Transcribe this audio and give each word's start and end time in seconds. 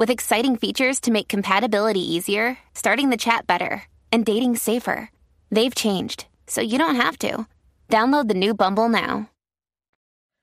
with 0.00 0.08
exciting 0.08 0.56
features 0.56 0.98
to 0.98 1.10
make 1.10 1.28
compatibility 1.28 2.00
easier, 2.00 2.56
starting 2.74 3.10
the 3.10 3.18
chat 3.18 3.46
better, 3.46 3.82
and 4.10 4.24
dating 4.24 4.56
safer. 4.56 5.10
They've 5.50 5.74
changed, 5.74 6.24
so 6.46 6.62
you 6.62 6.78
don't 6.78 6.96
have 6.96 7.18
to. 7.18 7.46
Download 7.90 8.26
the 8.26 8.34
new 8.34 8.54
Bumble 8.54 8.88
now. 8.88 9.28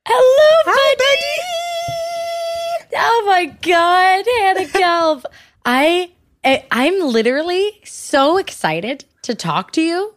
Hello, 0.08 0.64
buddy. 0.64 1.41
Oh 2.97 3.23
my 3.25 3.45
God, 3.45 4.25
Hannah 4.38 4.66
Gelb. 4.67 5.25
I, 5.66 6.11
I 6.45 6.64
I'm 6.69 7.02
literally 7.02 7.81
so 7.83 8.38
excited 8.38 9.05
to 9.23 9.33
talk 9.33 9.71
to 9.71 9.81
you 9.81 10.14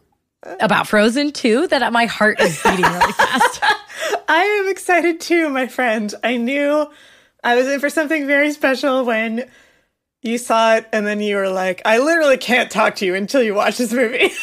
about 0.59 0.87
Frozen 0.87 1.31
2 1.31 1.67
that 1.69 1.91
my 1.91 2.05
heart 2.05 2.39
is 2.39 2.61
beating 2.61 2.85
really 2.85 3.13
fast. 3.13 3.63
I 4.29 4.43
am 4.61 4.69
excited 4.69 5.19
too, 5.19 5.49
my 5.49 5.65
friend. 5.65 6.13
I 6.23 6.37
knew 6.37 6.87
I 7.43 7.55
was 7.55 7.67
in 7.67 7.79
for 7.79 7.89
something 7.89 8.27
very 8.27 8.51
special 8.51 9.03
when 9.05 9.49
you 10.21 10.37
saw 10.37 10.75
it, 10.75 10.87
and 10.93 11.05
then 11.07 11.19
you 11.21 11.35
were 11.37 11.49
like, 11.49 11.81
I 11.85 11.97
literally 11.97 12.37
can't 12.37 12.69
talk 12.69 12.95
to 12.95 13.05
you 13.05 13.15
until 13.15 13.41
you 13.41 13.55
watch 13.55 13.77
this 13.77 13.91
movie. 13.91 14.29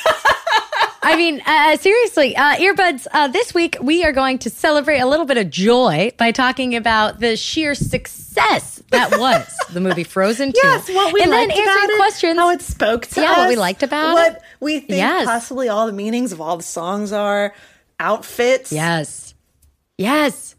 I 1.01 1.17
mean, 1.17 1.41
uh, 1.47 1.77
seriously, 1.79 2.37
uh, 2.37 2.57
earbuds. 2.57 3.07
Uh, 3.11 3.29
this 3.29 3.55
week 3.55 3.77
we 3.81 4.05
are 4.05 4.13
going 4.13 4.39
to 4.41 4.51
celebrate 4.51 4.99
a 4.99 5.07
little 5.07 5.25
bit 5.25 5.39
of 5.39 5.49
joy 5.49 6.11
by 6.19 6.33
talking 6.33 6.77
about 6.77 7.21
the 7.21 7.35
sheer 7.37 7.75
success 7.75 8.83
that 8.91 9.13
was 9.19 9.57
the 9.73 9.81
movie 9.81 10.05
Frozen 10.05 10.53
Two. 10.53 10.61
yes, 10.63 10.89
what 10.91 11.15
we 11.15 11.23
and 11.23 11.31
liked 11.31 11.55
then 11.55 11.63
about 11.65 11.71
answering 11.79 11.95
it, 11.95 11.97
questions. 11.99 12.39
how 12.39 12.51
it 12.51 12.61
spoke 12.61 13.07
to 13.07 13.21
Yeah, 13.23 13.31
us, 13.31 13.37
what 13.39 13.49
we 13.49 13.57
liked 13.57 13.83
about 13.83 14.13
what 14.15 14.27
it. 14.33 14.35
What 14.35 14.43
we 14.61 14.79
think 14.81 14.91
Yes. 14.99 15.25
possibly 15.25 15.69
all 15.71 15.87
the 15.87 15.93
meanings 15.93 16.33
of 16.33 16.41
all 16.43 16.57
the 16.59 16.63
songs 16.63 17.11
are, 17.13 17.55
outfits. 17.99 18.71
Yes. 18.71 19.35
Yes. 19.97 20.57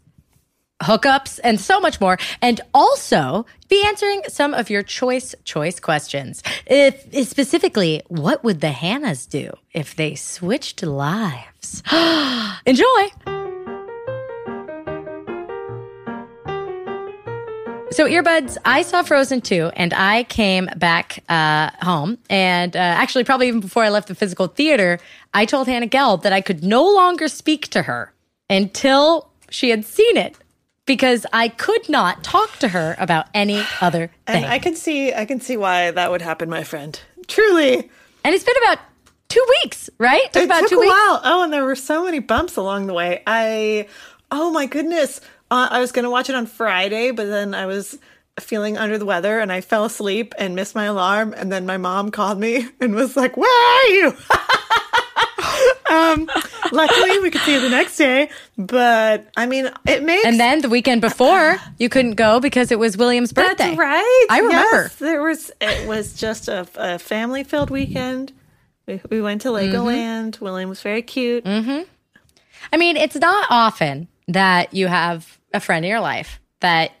Hookups 0.82 1.40
and 1.44 1.60
so 1.60 1.80
much 1.80 2.00
more. 2.00 2.18
And 2.40 2.60
also 2.74 3.46
be 3.68 3.82
answering 3.86 4.22
some 4.28 4.54
of 4.54 4.70
your 4.70 4.82
choice 4.82 5.34
choice 5.44 5.80
questions. 5.80 6.42
If, 6.66 7.06
if 7.12 7.28
specifically, 7.28 8.02
what 8.08 8.42
would 8.44 8.60
the 8.60 8.68
Hannahs 8.68 9.28
do 9.28 9.52
if 9.72 9.96
they 9.96 10.14
switched 10.14 10.82
lives? 10.82 11.82
Enjoy. 12.66 13.30
So, 17.92 18.06
earbuds, 18.06 18.56
I 18.64 18.82
saw 18.82 19.02
Frozen 19.02 19.40
2 19.40 19.72
and 19.74 19.92
I 19.92 20.22
came 20.22 20.70
back 20.76 21.24
uh, 21.28 21.70
home. 21.82 22.18
And 22.30 22.76
uh, 22.76 22.78
actually, 22.78 23.24
probably 23.24 23.48
even 23.48 23.58
before 23.58 23.82
I 23.82 23.88
left 23.88 24.06
the 24.06 24.14
physical 24.14 24.46
theater, 24.46 25.00
I 25.34 25.44
told 25.44 25.66
Hannah 25.66 25.88
Gelb 25.88 26.22
that 26.22 26.32
I 26.32 26.40
could 26.40 26.62
no 26.62 26.88
longer 26.88 27.26
speak 27.26 27.66
to 27.70 27.82
her 27.82 28.12
until 28.48 29.28
she 29.50 29.70
had 29.70 29.84
seen 29.84 30.16
it 30.16 30.36
because 30.90 31.24
I 31.32 31.50
could 31.50 31.88
not 31.88 32.24
talk 32.24 32.56
to 32.58 32.66
her 32.66 32.96
about 32.98 33.28
any 33.32 33.62
other 33.80 34.08
thing. 34.26 34.42
And 34.42 34.44
I 34.44 34.58
can 34.58 34.74
see 34.74 35.14
I 35.14 35.24
can 35.24 35.40
see 35.40 35.56
why 35.56 35.92
that 35.92 36.10
would 36.10 36.20
happen, 36.20 36.50
my 36.50 36.64
friend. 36.64 37.00
Truly. 37.28 37.88
and 38.24 38.34
it's 38.34 38.42
been 38.42 38.56
about 38.64 38.80
two 39.28 39.44
weeks, 39.62 39.88
right? 39.98 40.32
Took 40.32 40.42
it 40.42 40.46
about 40.46 40.60
took 40.62 40.70
two 40.70 40.76
a 40.78 40.80
weeks. 40.80 40.90
while. 40.90 41.20
Oh, 41.22 41.44
and 41.44 41.52
there 41.52 41.64
were 41.64 41.76
so 41.76 42.06
many 42.06 42.18
bumps 42.18 42.56
along 42.56 42.88
the 42.88 42.92
way. 42.92 43.22
I, 43.24 43.86
oh 44.32 44.50
my 44.50 44.66
goodness, 44.66 45.20
uh, 45.48 45.68
I 45.70 45.78
was 45.78 45.92
gonna 45.92 46.10
watch 46.10 46.28
it 46.28 46.34
on 46.34 46.46
Friday, 46.46 47.12
but 47.12 47.28
then 47.28 47.54
I 47.54 47.66
was 47.66 47.96
feeling 48.40 48.76
under 48.76 48.98
the 48.98 49.06
weather 49.06 49.38
and 49.38 49.52
I 49.52 49.60
fell 49.60 49.84
asleep 49.84 50.34
and 50.38 50.56
missed 50.56 50.74
my 50.74 50.86
alarm. 50.86 51.34
And 51.36 51.52
then 51.52 51.66
my 51.66 51.76
mom 51.76 52.10
called 52.10 52.40
me 52.40 52.66
and 52.80 52.96
was 52.96 53.16
like, 53.16 53.36
"Where 53.36 53.48
are 53.48 53.86
you?" 53.90 54.16
um, 55.90 56.30
luckily, 56.72 57.18
we 57.20 57.30
could 57.30 57.40
see 57.42 57.54
it 57.56 57.60
the 57.60 57.68
next 57.68 57.96
day. 57.96 58.30
But 58.56 59.28
I 59.36 59.46
mean, 59.46 59.70
it 59.86 60.02
makes 60.02 60.24
And 60.24 60.38
then 60.40 60.60
the 60.62 60.68
weekend 60.68 61.00
before, 61.00 61.58
you 61.78 61.88
couldn't 61.88 62.14
go 62.14 62.40
because 62.40 62.70
it 62.72 62.78
was 62.78 62.96
William's 62.96 63.32
birthday. 63.32 63.64
That's 63.68 63.78
right. 63.78 64.26
I 64.30 64.38
remember. 64.40 64.82
Yes, 64.82 64.96
there 64.96 65.22
was. 65.22 65.50
It 65.60 65.88
was 65.88 66.14
just 66.14 66.48
a, 66.48 66.66
a 66.76 66.98
family 66.98 67.44
filled 67.44 67.70
weekend. 67.70 68.32
We, 68.86 69.00
we 69.10 69.20
went 69.20 69.42
to 69.42 69.48
Mm-hmm. 69.48 69.74
Legoland. 69.76 70.40
William 70.40 70.68
was 70.68 70.80
very 70.82 71.02
cute. 71.02 71.46
I 71.46 72.76
mean, 72.76 72.96
it's 72.96 73.16
not 73.16 73.46
often 73.50 74.08
that 74.28 74.72
you 74.74 74.86
have 74.86 75.38
a 75.52 75.60
friend 75.60 75.84
in 75.84 75.90
your 75.90 76.00
life 76.00 76.40
that 76.60 76.92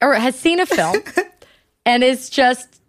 or 0.00 0.14
has 0.14 0.38
seen 0.38 0.60
a 0.60 0.66
film 0.66 0.96
and 1.86 2.02
is 2.04 2.30
just 2.30 2.80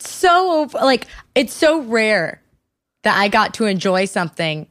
so 0.00 0.68
like 0.74 1.06
it's 1.34 1.52
so 1.52 1.80
rare 1.82 2.40
that 3.04 3.16
I 3.16 3.28
got 3.28 3.54
to 3.54 3.66
enjoy 3.66 4.06
something 4.06 4.66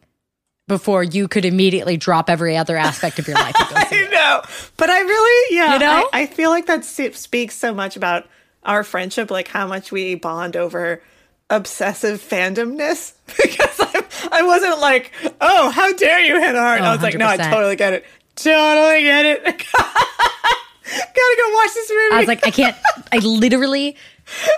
before 0.68 1.04
you 1.04 1.28
could 1.28 1.46
immediately 1.46 1.98
drop 1.98 2.30
every 2.30 2.56
other 2.56 2.78
aspect 2.78 3.20
of 3.20 3.28
your 3.28 3.36
life 3.36 3.56
I 3.60 4.08
know, 4.12 4.42
but 4.78 4.90
I 4.90 5.00
really, 5.02 5.56
yeah, 5.56 5.74
You 5.74 5.80
know? 5.80 6.10
I, 6.14 6.22
I 6.22 6.26
feel 6.26 6.50
like 6.50 6.68
that 6.68 6.86
speaks 6.86 7.56
so 7.56 7.74
much 7.74 7.98
about 7.98 8.28
our 8.64 8.84
friendship, 8.84 9.30
like 9.30 9.48
how 9.48 9.68
much 9.68 9.92
we 9.92 10.16
bond 10.16 10.56
over 10.56 11.02
obsessive 11.50 12.22
fandomness. 12.22 13.14
Because 13.42 13.80
I, 13.80 14.04
I 14.32 14.44
wasn't 14.44 14.80
like, 14.80 15.12
oh, 15.42 15.70
how 15.70 15.94
dare 15.94 16.20
you, 16.22 16.40
hit 16.40 16.56
hard. 16.56 16.82
Oh, 16.82 16.86
I 16.86 16.94
was 16.94 17.02
like, 17.02 17.16
no, 17.16 17.26
I 17.26 17.36
oh, 17.36 17.50
totally 17.50 17.76
get 17.76 17.94
it, 17.94 18.06
totally 18.36 19.04
get 19.04 19.26
it. 19.26 19.44
Gotta 19.74 21.36
go 21.38 21.54
watch 21.54 21.74
this 21.74 21.90
movie. 21.90 22.14
I 22.14 22.18
was 22.20 22.28
like, 22.28 22.46
I 22.46 22.52
can't, 22.52 22.76
I 23.12 23.18
literally, 23.18 23.96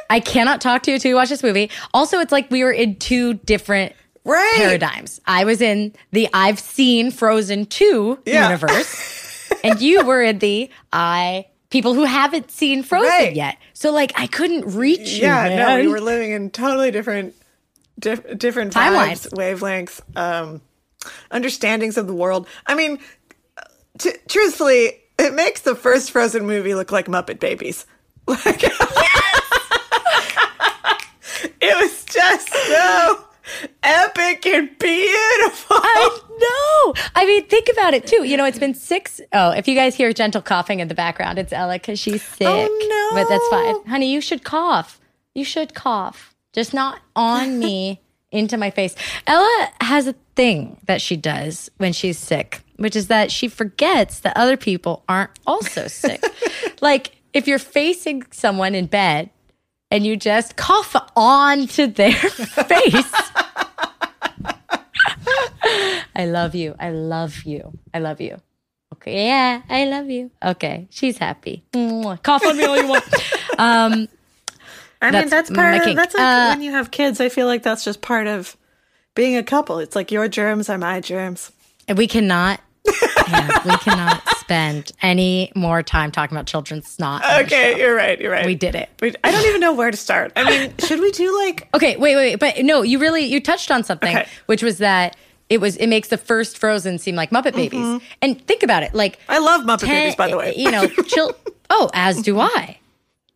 I 0.10 0.20
cannot 0.20 0.62
talk 0.62 0.84
to 0.84 0.92
you 0.92 1.00
to 1.00 1.14
watch 1.16 1.30
this 1.30 1.44
movie. 1.44 1.70
Also, 1.94 2.20
it's 2.20 2.32
like 2.32 2.50
we 2.52 2.64
were 2.64 2.72
in 2.72 2.96
two 2.98 3.34
different 3.36 3.94
right. 4.24 4.54
paradigms. 4.56 5.20
I 5.26 5.44
was 5.46 5.62
in 5.62 5.94
the 6.12 6.30
I've 6.34 6.60
seen 6.60 7.12
Frozen 7.12 7.68
2 7.68 8.20
Yeah. 8.26 8.46
universe, 8.50 9.52
and 9.64 9.82
you 9.82 10.06
were 10.06 10.22
in 10.22 10.40
the 10.40 10.70
I 10.94 11.48
people 11.72 11.94
who 11.94 12.04
haven't 12.06 12.52
seen 12.52 12.84
Frozen 12.84 13.10
Right. 13.10 13.36
yet. 13.36 13.58
So 13.74 13.92
like 13.92 14.14
I 14.16 14.28
couldn't 14.28 14.76
reach 14.76 15.14
you. 15.14 15.24
Yeah, 15.24 15.56
no, 15.56 15.80
we 15.82 15.88
were 15.88 16.00
living 16.02 16.32
in 16.32 16.50
totally 16.52 16.92
different, 16.92 17.34
dif- 18.00 18.38
different 18.38 18.74
Timelines. 18.74 19.28
wavelengths, 19.34 20.00
um, 20.16 20.62
understandings 21.32 21.98
of 21.98 22.08
the 22.08 22.14
world. 22.14 22.48
I 22.66 22.76
mean, 22.76 23.00
t- 24.00 24.14
truthfully, 24.30 25.00
it 25.20 25.34
makes 25.34 25.62
the 25.62 25.76
first 25.76 26.12
Frozen 26.12 26.46
movie 26.46 26.76
look 26.76 26.92
like 26.92 27.08
Muppet 27.08 27.40
Babies. 27.40 27.86
Like, 28.28 28.64
it 31.66 31.82
was 31.82 32.06
just 32.06 32.50
so 32.50 33.26
epic 33.84 34.46
and 34.46 34.78
beautiful. 34.78 35.78
I 35.80 36.20
know. 36.30 36.94
I 37.16 37.26
mean, 37.26 37.46
think 37.48 37.70
about 37.72 37.94
it 37.94 38.08
too. 38.08 38.24
You 38.24 38.38
know, 38.38 38.46
it's 38.46 38.60
been 38.60 38.74
six 38.74 39.22
oh 39.34 39.52
if 39.52 39.68
you 39.68 39.76
guys 39.76 39.96
hear 39.96 40.12
gentle 40.14 40.42
coughing 40.42 40.80
in 40.80 40.88
the 40.88 40.96
background, 40.96 41.40
it's 41.40 41.54
Ella 41.54 41.74
because 41.74 42.00
she's 42.00 42.24
oh, 42.24 42.36
sick. 42.36 42.48
Oh, 42.48 43.12
no. 43.14 43.22
But 43.22 43.30
that's 43.30 43.48
fine, 43.48 43.86
honey. 43.88 44.12
You 44.12 44.22
should 44.22 44.44
cough. 44.44 45.00
You 45.34 45.44
should 45.44 45.74
cough, 45.74 46.34
just 46.54 46.74
not 46.74 47.00
on 47.16 47.60
me 47.60 48.02
into 48.32 48.58
my 48.58 48.70
face. 48.70 48.96
Ella 49.28 49.70
has 49.82 50.08
a 50.08 50.16
thing 50.36 50.78
that 50.86 51.02
she 51.02 51.18
does 51.18 51.70
when 51.78 51.94
she's 51.94 52.18
sick, 52.18 52.62
which 52.78 52.96
is 52.96 53.08
that 53.08 53.32
she 53.32 53.48
forgets 53.48 54.20
that 54.22 54.36
other 54.38 54.58
people 54.58 55.04
aren't 55.10 55.32
also 55.46 55.88
sick. 55.88 56.24
like 56.82 57.12
if 57.34 57.48
you're 57.48 57.60
facing 57.60 58.24
someone 58.32 58.74
in 58.74 58.86
bed 58.86 59.30
and 59.96 60.06
you 60.06 60.18
just 60.18 60.58
cough 60.58 60.94
onto 61.16 61.88
their 61.88 62.12
face. 62.68 63.14
I 66.14 66.26
love 66.26 66.54
you. 66.54 66.76
I 66.78 66.90
love 66.92 67.44
you. 67.44 67.78
I 67.94 68.00
love 68.00 68.20
you. 68.20 68.42
Okay. 68.94 69.28
Yeah, 69.28 69.62
I 69.70 69.86
love 69.86 70.10
you. 70.10 70.32
Okay. 70.44 70.88
She's 70.90 71.18
happy. 71.18 71.64
Cough 71.74 72.46
on 72.46 72.58
me 72.58 72.66
all 72.66 72.78
you 72.78 72.88
want. 72.88 73.04
Um, 73.58 74.10
I 75.02 75.12
mean, 75.12 75.30
that's 75.30 75.50
part 75.50 75.76
of 75.88 75.96
that's 75.96 76.14
like 76.14 76.22
Uh, 76.22 76.50
when 76.50 76.62
you 76.62 76.72
have 76.72 76.92
kids. 76.92 77.22
I 77.22 77.30
feel 77.30 77.48
like 77.48 77.64
that's 77.64 77.86
just 77.86 78.02
part 78.02 78.28
of 78.28 78.58
being 79.14 79.38
a 79.38 79.44
couple. 79.44 79.80
It's 79.80 79.96
like 79.96 80.12
your 80.12 80.28
germs 80.28 80.68
are 80.70 80.78
my 80.78 81.00
germs. 81.00 81.54
And 81.88 81.98
we 81.98 82.06
cannot. 82.06 82.60
yeah, 82.86 83.62
we 83.66 83.78
cannot 83.78 84.22
spend 84.46 84.92
any 85.02 85.52
more 85.56 85.82
time 85.82 86.12
talking 86.12 86.38
about 86.38 86.46
children's 86.46 86.88
snot. 86.88 87.24
Okay, 87.46 87.80
you're 87.80 87.96
right. 87.96 88.20
You're 88.22 88.32
right. 88.32 88.46
we 88.46 88.54
did 88.56 88.76
it. 88.76 88.90
We, 89.02 89.14
I 89.24 89.32
don't 89.32 89.46
even 89.48 89.60
know 89.60 89.74
where 89.74 89.90
to 89.90 89.98
start. 89.98 90.32
I 90.36 90.44
mean, 90.44 90.74
should 90.80 91.00
we 91.00 91.12
do 91.12 91.36
like? 91.46 91.68
Okay, 91.74 91.98
wait, 91.98 92.16
wait, 92.16 92.36
but 92.40 92.64
no, 92.64 92.84
you 92.84 93.00
really 93.00 93.26
you 93.26 93.42
touched 93.42 93.72
on 93.72 93.84
something, 93.84 94.16
Okay. 94.16 94.28
which 94.46 94.62
was 94.62 94.78
that 94.78 95.18
it 95.50 95.60
was 95.60 95.78
it 95.78 95.88
makes 95.88 96.10
the 96.10 96.18
first 96.18 96.58
Frozen 96.60 97.00
seem 97.00 97.16
like 97.16 97.32
Muppet 97.32 97.56
Babies, 97.56 97.80
mm-hmm. 97.80 98.06
and 98.22 98.46
think 98.48 98.62
about 98.64 98.84
it, 98.84 98.94
like 98.94 99.20
I 99.30 99.40
love 99.40 99.62
Muppet 99.62 99.80
ten- 99.80 99.90
Babies, 100.04 100.16
by 100.16 100.30
the 100.30 100.38
way. 100.38 100.54
you 100.56 100.72
know, 100.72 100.88
chill. 100.88 101.36
Oh, 101.72 101.90
as 101.96 102.22
do 102.22 102.40
I. 102.40 102.78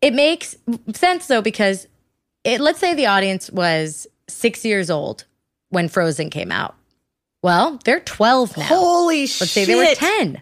It 0.02 0.14
makes 0.14 0.56
sense 0.94 1.26
though 1.26 1.42
because 1.42 1.88
it. 2.44 2.62
Let's 2.62 2.78
say 2.80 2.94
the 2.94 3.08
audience 3.08 3.50
was 3.50 4.06
six 4.28 4.64
years 4.64 4.92
old 4.92 5.26
when 5.70 5.90
Frozen 5.90 6.30
came 6.30 6.52
out. 6.52 6.76
Well, 7.42 7.80
they're 7.86 8.00
twelve 8.00 8.56
now. 8.56 8.66
Holy 8.66 9.26
shit. 9.26 9.42
Let's 9.42 9.52
say 9.52 9.66
they 9.66 9.74
were 9.74 9.96
ten. 9.96 10.42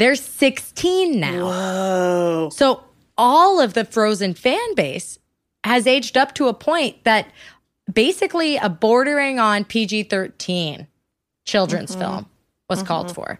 They're 0.00 0.14
sixteen 0.16 1.20
now. 1.20 1.44
Whoa! 1.46 2.48
So 2.52 2.82
all 3.18 3.60
of 3.60 3.74
the 3.74 3.84
Frozen 3.84 4.34
fan 4.34 4.74
base 4.74 5.18
has 5.64 5.86
aged 5.86 6.16
up 6.16 6.34
to 6.36 6.48
a 6.48 6.54
point 6.54 7.04
that 7.04 7.28
basically 7.92 8.56
a 8.56 8.68
bordering 8.70 9.38
on 9.38 9.64
PG 9.64 10.04
13 10.04 10.86
children's 11.44 11.90
Mm-hmm. 11.90 12.00
film 12.00 12.26
was 12.68 12.82
called 12.82 13.14
for. 13.14 13.38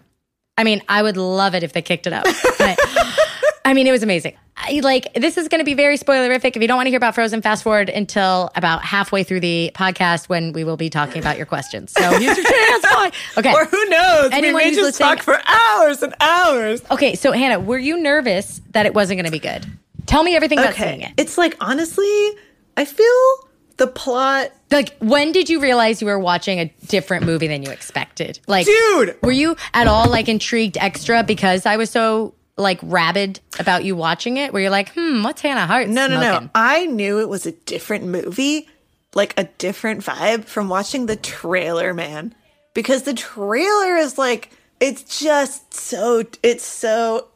I 0.57 0.63
mean, 0.63 0.83
I 0.87 1.01
would 1.01 1.17
love 1.17 1.55
it 1.55 1.63
if 1.63 1.73
they 1.73 1.81
kicked 1.81 2.05
it 2.05 2.13
up. 2.13 2.25
But, 2.59 2.77
I 3.63 3.73
mean, 3.73 3.87
it 3.87 3.91
was 3.91 4.03
amazing. 4.03 4.35
I, 4.57 4.81
like, 4.83 5.13
this 5.13 5.37
is 5.37 5.47
going 5.47 5.59
to 5.59 5.65
be 5.65 5.73
very 5.73 5.97
spoilerific. 5.97 6.55
If 6.55 6.61
you 6.61 6.67
don't 6.67 6.77
want 6.77 6.85
to 6.87 6.91
hear 6.91 6.97
about 6.97 7.15
Frozen, 7.15 7.41
fast 7.41 7.63
forward 7.63 7.89
until 7.89 8.51
about 8.55 8.83
halfway 8.83 9.23
through 9.23 9.39
the 9.39 9.71
podcast 9.73 10.29
when 10.29 10.53
we 10.53 10.63
will 10.63 10.77
be 10.77 10.89
talking 10.89 11.19
about 11.19 11.37
your 11.37 11.45
questions. 11.45 11.91
So 11.91 12.01
here's 12.19 12.37
your 12.37 12.45
chance. 12.45 12.83
Bye. 12.83 13.11
Okay. 13.37 13.53
Or 13.53 13.65
who 13.65 13.85
knows? 13.89 14.31
Anyone 14.31 14.63
we 14.63 14.71
may 14.71 14.75
just 14.75 14.99
talk 14.99 15.19
for 15.19 15.39
hours 15.47 16.03
and 16.03 16.13
hours. 16.19 16.81
Okay. 16.91 17.15
So, 17.15 17.31
Hannah, 17.31 17.59
were 17.59 17.79
you 17.79 17.99
nervous 17.99 18.61
that 18.71 18.85
it 18.85 18.93
wasn't 18.93 19.17
going 19.17 19.25
to 19.25 19.31
be 19.31 19.39
good? 19.39 19.65
Tell 20.05 20.23
me 20.23 20.35
everything 20.35 20.59
about 20.59 20.75
seeing 20.75 21.01
it. 21.01 21.13
It's 21.17 21.37
like 21.37 21.55
honestly, 21.59 22.31
I 22.75 22.85
feel 22.85 23.49
the 23.77 23.87
plot. 23.87 24.51
Like, 24.69 24.95
when 24.99 25.31
did 25.31 25.49
you 25.49 25.59
realize 25.59 26.01
you 26.01 26.07
were 26.07 26.19
watching 26.19 26.59
a 26.59 26.65
different 26.87 27.25
movie 27.25 27.47
than 27.47 27.63
you 27.63 27.71
expected? 27.71 28.39
Like, 28.47 28.65
Dude! 28.65 29.17
were 29.23 29.31
you 29.31 29.55
at 29.73 29.87
all 29.87 30.09
like 30.09 30.29
intrigued 30.29 30.77
extra 30.77 31.23
because 31.23 31.65
I 31.65 31.77
was 31.77 31.89
so 31.89 32.35
like 32.57 32.79
rabid 32.83 33.39
about 33.61 33.85
you 33.85 33.95
watching 33.95 34.37
it? 34.37 34.51
Where 34.51 34.61
you're 34.61 34.71
like, 34.71 34.91
hmm, 34.93 35.23
what's 35.23 35.41
Hannah 35.41 35.65
Hart? 35.67 35.87
No, 35.87 36.07
no, 36.07 36.19
no. 36.19 36.49
I 36.53 36.85
knew 36.87 37.19
it 37.19 37.29
was 37.29 37.45
a 37.45 37.51
different 37.53 38.05
movie, 38.05 38.67
like 39.15 39.33
a 39.37 39.45
different 39.57 40.01
vibe 40.03 40.45
from 40.45 40.67
watching 40.67 41.05
the 41.05 41.15
trailer, 41.15 41.93
man. 41.93 42.35
Because 42.73 43.03
the 43.03 43.13
trailer 43.13 43.95
is 43.97 44.17
like, 44.17 44.51
it's 44.79 45.19
just 45.19 45.73
so, 45.73 46.23
it's 46.43 46.65
so 46.65 47.27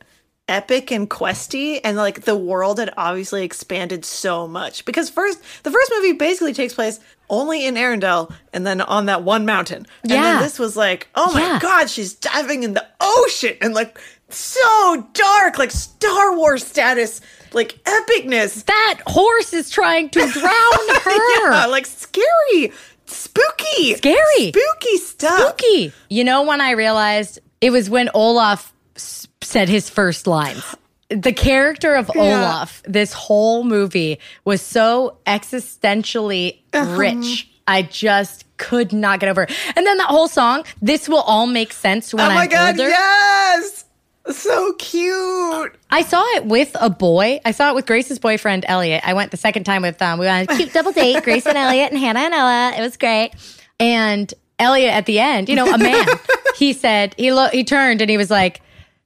epic 0.47 0.91
and 0.91 1.09
questy 1.09 1.79
and 1.83 1.97
like 1.97 2.21
the 2.21 2.35
world 2.35 2.77
had 2.77 2.93
obviously 2.97 3.43
expanded 3.43 4.05
so 4.05 4.47
much 4.47 4.85
because 4.85 5.09
first 5.09 5.41
the 5.63 5.71
first 5.71 5.91
movie 5.95 6.11
basically 6.11 6.53
takes 6.53 6.71
place 6.75 6.99
only 7.31 7.65
in 7.65 7.73
Arendelle 7.73 8.31
and 8.53 8.65
then 8.65 8.79
on 8.79 9.07
that 9.07 9.23
one 9.23 9.43
mountain 9.47 9.87
and 10.03 10.11
Yeah. 10.11 10.21
then 10.21 10.41
this 10.43 10.59
was 10.59 10.77
like 10.77 11.07
oh 11.15 11.33
my 11.33 11.41
Yeah. 11.41 11.59
god 11.59 11.89
she's 11.89 12.13
diving 12.13 12.61
in 12.61 12.75
the 12.75 12.85
ocean 13.01 13.57
and 13.59 13.73
like 13.73 13.99
so 14.35 15.07
dark 15.13 15.57
like 15.57 15.71
Star 15.71 16.35
Wars 16.35 16.65
status 16.65 17.21
like 17.53 17.79
epicness 17.85 18.65
That 18.65 19.01
horse 19.07 19.53
is 19.53 19.69
trying 19.69 20.09
to 20.09 20.19
drown 20.19 20.31
her. 21.03 21.51
yeah, 21.51 21.65
like 21.67 21.85
scary, 21.85 22.71
spooky, 23.05 23.95
Scary. 23.95 24.49
spooky 24.51 24.97
stuff. 24.97 25.39
Spooky. 25.57 25.93
You 26.09 26.23
know 26.23 26.43
when 26.43 26.61
I 26.61 26.71
realized 26.71 27.39
it 27.61 27.69
was 27.71 27.89
when 27.89 28.09
Olaf 28.13 28.73
s- 28.95 29.27
said 29.41 29.69
his 29.69 29.89
first 29.89 30.27
lines. 30.27 30.63
The 31.09 31.31
character 31.33 31.93
of 31.93 32.11
Olaf, 32.15 32.81
this 32.85 33.13
whole 33.13 33.63
movie 33.63 34.19
was 34.43 34.61
so 34.61 35.17
existentially 35.27 36.59
Uh-huh. 36.73 36.95
rich. 36.95 37.49
I 37.67 37.81
just 37.83 38.43
could 38.57 38.91
not 38.93 39.19
get 39.19 39.29
over. 39.29 39.43
it. 39.43 39.51
And 39.75 39.85
then 39.87 39.97
that 39.97 40.07
whole 40.07 40.27
song, 40.27 40.63
"This 40.81 41.07
will 41.09 41.21
all 41.21 41.47
make 41.47 41.73
sense 41.73 42.13
when 42.13 42.25
Oh 42.25 42.33
my 42.33 42.43
I'm 42.43 42.49
god, 42.49 42.79
older." 42.79 42.89
yes, 42.89 43.84
so 44.31 44.73
cute. 44.73 45.75
I 45.89 46.01
saw 46.01 46.23
it 46.35 46.45
with 46.45 46.75
a 46.79 46.89
boy. 46.89 47.39
I 47.45 47.51
saw 47.51 47.69
it 47.69 47.75
with 47.75 47.85
Grace's 47.85 48.19
boyfriend 48.19 48.65
Elliot. 48.67 49.01
I 49.05 49.13
went 49.13 49.31
the 49.31 49.37
second 49.37 49.63
time 49.63 49.81
with 49.81 50.01
um 50.01 50.19
we 50.19 50.25
went 50.25 50.49
on 50.49 50.55
a 50.55 50.57
cute 50.57 50.73
double 50.73 50.91
date, 50.91 51.23
Grace 51.23 51.45
and 51.45 51.57
Elliot 51.57 51.91
and 51.91 51.99
Hannah 51.99 52.19
and 52.19 52.33
Ella. 52.33 52.73
It 52.77 52.81
was 52.81 52.97
great. 52.97 53.31
And 53.79 54.33
Elliot 54.57 54.93
at 54.93 55.05
the 55.05 55.19
end, 55.19 55.49
you 55.49 55.55
know, 55.55 55.73
a 55.73 55.77
man, 55.77 56.07
he 56.55 56.73
said 56.73 57.13
he 57.17 57.31
lo- 57.31 57.49
he 57.51 57.63
turned 57.63 58.01
and 58.01 58.09
he 58.09 58.17
was 58.17 58.31
like, 58.31 58.61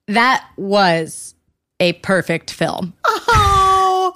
"That 0.07 0.45
was 0.57 1.33
a 1.79 1.93
perfect 1.93 2.51
film." 2.51 2.93
Oh, 3.05 4.13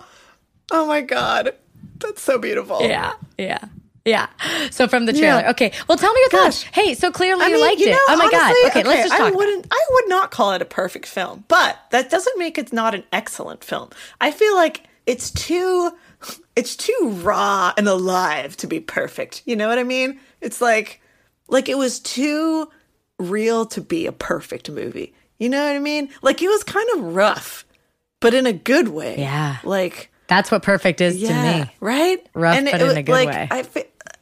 oh 0.72 0.86
my 0.86 1.02
god, 1.02 1.56
that's 2.00 2.22
so 2.22 2.38
beautiful. 2.38 2.82
Yeah, 2.82 3.14
yeah. 3.38 3.66
Yeah. 4.06 4.28
So 4.72 4.88
from 4.88 5.06
the 5.06 5.14
trailer. 5.14 5.42
Yeah. 5.42 5.50
Okay. 5.52 5.72
Well, 5.88 5.98
tell 5.98 6.12
me 6.14 6.20
your 6.22 6.30
thoughts. 6.30 6.64
Hey, 6.64 6.94
so 6.94 7.10
clearly 7.12 7.44
I 7.46 7.48
you 7.48 7.54
mean, 7.54 7.62
liked 7.62 7.80
you 7.80 7.88
it. 7.88 7.92
know, 7.92 7.98
oh 8.10 8.18
my 8.18 8.30
god. 8.30 8.42
honestly, 8.44 8.70
Okay, 8.70 8.84
let's 8.84 9.08
just 9.10 9.18
talk. 9.18 9.28
I 9.28 9.36
wouldn't. 9.36 9.68
I 9.72 9.86
would 9.92 10.10
not 10.10 10.32
call 10.32 10.52
it 10.54 10.62
a 10.62 10.66
perfect 10.66 11.06
film, 11.06 11.46
but 11.48 11.78
that 11.92 12.10
doesn't 12.10 12.38
make 12.38 12.58
it 12.58 12.74
not 12.74 12.94
an 12.96 13.04
excellent 13.14 13.64
film. 13.64 13.90
I 14.20 14.32
feel 14.32 14.56
like 14.56 14.84
it's 15.06 15.32
too, 15.32 15.92
it's 16.56 16.76
too 16.76 17.18
raw 17.24 17.74
and 17.78 17.88
alive 17.88 18.58
to 18.58 18.68
be 18.68 18.80
perfect. 18.82 19.42
You 19.46 19.56
know 19.56 19.70
what 19.70 19.80
I 19.80 19.84
mean? 19.84 20.20
It's 20.42 20.60
like, 20.62 21.02
like 21.48 21.70
it 21.70 21.78
was 21.78 22.00
too 22.00 22.70
real 23.20 23.66
to 23.68 23.80
be 23.82 24.06
a 24.06 24.12
perfect 24.12 24.70
movie. 24.70 25.14
You 25.40 25.50
know 25.50 25.66
what 25.66 25.76
I 25.76 25.80
mean? 25.80 26.10
Like 26.22 26.42
it 26.42 26.48
was 26.50 26.64
kind 26.64 26.88
of 26.96 27.16
rough, 27.16 27.66
but 28.20 28.34
in 28.34 28.46
a 28.48 28.54
good 28.54 28.90
way. 28.90 29.18
Yeah. 29.20 29.58
Like 29.64 30.10
That's 30.28 30.52
what 30.52 30.64
perfect 30.64 31.00
is 31.02 31.22
to 31.22 31.34
me. 31.34 31.66
right? 31.80 32.26
Rough, 32.34 32.56
and 32.58 32.66
but 32.70 32.82
it 32.82 32.92
in 32.92 32.98
a 32.98 33.04
good 33.04 33.12
like, 33.12 33.28
way. 33.28 33.48
I, 33.52 33.64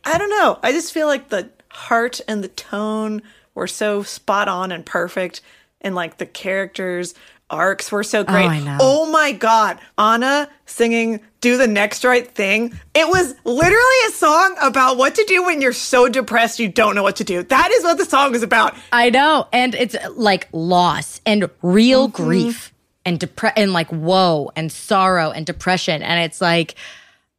I 0.04 0.18
don't 0.18 0.30
know. 0.30 0.60
I 0.64 0.72
just 0.72 0.94
feel 0.94 1.08
like 1.08 1.30
the 1.30 1.50
heart 1.70 2.22
and 2.28 2.44
the 2.44 2.48
tone 2.50 3.22
were 3.56 3.68
so 3.68 4.04
spot 4.04 4.48
on 4.48 4.72
and 4.72 4.86
perfect, 4.86 5.42
and 5.82 5.96
like 5.96 6.18
the 6.18 6.26
characters' 6.26 7.14
arcs 7.50 7.92
were 7.92 8.04
so 8.04 8.24
great. 8.24 8.48
I 8.48 8.60
know. 8.60 8.78
Oh 8.80 9.12
my 9.12 9.32
god, 9.34 9.78
Anna 9.98 10.50
singing 10.66 11.20
"Do 11.42 11.58
the 11.58 11.68
Next 11.68 12.04
Right 12.04 12.28
Thing." 12.30 12.80
It 12.96 13.08
was 13.08 13.36
literally 13.44 14.08
a 14.08 14.12
song 14.12 14.56
about 14.62 14.98
what 14.98 15.16
to 15.16 15.26
do 15.26 15.44
when 15.44 15.62
you're 15.62 15.74
so 15.74 16.08
depressed 16.08 16.60
you 16.60 16.70
don't 16.70 16.96
know 16.96 17.04
what 17.04 17.18
to 17.18 17.24
do. 17.24 17.44
That 17.44 17.72
is 17.72 17.84
what 17.84 17.98
the 17.98 18.06
song 18.06 18.34
is 18.36 18.44
about. 18.44 18.76
I 18.92 19.10
know. 19.10 19.48
And 19.52 19.76
it's 19.76 19.96
like 20.16 20.48
loss 20.52 21.20
and 21.26 21.50
real 21.62 22.08
Mm-hmm. 22.08 22.24
grief 22.24 22.74
and 23.06 23.20
depre- 23.20 23.54
and 23.58 23.74
like 23.74 23.92
woe 23.92 24.52
and 24.56 24.72
sorrow 24.72 25.32
and 25.32 25.46
depression. 25.46 26.02
And 26.04 26.24
it's 26.24 26.40
like 26.42 26.76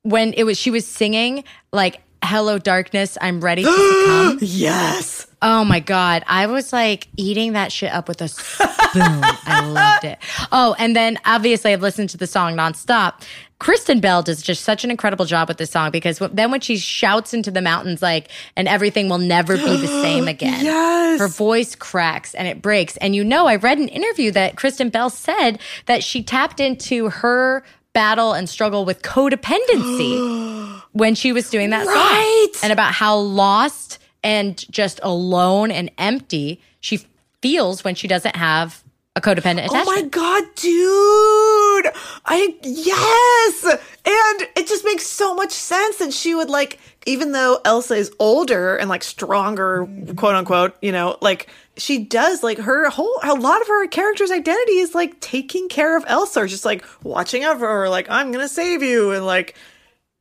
when 0.02 0.32
it 0.34 0.44
was 0.44 0.58
she 0.58 0.70
was 0.70 0.86
singing 0.86 1.44
like 1.72 2.02
Hello 2.22 2.58
Darkness, 2.58 3.18
I'm 3.20 3.40
ready 3.40 3.62
to 3.64 3.70
succumb. 3.70 4.38
Yes. 4.40 5.26
Oh 5.42 5.64
my 5.64 5.80
God. 5.80 6.22
I 6.28 6.46
was 6.46 6.72
like 6.72 7.08
eating 7.16 7.54
that 7.54 7.72
shit 7.72 7.92
up 7.92 8.06
with 8.06 8.22
a 8.22 8.28
spoon. 8.28 8.60
I 8.94 9.68
loved 9.68 10.04
it. 10.04 10.18
Oh, 10.52 10.76
and 10.78 10.94
then 10.94 11.18
obviously 11.24 11.72
I've 11.72 11.82
listened 11.82 12.10
to 12.10 12.16
the 12.16 12.28
song 12.28 12.54
nonstop. 12.54 13.22
Kristen 13.58 14.00
Bell 14.00 14.22
does 14.22 14.40
just 14.42 14.62
such 14.62 14.84
an 14.84 14.90
incredible 14.90 15.24
job 15.24 15.48
with 15.48 15.56
this 15.56 15.70
song 15.70 15.90
because 15.90 16.18
then 16.32 16.50
when 16.50 16.60
she 16.60 16.76
shouts 16.76 17.34
into 17.34 17.50
the 17.50 17.62
mountains, 17.62 18.02
like, 18.02 18.28
and 18.56 18.66
everything 18.68 19.08
will 19.08 19.18
never 19.18 19.56
be 19.56 19.76
the 19.76 19.86
same 19.86 20.28
again. 20.28 20.64
Yes. 20.64 21.18
Her 21.20 21.28
voice 21.28 21.74
cracks 21.74 22.34
and 22.34 22.46
it 22.46 22.62
breaks. 22.62 22.96
And 22.98 23.14
you 23.16 23.24
know, 23.24 23.46
I 23.46 23.56
read 23.56 23.78
an 23.78 23.88
interview 23.88 24.30
that 24.32 24.56
Kristen 24.56 24.90
Bell 24.90 25.10
said 25.10 25.58
that 25.86 26.04
she 26.04 26.22
tapped 26.22 26.60
into 26.60 27.08
her 27.08 27.64
battle 27.92 28.32
and 28.32 28.48
struggle 28.48 28.84
with 28.84 29.02
codependency 29.02 30.16
when 30.92 31.14
she 31.14 31.32
was 31.32 31.50
doing 31.50 31.70
that 31.70 31.86
Right. 31.86 32.48
song 32.52 32.60
and 32.64 32.72
about 32.72 32.92
how 32.92 33.16
lost 33.16 33.98
and 34.22 34.56
just 34.70 35.00
alone 35.02 35.70
and 35.70 35.90
empty 35.98 36.60
she 36.80 37.00
feels 37.40 37.84
when 37.84 37.94
she 37.94 38.06
doesn't 38.08 38.36
have 38.36 38.82
a 39.14 39.20
codependent 39.20 39.66
attachment. 39.66 39.88
Oh 39.88 39.94
my 39.94 40.02
god, 40.02 40.44
dude! 40.56 41.92
I 42.24 42.56
yes, 42.62 43.64
and 44.04 44.48
it 44.56 44.66
just 44.66 44.84
makes 44.84 45.06
so 45.06 45.34
much 45.34 45.52
sense. 45.52 46.00
And 46.00 46.14
she 46.14 46.34
would 46.34 46.48
like, 46.48 46.78
even 47.04 47.32
though 47.32 47.60
Elsa 47.64 47.94
is 47.94 48.10
older 48.18 48.76
and 48.76 48.88
like 48.88 49.02
stronger, 49.02 49.84
mm-hmm. 49.84 50.14
quote 50.14 50.34
unquote, 50.34 50.76
you 50.80 50.92
know, 50.92 51.18
like 51.20 51.48
she 51.76 51.98
does 51.98 52.42
like 52.42 52.58
her 52.58 52.88
whole 52.88 53.18
a 53.22 53.34
lot 53.34 53.60
of 53.60 53.68
her 53.68 53.86
character's 53.86 54.30
identity 54.30 54.78
is 54.78 54.94
like 54.94 55.20
taking 55.20 55.68
care 55.68 55.96
of 55.96 56.04
Elsa, 56.06 56.40
or 56.40 56.46
just 56.46 56.64
like 56.64 56.84
watching 57.02 57.42
for 57.42 57.58
her, 57.58 57.88
like 57.90 58.08
I'm 58.08 58.32
gonna 58.32 58.48
save 58.48 58.82
you, 58.82 59.12
and 59.12 59.26
like 59.26 59.54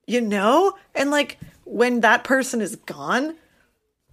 you 0.08 0.22
know, 0.22 0.74
and 0.96 1.12
like 1.12 1.38
when 1.66 2.02
that 2.02 2.24
person 2.24 2.62
is 2.62 2.76
gone, 2.76 3.36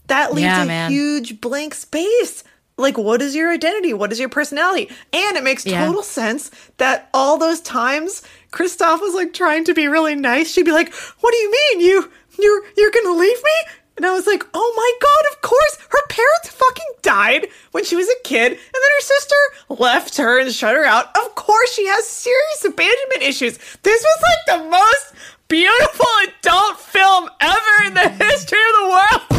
that 0.07 0.33
leaves 0.33 0.45
Yeah, 0.45 0.63
a 0.63 0.67
man. 0.67 0.91
huge 0.91 1.41
blank 1.41 1.75
space 1.75 2.45
like 2.81 2.97
what 2.97 3.21
is 3.21 3.35
your 3.35 3.51
identity? 3.53 3.93
What 3.93 4.13
is 4.13 4.21
your 4.21 4.29
personality? 4.29 4.89
And 5.13 5.37
it 5.37 5.43
makes 5.43 5.67
Yeah. 5.67 5.85
total 5.85 6.03
sense 6.05 6.51
that 6.77 7.09
all 7.13 7.37
those 7.37 7.61
times 7.61 8.23
Kristoff 8.53 9.01
was 9.01 9.15
like 9.15 9.35
trying 9.35 9.65
to 9.65 9.75
be 9.75 9.89
really 9.89 10.15
nice. 10.15 10.51
She'd 10.53 10.65
be 10.65 10.71
like, 10.71 10.95
"What 11.21 11.33
do 11.33 11.37
you 11.39 11.51
mean? 11.51 11.81
You 11.81 12.11
you're 12.39 12.63
you're 12.77 12.93
going 12.93 13.07
to 13.07 13.13
leave 13.19 13.43
me?" 13.43 13.51
And 13.97 14.07
I 14.07 14.13
was 14.13 14.29
like, 14.29 14.47
"Oh 14.55 14.73
my 14.77 14.93
god, 15.03 15.33
of 15.35 15.43
course. 15.43 15.77
Her 15.89 16.07
parents 16.09 16.51
fucking 16.51 16.95
died 17.03 17.49
when 17.73 17.85
she 17.85 17.97
was 17.97 18.09
a 18.09 18.23
kid, 18.23 18.53
and 18.53 18.61
then 18.61 18.91
her 18.97 19.03
sister 19.03 19.37
left 19.71 20.17
her 20.19 20.39
and 20.39 20.53
shut 20.55 20.77
her 20.77 20.85
out. 20.85 21.07
Of 21.19 21.35
course 21.35 21.73
she 21.75 21.85
has 21.89 22.07
serious 22.07 22.65
abandonment 22.65 23.23
issues. 23.23 23.59
This 23.83 24.05
was 24.05 24.23
like 24.23 24.59
the 24.61 24.71
most 24.71 25.13
beautiful 25.49 26.07
adult 26.25 26.79
film 26.79 27.29
ever 27.41 27.87
in 27.87 27.95
the 27.95 28.09
history 28.09 28.59
of 28.59 28.75
the 28.81 28.89
world." 28.89 29.23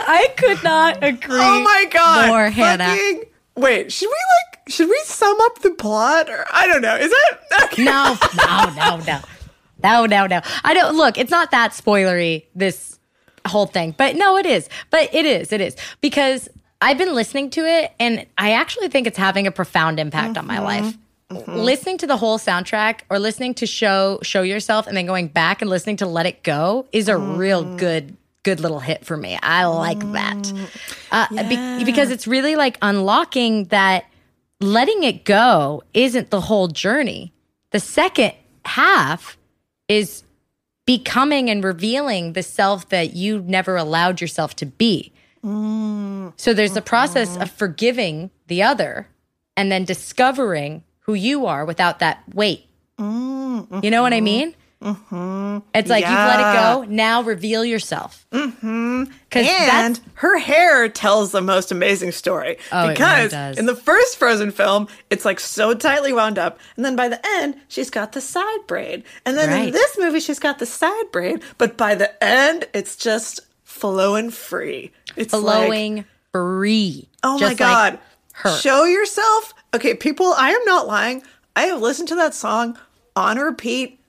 I 0.00 0.28
could 0.36 0.62
not 0.64 1.02
agree. 1.02 1.38
Oh 1.40 1.62
my 1.62 1.86
god! 1.90 2.28
more, 2.28 2.50
Hannah. 2.50 2.86
Fucking- 2.86 3.24
Wait, 3.56 3.90
should 3.90 4.08
we 4.08 4.12
like? 4.12 4.68
Should 4.68 4.88
we 4.88 5.00
sum 5.04 5.36
up 5.42 5.60
the 5.60 5.70
plot, 5.70 6.28
or 6.28 6.44
I 6.52 6.66
don't 6.66 6.82
know? 6.82 6.96
Is 6.96 7.10
that 7.10 7.64
okay. 7.64 7.84
No, 7.84 8.16
no, 8.36 8.74
no, 8.74 8.96
no, 9.06 9.20
no, 9.82 10.06
no, 10.06 10.26
no. 10.26 10.40
I 10.62 10.74
don't 10.74 10.96
look. 10.96 11.16
It's 11.16 11.30
not 11.30 11.50
that 11.52 11.70
spoilery. 11.70 12.44
This 12.54 12.98
whole 13.46 13.66
thing, 13.66 13.94
but 13.96 14.16
no, 14.16 14.36
it 14.36 14.44
is. 14.44 14.68
But 14.90 15.14
it 15.14 15.24
is. 15.24 15.52
It 15.52 15.60
is 15.60 15.76
because 16.00 16.48
I've 16.82 16.98
been 16.98 17.14
listening 17.14 17.50
to 17.50 17.64
it, 17.64 17.92
and 17.98 18.26
I 18.36 18.52
actually 18.52 18.88
think 18.88 19.06
it's 19.06 19.18
having 19.18 19.46
a 19.46 19.52
profound 19.52 19.98
impact 19.98 20.36
on 20.36 20.46
my 20.46 20.56
mm-hmm. 20.56 20.64
life. 20.64 20.98
Mm-hmm. 21.30 21.56
Listening 21.56 21.98
to 21.98 22.06
the 22.06 22.16
whole 22.16 22.38
soundtrack, 22.38 23.00
or 23.10 23.18
listening 23.18 23.54
to 23.54 23.66
show 23.66 24.20
show 24.22 24.42
yourself, 24.42 24.86
and 24.86 24.96
then 24.96 25.06
going 25.06 25.26
back 25.26 25.60
and 25.60 25.68
listening 25.68 25.96
to 25.96 26.06
Let 26.06 26.24
It 26.26 26.44
Go 26.44 26.86
is 26.92 27.08
a 27.08 27.16
real 27.16 27.64
mm. 27.64 27.78
good 27.78 28.16
good 28.44 28.60
little 28.60 28.78
hit 28.78 29.04
for 29.04 29.16
me. 29.16 29.36
I 29.42 29.64
like 29.64 29.98
that. 30.12 30.36
Mm. 30.36 30.68
Uh, 31.10 31.48
be- 31.48 31.84
because 31.84 32.12
it's 32.12 32.28
really 32.28 32.54
like 32.54 32.78
unlocking 32.80 33.64
that 33.66 34.06
letting 34.60 35.02
it 35.02 35.24
go 35.24 35.82
isn't 35.94 36.30
the 36.30 36.40
whole 36.40 36.68
journey. 36.68 37.32
The 37.72 37.80
second 37.80 38.34
half 38.64 39.36
is 39.88 40.22
becoming 40.86 41.50
and 41.50 41.64
revealing 41.64 42.34
the 42.34 42.42
self 42.44 42.88
that 42.90 43.14
you 43.14 43.40
never 43.40 43.76
allowed 43.76 44.20
yourself 44.20 44.54
to 44.56 44.66
be. 44.66 45.12
Mm. 45.44 46.32
So 46.36 46.54
there's 46.54 46.74
the 46.74 46.82
process 46.82 47.32
mm-hmm. 47.32 47.42
of 47.42 47.50
forgiving 47.50 48.30
the 48.46 48.62
other 48.62 49.08
and 49.56 49.72
then 49.72 49.84
discovering 49.84 50.84
who 51.06 51.14
you 51.14 51.46
are 51.46 51.64
without 51.64 52.00
that 52.00 52.22
weight. 52.34 52.66
You 52.98 53.90
know 53.90 54.02
what 54.02 54.12
I 54.12 54.20
mean? 54.20 54.54
It's 54.82 55.88
like 55.90 56.04
you've 56.04 56.12
let 56.12 56.40
it 56.40 56.52
go. 56.60 56.84
Now 56.88 57.22
reveal 57.22 57.64
yourself. 57.64 58.26
Mm-hmm. 58.30 59.04
And 59.32 60.00
her 60.14 60.38
hair 60.38 60.88
tells 60.88 61.32
the 61.32 61.40
most 61.40 61.72
amazing 61.72 62.12
story 62.12 62.58
Oh, 62.72 62.82
really 62.82 62.94
because 62.94 63.30
does. 63.30 63.58
in 63.58 63.66
the 63.66 63.74
first 63.74 64.16
Frozen 64.18 64.50
film, 64.52 64.88
it's 65.10 65.24
like 65.24 65.40
so 65.40 65.74
tightly 65.74 66.12
wound 66.12 66.38
up, 66.38 66.58
and 66.76 66.84
then 66.84 66.96
by 66.96 67.08
the 67.08 67.20
end, 67.38 67.56
she's 67.68 67.90
got 67.90 68.12
the 68.12 68.20
side 68.20 68.66
braid, 68.66 69.02
and 69.24 69.36
then 69.36 69.66
in 69.66 69.72
this 69.72 69.98
movie, 69.98 70.20
she's 70.20 70.38
got 70.38 70.58
the 70.58 70.66
side 70.66 71.10
braid, 71.12 71.42
but 71.58 71.76
by 71.76 71.94
the 71.94 72.22
end, 72.22 72.66
it's 72.74 72.96
just 72.96 73.40
flowing 73.64 74.30
free. 74.30 74.92
It's 75.16 75.32
like, 75.32 75.42
flowing 75.42 76.04
free. 76.32 77.08
Oh 77.22 77.38
my 77.38 77.48
like 77.48 77.58
god. 77.58 77.98
her. 78.34 78.56
Show 78.58 78.84
yourself. 78.84 79.52
Okay, 79.76 79.92
people, 79.92 80.32
I 80.38 80.52
am 80.52 80.64
not 80.64 80.86
lying. 80.86 81.22
I 81.54 81.64
have 81.64 81.82
listened 81.82 82.08
to 82.08 82.14
that 82.14 82.32
song 82.32 82.78
on 83.14 83.36
repeat 83.36 84.00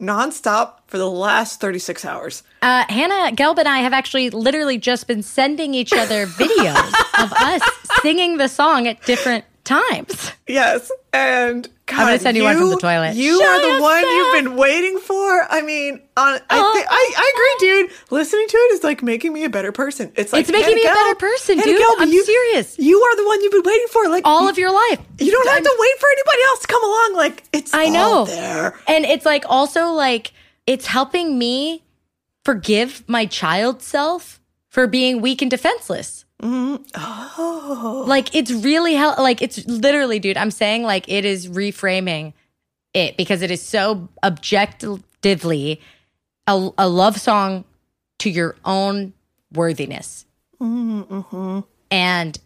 nonstop 0.00 0.76
for 0.86 0.96
the 0.96 1.10
last 1.10 1.60
36 1.60 2.06
hours. 2.06 2.42
Uh, 2.62 2.86
Hannah 2.88 3.36
Gelb 3.36 3.58
and 3.58 3.68
I 3.68 3.80
have 3.80 3.92
actually 3.92 4.30
literally 4.30 4.78
just 4.78 5.06
been 5.06 5.22
sending 5.22 5.74
each 5.74 5.92
other 5.92 6.24
videos 6.38 6.94
of 7.22 7.34
us 7.34 7.60
singing 8.00 8.38
the 8.38 8.48
song 8.48 8.88
at 8.88 9.02
different 9.02 9.44
times. 9.70 10.32
Yes. 10.46 10.90
And 11.12 11.68
God, 11.86 11.96
gonna 11.98 12.18
send 12.18 12.36
you 12.36 12.44
one 12.44 12.56
from 12.56 12.70
the 12.70 12.76
toilet. 12.76 13.14
You 13.16 13.38
Show 13.40 13.46
are 13.46 13.76
the 13.76 13.82
one 13.82 14.02
you've 14.02 14.44
been 14.44 14.56
waiting 14.56 14.98
for. 14.98 15.46
I 15.50 15.62
mean, 15.62 15.94
on 16.16 16.34
I, 16.34 16.38
Oh. 16.50 16.84
I 16.88 17.14
I 17.16 17.32
agree, 17.34 17.68
dude. 17.88 17.90
Listening 18.10 18.46
to 18.48 18.56
it 18.56 18.72
is 18.74 18.84
like 18.84 19.02
making 19.02 19.32
me 19.32 19.44
a 19.44 19.48
better 19.50 19.72
person. 19.72 20.12
It's 20.16 20.32
like 20.32 20.42
It's 20.42 20.52
making 20.52 20.74
me 20.76 20.82
a 20.84 20.92
better 20.94 21.14
person, 21.16 21.58
Hannah 21.58 21.70
dude. 21.72 21.80
Gelb, 21.80 21.94
I'm 21.98 22.12
you- 22.12 22.24
serious. 22.24 22.78
You 22.78 23.00
are 23.00 23.16
the 23.16 23.24
one 23.26 23.42
you've 23.42 23.52
been 23.52 23.62
waiting 23.64 23.86
for. 23.90 24.08
Like 24.08 24.22
All 24.26 24.48
of 24.48 24.58
your 24.58 24.72
life. 24.72 25.00
You 25.18 25.30
don't 25.32 25.46
have 25.46 25.54
I'm- 25.56 25.64
to 25.64 25.76
wait 25.78 25.98
for 25.98 26.08
anybody 26.10 26.42
else 26.48 26.60
to 26.60 26.66
come 26.68 26.84
along. 26.84 27.14
Like 27.16 27.44
it's 27.52 27.74
I 27.74 27.88
know. 27.88 28.24
there. 28.26 28.78
And 28.86 29.04
it's 29.04 29.24
like 29.26 29.44
also 29.48 29.88
like 29.92 30.32
it's 30.66 30.86
helping 30.86 31.38
me 31.38 31.82
forgive 32.44 33.02
my 33.08 33.26
child 33.26 33.82
self 33.82 34.40
for 34.68 34.86
being 34.86 35.20
weak 35.20 35.42
and 35.42 35.50
defenseless. 35.50 36.24
Mm-hmm. 36.40 36.82
Oh. 36.94 38.04
Like 38.06 38.34
it's 38.34 38.50
really 38.50 38.94
hel- 38.94 39.16
like 39.18 39.42
it's 39.42 39.66
literally, 39.66 40.18
dude. 40.18 40.36
I'm 40.36 40.50
saying 40.50 40.82
like 40.82 41.08
it 41.08 41.24
is 41.24 41.48
reframing 41.48 42.32
it 42.94 43.16
because 43.16 43.42
it 43.42 43.50
is 43.50 43.62
so 43.62 44.08
objectively 44.22 45.80
a, 46.46 46.70
a 46.78 46.88
love 46.88 47.20
song 47.20 47.64
to 48.20 48.30
your 48.30 48.56
own 48.64 49.12
worthiness. 49.52 50.24
Mm-hmm, 50.60 51.14
mm-hmm. 51.14 51.60
And 51.90 52.38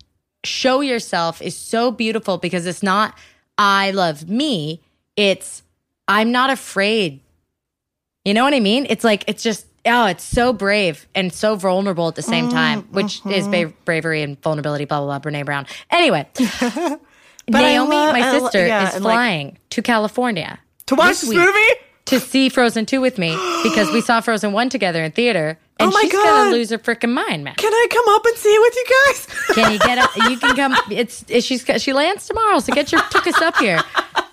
show 0.45 0.81
yourself 0.81 1.41
is 1.41 1.57
so 1.57 1.91
beautiful 1.91 2.39
because 2.39 2.67
it's 2.67 2.83
not 2.83 3.17
I 3.57 3.93
love 3.93 4.29
me. 4.29 4.81
It's 5.17 5.63
I'm 6.09 6.33
not 6.33 6.51
afraid. 6.51 7.21
You 8.25 8.35
know 8.35 8.45
what 8.45 8.55
I 8.55 8.61
mean? 8.61 8.87
It's 8.89 9.05
like 9.05 9.25
it's 9.29 9.43
just 9.43 9.67
oh, 9.87 10.07
it's 10.07 10.25
so 10.25 10.53
brave 10.53 11.07
and 11.15 11.33
so 11.33 11.57
vulnerable 11.57 12.09
at 12.09 12.15
the 12.15 12.23
same 12.23 12.49
mm, 12.49 12.53
time, 12.53 12.83
which 12.91 13.21
mm-hmm. 13.21 13.31
is 13.31 13.49
ba- 13.49 13.73
bravery 13.85 14.23
and 14.23 14.41
vulnerability. 14.43 14.85
Blah 14.85 15.01
blah 15.05 15.19
blah. 15.19 15.31
Brene 15.31 15.45
Brown. 15.45 15.67
Anyway, 15.91 16.27
Naomi, 17.49 17.91
my 17.91 18.33
lo- 18.33 18.41
sister, 18.41 18.67
yeah, 18.67 18.89
is 18.89 18.95
and, 18.97 19.05
like- 19.05 19.15
flying 19.15 19.59
to 19.71 19.83
California 19.83 20.59
To 20.87 20.95
watch 20.95 21.21
this 21.21 21.31
movie? 21.31 21.81
to 22.07 22.21
see 22.21 22.51
Frozen 22.51 22.87
2 22.87 23.01
with 23.01 23.17
me 23.19 23.31
because 23.63 23.91
we 23.91 24.01
saw 24.01 24.21
Frozen 24.21 24.53
1 24.53 24.69
together 24.69 25.03
in 25.03 25.13
theater. 25.13 25.59
And 25.81 25.89
Oh 25.89 25.93
my 25.93 26.03
she's 26.03 26.13
God. 26.13 26.25
gonna 26.25 26.51
lose 26.51 26.71
her 26.71 26.79
freaking 26.79 27.13
mind, 27.13 27.43
man. 27.43 27.55
Can 27.57 27.73
I 27.73 27.87
come 27.91 28.05
up 28.09 28.25
and 28.27 28.37
see 28.37 28.49
it 28.49 28.61
with 28.61 28.77
you 28.77 28.85
guys? 29.07 29.27
Can 29.57 29.73
you 29.73 29.79
get 29.81 29.99
up? 29.99 30.11
You 30.31 30.39
can 30.39 30.55
come. 30.57 30.77
It's, 30.91 31.25
it's 31.29 31.45
she's 31.45 31.65
she 31.83 31.93
lands 31.93 32.29
tomorrow, 32.29 32.61
so 32.61 32.73
get 32.73 32.93
your 32.93 33.01
tickets 33.11 33.41
up 33.41 33.57
here. 33.57 33.83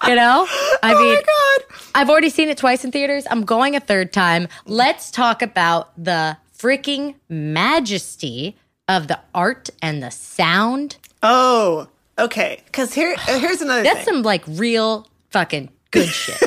You 0.07 0.15
know, 0.15 0.47
I 0.83 0.93
oh 0.93 1.01
mean, 1.01 1.13
my 1.15 1.21
god. 1.21 1.77
I've 1.93 2.09
already 2.09 2.29
seen 2.29 2.49
it 2.49 2.57
twice 2.57 2.83
in 2.83 2.91
theaters. 2.91 3.25
I'm 3.29 3.43
going 3.43 3.75
a 3.75 3.79
third 3.79 4.11
time. 4.11 4.47
Let's 4.65 5.11
talk 5.11 5.41
about 5.41 5.91
the 6.01 6.37
freaking 6.57 7.15
majesty 7.29 8.55
of 8.87 9.07
the 9.07 9.19
art 9.35 9.69
and 9.81 10.01
the 10.01 10.09
sound. 10.11 10.97
Oh, 11.21 11.87
okay. 12.17 12.61
Because 12.65 12.93
here, 12.93 13.15
uh, 13.27 13.39
here's 13.39 13.61
another 13.61 13.83
That's 13.83 14.03
thing. 14.05 14.15
some 14.15 14.23
like 14.23 14.43
real 14.47 15.07
fucking 15.29 15.69
good 15.91 16.07
shit. 16.09 16.41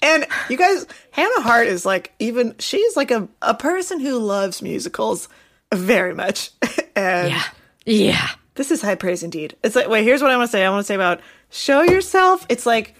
And 0.00 0.26
you 0.48 0.56
guys, 0.56 0.86
Hannah 1.10 1.42
Hart 1.42 1.66
is 1.66 1.84
like 1.84 2.12
even 2.18 2.54
she's 2.58 2.96
like 2.96 3.10
a 3.10 3.28
a 3.42 3.52
person 3.54 4.00
who 4.00 4.18
loves 4.18 4.62
musicals 4.62 5.28
very 5.74 6.14
much. 6.14 6.50
and 6.96 7.28
Yeah, 7.30 7.42
yeah. 7.84 8.28
this 8.54 8.70
is 8.70 8.80
high 8.80 8.94
praise 8.94 9.22
indeed. 9.22 9.56
It's 9.62 9.74
like 9.76 9.88
wait, 9.88 10.04
here's 10.04 10.22
what 10.22 10.30
I 10.30 10.36
want 10.36 10.48
to 10.48 10.52
say. 10.52 10.64
I 10.64 10.70
want 10.70 10.80
to 10.80 10.86
say 10.86 10.94
about 10.94 11.20
show 11.50 11.82
yourself. 11.82 12.46
It's 12.48 12.66
like 12.66 12.94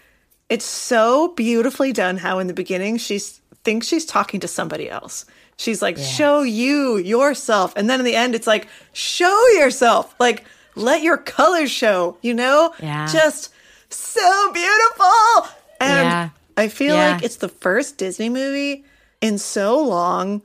it's 0.48 0.64
so 0.64 1.28
beautifully 1.34 1.92
done 1.92 2.16
how 2.18 2.38
in 2.38 2.46
the 2.46 2.54
beginning 2.54 2.96
she 2.96 3.18
thinks 3.64 3.86
she's 3.86 4.06
talking 4.06 4.40
to 4.40 4.48
somebody 4.48 4.88
else. 4.88 5.24
She's 5.58 5.82
like, 5.82 5.98
show 5.98 6.42
you 6.42 6.96
yourself. 6.98 7.72
And 7.76 7.90
then 7.90 7.98
in 7.98 8.06
the 8.06 8.14
end, 8.14 8.34
it's 8.36 8.46
like, 8.46 8.68
show 8.92 9.44
yourself. 9.58 10.14
Like, 10.20 10.44
let 10.76 11.02
your 11.02 11.16
colors 11.18 11.70
show, 11.70 12.16
you 12.22 12.32
know? 12.32 12.72
Yeah. 12.80 13.06
Just 13.08 13.52
so 13.90 14.52
beautiful. 14.52 15.48
And 15.80 16.06
Yeah. 16.08 16.28
I 16.56 16.68
feel 16.68 16.94
Yeah. 16.94 17.12
like 17.14 17.22
it's 17.24 17.36
the 17.36 17.48
first 17.48 17.98
Disney 17.98 18.28
movie 18.28 18.84
in 19.20 19.36
so 19.38 19.78
long 19.80 20.42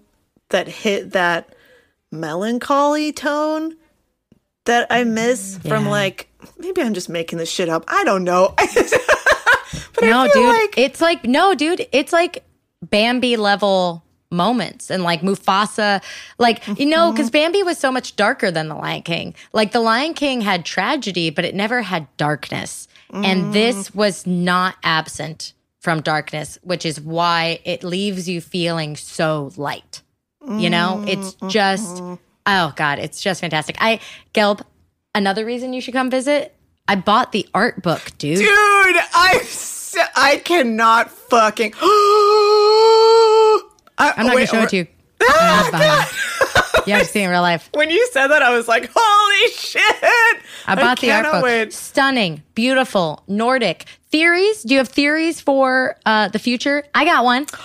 that 0.49 0.67
hit 0.67 1.11
that 1.11 1.53
melancholy 2.11 3.11
tone 3.13 3.75
that 4.65 4.87
I 4.91 5.03
mm-hmm. 5.03 5.13
miss 5.13 5.57
from 5.59 5.87
like 5.87 6.29
maybe 6.57 6.81
I'm 6.81 6.93
just 6.93 7.09
making 7.09 7.39
this 7.39 7.49
shit 7.49 7.69
up. 7.69 7.85
I 7.87 8.03
don't 8.03 8.23
know. 8.23 8.53
but 8.57 10.01
no, 10.01 10.21
I 10.21 10.29
feel 10.29 10.41
dude. 10.41 10.49
like 10.49 10.77
it's 10.77 11.01
like 11.01 11.23
no, 11.25 11.53
dude. 11.53 11.87
It's 11.91 12.13
like 12.13 12.43
Bambi 12.81 13.37
level 13.37 14.03
moments 14.31 14.89
and 14.89 15.03
like 15.03 15.21
Mufasa, 15.21 16.03
like 16.37 16.65
you 16.79 16.85
know, 16.85 17.07
mm-hmm. 17.07 17.15
because 17.15 17.29
Bambi 17.29 17.63
was 17.63 17.77
so 17.77 17.91
much 17.91 18.15
darker 18.15 18.51
than 18.51 18.67
the 18.67 18.75
Lion 18.75 19.03
King. 19.03 19.35
Like 19.53 19.71
the 19.71 19.79
Lion 19.79 20.13
King 20.13 20.41
had 20.41 20.65
tragedy, 20.65 21.29
but 21.29 21.45
it 21.45 21.55
never 21.55 21.81
had 21.81 22.07
darkness, 22.17 22.87
and 23.11 23.45
mm. 23.45 23.53
this 23.53 23.93
was 23.93 24.25
not 24.25 24.75
absent 24.83 25.53
from 25.79 26.01
darkness, 26.01 26.57
which 26.63 26.85
is 26.85 26.99
why 26.99 27.59
it 27.65 27.83
leaves 27.83 28.27
you 28.27 28.41
feeling 28.41 28.95
so 28.95 29.51
light. 29.57 30.01
You 30.45 30.69
know, 30.69 31.05
it's 31.07 31.35
mm-hmm. 31.35 31.47
just 31.47 32.03
oh 32.45 32.73
god, 32.75 32.99
it's 32.99 33.21
just 33.21 33.41
fantastic. 33.41 33.75
I 33.79 33.99
Gelb, 34.33 34.61
another 35.15 35.45
reason 35.45 35.73
you 35.73 35.81
should 35.81 35.93
come 35.93 36.09
visit. 36.09 36.55
I 36.87 36.95
bought 36.95 37.31
the 37.31 37.47
art 37.53 37.81
book, 37.81 38.11
dude. 38.17 38.39
dude, 38.39 38.47
I 38.49 39.39
so, 39.47 40.01
I 40.15 40.37
cannot 40.43 41.09
fucking 41.11 41.73
I, 43.97 44.13
I'm 44.17 44.25
not 44.27 44.35
wait, 44.35 44.47
gonna 44.49 44.57
show 44.57 44.59
or- 44.59 44.63
it 44.63 44.69
to 44.69 44.77
you. 44.77 44.87
Yeah, 45.25 45.29
I 45.29 45.53
have 45.55 45.67
it 45.67 45.71
behind 45.71 46.11
me. 46.11 46.83
You 46.85 46.93
have 46.93 47.03
to 47.03 47.07
see 47.07 47.21
it 47.21 47.25
in 47.25 47.29
real 47.29 47.41
life. 47.41 47.69
when 47.73 47.89
you 47.89 48.05
said 48.11 48.27
that, 48.27 48.41
I 48.41 48.53
was 48.53 48.67
like, 48.67 48.91
holy 48.93 49.51
shit! 49.53 49.81
I 50.67 50.75
bought 50.75 50.99
the 50.99 51.11
art 51.13 51.23
book. 51.31 51.41
wait. 51.43 51.71
Stunning, 51.71 52.43
beautiful, 52.55 53.23
Nordic. 53.27 53.85
Theories? 54.11 54.63
Do 54.63 54.73
you 54.73 54.79
have 54.79 54.89
theories 54.89 55.39
for 55.39 55.95
uh, 56.05 56.27
the 56.27 56.39
future? 56.39 56.83
I 56.93 57.05
got 57.05 57.23
one. 57.23 57.45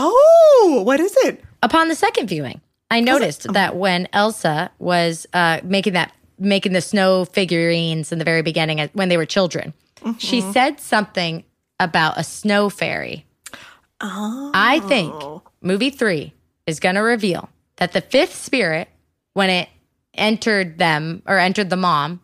Oh, 0.00 0.82
what 0.84 1.00
is 1.00 1.16
it? 1.24 1.42
Upon 1.60 1.88
the 1.88 1.96
second 1.96 2.28
viewing, 2.28 2.60
I 2.90 3.00
noticed 3.00 3.52
that 3.52 3.76
when 3.76 4.08
Elsa 4.12 4.70
was 4.78 5.26
uh, 5.32 5.60
making 5.62 5.92
that 5.92 6.12
making 6.38 6.72
the 6.72 6.80
snow 6.80 7.24
figurines 7.24 8.12
in 8.12 8.18
the 8.18 8.24
very 8.24 8.42
beginning 8.42 8.80
uh, 8.80 8.88
when 8.92 9.08
they 9.08 9.16
were 9.16 9.26
children, 9.26 9.74
she 10.18 10.40
said 10.52 10.80
something 10.80 11.44
about 11.80 12.18
a 12.18 12.24
snow 12.24 12.70
fairy. 12.70 13.26
Oh. 14.00 14.52
I 14.54 14.80
think 14.80 15.14
movie 15.60 15.90
three 15.90 16.32
is 16.66 16.80
going 16.80 16.94
to 16.94 17.00
reveal 17.00 17.48
that 17.76 17.92
the 17.92 18.00
fifth 18.00 18.34
spirit, 18.34 18.88
when 19.34 19.50
it 19.50 19.68
entered 20.14 20.78
them 20.78 21.22
or 21.26 21.38
entered 21.38 21.70
the 21.70 21.76
mom, 21.76 22.20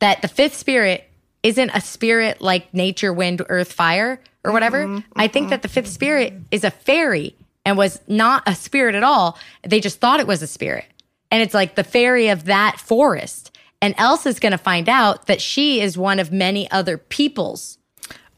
that 0.00 0.22
the 0.22 0.28
fifth 0.28 0.56
spirit 0.56 1.08
isn't 1.42 1.70
a 1.70 1.80
spirit 1.80 2.40
like 2.40 2.72
nature, 2.74 3.12
wind, 3.12 3.42
earth, 3.48 3.72
fire, 3.72 4.20
or 4.44 4.52
whatever. 4.52 5.02
I 5.16 5.28
think 5.28 5.50
that 5.50 5.62
the 5.62 5.68
fifth 5.68 5.88
spirit 5.88 6.34
is 6.50 6.64
a 6.64 6.70
fairy 6.70 7.34
and 7.64 7.76
was 7.76 8.00
not 8.06 8.42
a 8.46 8.54
spirit 8.54 8.94
at 8.94 9.02
all. 9.02 9.38
They 9.62 9.80
just 9.80 10.00
thought 10.00 10.20
it 10.20 10.26
was 10.26 10.42
a 10.42 10.46
spirit. 10.46 10.86
And 11.30 11.42
it's 11.42 11.54
like 11.54 11.74
the 11.74 11.84
fairy 11.84 12.28
of 12.28 12.44
that 12.44 12.80
forest. 12.80 13.56
And 13.82 13.94
Elsa's 13.98 14.40
going 14.40 14.52
to 14.52 14.58
find 14.58 14.88
out 14.88 15.26
that 15.26 15.40
she 15.40 15.80
is 15.80 15.96
one 15.96 16.18
of 16.18 16.32
many 16.32 16.70
other 16.70 16.98
peoples. 16.98 17.78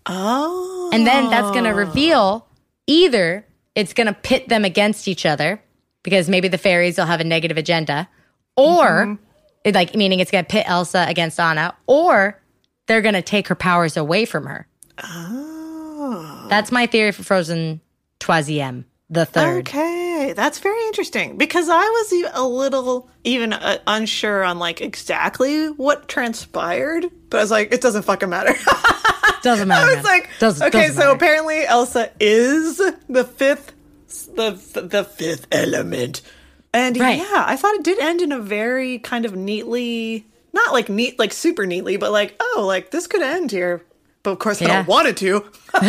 Oh. 0.07 0.91
And 0.93 1.07
then 1.07 1.31
that's 1.31 1.51
going 1.51 1.65
to 1.65 1.71
reveal 1.71 2.47
either 2.87 3.47
it's 3.75 3.95
going 3.95 4.07
to 4.07 4.13
pit 4.13 4.49
them 4.49 4.65
against 4.65 5.09
each 5.09 5.25
other 5.25 5.63
because 6.03 6.29
maybe 6.29 6.49
the 6.49 6.59
fairies 6.59 6.99
will 6.99 7.07
have 7.07 7.21
a 7.21 7.25
negative 7.25 7.57
agenda, 7.57 8.09
or 8.57 9.07
mm-hmm. 9.07 9.25
it, 9.65 9.75
like 9.75 9.95
meaning 9.95 10.21
it's 10.21 10.31
going 10.31 10.45
to 10.45 10.51
pit 10.51 10.65
Elsa 10.69 11.07
against 11.09 11.39
Anna, 11.39 11.75
or 11.87 12.41
they're 12.87 13.03
going 13.03 13.15
to 13.15 13.23
take 13.23 13.49
her 13.49 13.55
powers 13.55 13.97
away 13.97 14.25
from 14.25 14.47
her. 14.47 14.67
Oh. 15.03 16.47
That's 16.49 16.73
my 16.73 16.87
theory 16.87 17.13
for 17.13 17.23
Frozen 17.23 17.81
Troisième, 18.21 18.85
the 19.13 19.27
third. 19.27 19.69
Okay, 19.69 20.33
that's 20.35 20.59
very 20.59 20.81
interesting 20.87 21.37
because 21.37 21.69
I 21.69 21.81
was 21.83 22.31
a 22.35 22.43
little 22.47 23.09
even 23.25 23.53
uh, 23.53 23.79
unsure 23.87 24.43
on 24.43 24.59
like 24.59 24.81
exactly 24.81 25.67
what 25.69 26.09
transpired, 26.09 27.07
but 27.31 27.37
I 27.39 27.41
was 27.43 27.51
like, 27.51 27.73
it 27.73 27.81
doesn't 27.81 28.03
fucking 28.03 28.29
matter. 28.31 28.55
Doesn't 29.43 29.67
matter. 29.67 29.91
I 29.91 29.95
was 29.97 30.05
like, 30.05 30.31
doesn't, 30.39 30.69
okay, 30.69 30.87
so 30.91 30.99
matter. 30.99 31.11
apparently 31.11 31.67
Elsa 31.67 32.11
is 32.21 32.77
the 33.09 33.25
fifth, 33.25 33.73
the 34.37 34.53
the 34.89 35.03
fifth 35.03 35.49
element, 35.51 36.23
and 36.73 36.97
Right. 36.97 37.19
yeah, 37.19 37.45
I 37.49 37.57
thought 37.57 37.75
it 37.75 37.83
did 37.83 37.99
end 37.99 38.23
in 38.23 38.31
a 38.31 38.39
very 38.39 39.01
kind 39.01 39.25
of 39.25 39.35
neatly, 39.35 40.27
not 40.53 40.73
like 40.73 40.89
neat, 40.89 41.19
like 41.19 41.33
super 41.33 41.67
neatly, 41.67 41.97
but 41.97 42.13
like 42.13 42.37
oh, 42.39 42.63
like 42.69 42.93
this 42.93 43.09
could 43.09 43.21
end 43.23 43.51
here. 43.51 43.85
But 44.23 44.31
of 44.33 44.39
course, 44.39 44.63
I 44.63 44.67
Yeah. 44.67 44.77
don't 44.77 44.89
want 44.89 45.09
it 45.09 45.17
to. 45.19 45.45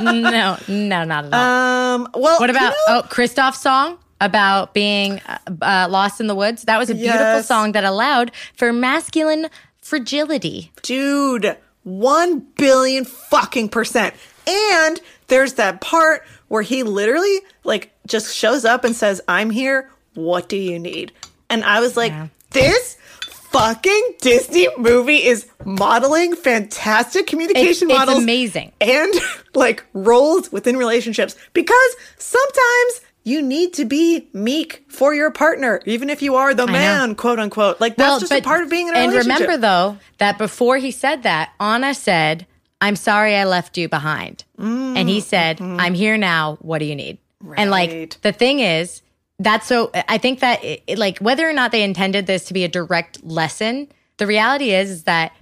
no, 0.00 0.56
no, 0.68 1.04
not 1.04 1.24
at 1.26 1.32
all. 1.34 1.40
Um, 1.40 2.08
well, 2.14 2.38
What 2.40 2.50
about 2.50 2.72
you 2.72 2.94
know- 2.94 3.00
oh 3.00 3.02
Kristoff's 3.08 3.60
song 3.60 3.98
about 4.20 4.74
being 4.74 5.20
uh, 5.26 5.38
uh, 5.62 5.86
lost 5.90 6.20
in 6.20 6.26
the 6.28 6.34
woods? 6.34 6.62
That 6.64 6.78
was 6.78 6.90
a 6.90 6.94
beautiful 6.94 7.20
Yes. 7.20 7.46
song 7.48 7.72
that 7.72 7.84
allowed 7.84 8.30
for 8.54 8.72
masculine 8.72 9.48
fragility. 9.82 10.70
dude, 10.82 11.56
one 11.82 12.40
billion 12.56 13.04
fucking 13.04 13.68
percent. 13.70 14.14
And 14.46 15.00
there's 15.28 15.54
that 15.54 15.80
part 15.80 16.22
where 16.48 16.62
he 16.62 16.82
literally 16.82 17.40
like 17.64 17.90
just 18.06 18.34
shows 18.34 18.64
up 18.64 18.84
and 18.84 18.94
says, 18.94 19.20
"I'm 19.28 19.50
here. 19.50 19.90
What 20.14 20.48
do 20.48 20.56
you 20.56 20.78
need?" 20.78 21.12
And 21.48 21.64
I 21.64 21.80
was 21.80 21.96
like, 21.96 22.12
Yeah. 22.12 22.28
this 22.50 22.96
fucking 23.50 24.14
Disney 24.20 24.68
movie 24.78 25.24
is 25.24 25.46
modeling 25.64 26.34
fantastic 26.36 27.26
communication 27.26 27.90
It's- 27.90 28.00
it's 28.02 28.06
models 28.06 28.22
amazing. 28.22 28.72
and 28.80 29.12
like 29.54 29.84
roles 29.92 30.50
within 30.52 30.76
relationships 30.76 31.36
because 31.52 31.90
sometimes 32.18 33.00
you 33.24 33.42
need 33.42 33.74
to 33.74 33.84
be 33.84 34.28
meek 34.32 34.84
for 34.88 35.14
your 35.14 35.30
partner 35.30 35.80
even 35.84 36.08
if 36.10 36.22
you 36.22 36.36
are 36.36 36.54
the 36.54 36.66
man 36.66 37.14
quote 37.14 37.38
unquote 37.38 37.80
like 37.80 37.96
that's 37.96 38.20
just 38.20 38.32
a 38.32 38.40
part 38.40 38.62
of 38.62 38.70
being 38.70 38.88
in 38.88 38.94
a 38.94 38.98
and 38.98 39.10
relationship 39.12 39.40
remember 39.40 39.60
though 39.60 39.98
that 40.18 40.38
before 40.38 40.76
he 40.78 40.90
said 40.90 41.22
that, 41.24 41.50
Anna 41.58 41.92
said, 41.94 42.46
"I'm 42.80 42.94
sorry 42.96 43.34
I 43.36 43.44
left 43.44 43.76
you 43.78 43.88
behind," 43.88 44.44
and 44.58 45.08
he 45.08 45.20
said, 45.20 45.60
"I'm 45.60 45.94
here 45.94 46.18
now. 46.18 46.58
What 46.60 46.78
do 46.78 46.84
you 46.84 46.94
need?" 46.94 47.16
And 47.42 47.56
Mm-hmm. 47.56 47.70
Like 47.70 48.20
the 48.22 48.32
thing 48.32 48.60
is, 48.60 49.00
that's 49.40 49.66
so. 49.66 49.90
I 50.08 50.18
think 50.18 50.38
that 50.40 50.62
it, 50.62 50.82
it- 50.86 50.98
like 50.98 51.18
whether 51.18 51.48
or 51.48 51.52
not 51.52 51.72
they 51.72 51.82
intended 51.82 52.26
this 52.26 52.44
to 52.46 52.54
be 52.54 52.62
a 52.62 52.68
direct 52.68 53.24
lesson, 53.24 53.88
the 54.18 54.26
reality 54.26 54.70
is, 54.72 54.90
is 54.90 55.02
that 55.04 55.32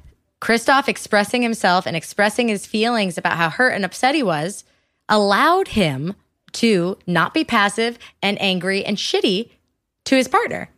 Kristoff 0.40 0.88
expressing 0.88 1.42
himself 1.42 1.84
and 1.84 1.96
expressing 1.96 2.48
his 2.48 2.64
feelings 2.64 3.18
about 3.18 3.37
how 3.37 3.50
hurt 3.50 3.70
and 3.74 3.84
upset 3.84 4.14
he 4.14 4.22
was 4.22 4.64
allowed 5.08 5.68
him 5.68 6.14
to 6.52 6.96
not 7.06 7.34
be 7.34 7.44
passive 7.44 7.98
and 8.22 8.40
angry 8.40 8.84
and 8.84 8.96
shitty 8.96 9.50
to 10.04 10.16
his 10.16 10.28
partner. 10.28 10.70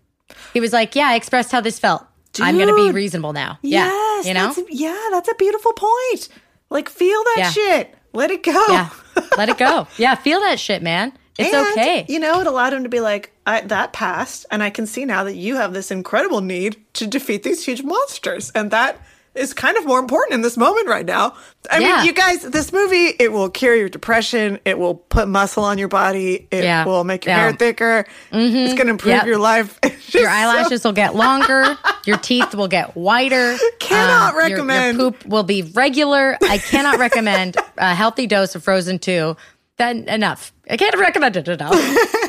He 0.53 0.61
was 0.61 0.73
like, 0.73 0.97
"Yeah, 0.97 1.09
I 1.09 1.15
expressed 1.17 1.53
how 1.53 1.61
this 1.61 1.79
felt. 1.79 2.05
I'm 2.41 2.57
going 2.57 2.69
to 2.69 2.75
be 2.77 2.91
reasonable 2.91 3.33
now." 3.33 3.59
Yes, 3.63 4.25
yeah, 4.25 4.29
you 4.31 4.35
know, 4.35 4.53
that's, 4.53 4.71
yeah, 4.73 5.09
that's 5.11 5.31
a 5.31 5.35
beautiful 5.35 5.73
point. 5.75 6.29
Like, 6.71 6.89
feel 6.89 7.23
that 7.25 7.37
Yeah. 7.39 7.51
shit. 7.51 7.95
Let 8.13 8.31
it 8.31 8.43
go. 8.43 8.65
yeah, 8.71 8.89
let 9.37 9.49
it 9.49 9.59
go. 9.59 9.87
Yeah, 9.99 10.15
feel 10.17 10.41
that 10.41 10.59
shit, 10.59 10.83
man. 10.83 11.13
It's 11.41 11.55
And, 11.55 11.67
okay. 11.79 12.05
You 12.09 12.19
know, 12.21 12.41
it 12.41 12.47
allowed 12.47 12.73
him 12.73 12.83
to 12.85 12.89
be 12.89 13.01
like, 13.01 13.33
I, 13.47 13.61
that 13.63 13.93
passed, 13.93 14.47
and 14.51 14.63
I 14.63 14.71
can 14.71 14.87
see 14.87 15.05
now 15.05 15.25
that 15.25 15.35
you 15.37 15.57
have 15.57 15.73
this 15.73 15.91
incredible 15.91 16.41
need 16.41 16.77
to 16.95 17.07
defeat 17.07 17.43
these 17.43 17.65
huge 17.65 17.83
monsters, 17.83 18.51
and 18.55 18.71
that 18.71 18.97
is 19.33 19.55
kind 19.55 19.77
of 19.77 19.87
more 19.87 20.01
important 20.01 20.35
in 20.35 20.43
this 20.43 20.57
moment 20.57 20.89
right 20.89 21.07
now. 21.07 21.35
I 21.71 21.79
Yeah. 21.79 21.97
mean, 21.99 22.07
you 22.07 22.13
guys, 22.13 22.43
this 22.43 22.73
movie, 22.73 23.07
it 23.21 23.31
will 23.31 23.49
cure 23.49 23.77
your 23.77 23.89
depression. 23.89 24.59
It 24.65 24.77
will 24.77 24.97
put 24.97 25.29
muscle 25.29 25.63
on 25.63 25.79
your 25.79 25.87
body. 25.87 26.49
It 26.51 26.65
Yeah. 26.65 26.85
will 26.85 27.05
make 27.05 27.25
your 27.27 27.37
Yeah. 27.37 27.43
hair 27.43 27.53
thicker. 27.53 28.07
Mm-hmm. 28.33 28.57
It's 28.57 28.75
going 28.75 28.87
to 28.87 28.91
improve 28.91 29.15
Yep. 29.15 29.27
your 29.27 29.39
life. 29.39 29.79
Your 30.13 30.25
so- 30.25 30.29
eyelashes 30.29 30.83
will 30.85 30.91
get 30.93 31.15
longer. 31.15 31.79
Your 32.05 32.17
teeth 32.17 32.53
will 32.57 32.67
get 32.67 32.97
whiter. 32.97 33.57
Cannot 33.79 34.31
um, 34.31 34.35
your- 34.35 34.49
your, 34.49 34.51
recommend. 34.67 34.99
poop 34.99 35.25
will 35.25 35.45
be 35.45 35.63
regular. 35.63 36.37
I 36.43 36.59
cannot 36.59 36.99
recommend 36.99 37.57
a 37.79 37.95
healthy 37.95 38.27
dose 38.27 38.57
of 38.57 38.65
Frozen 38.65 38.99
2. 38.99 39.37
Then 39.79 40.09
enough. 40.09 40.53
I 40.71 40.77
can't 40.77 40.97
recommend 40.97 41.37
it 41.37 41.49
enough. 41.49 41.75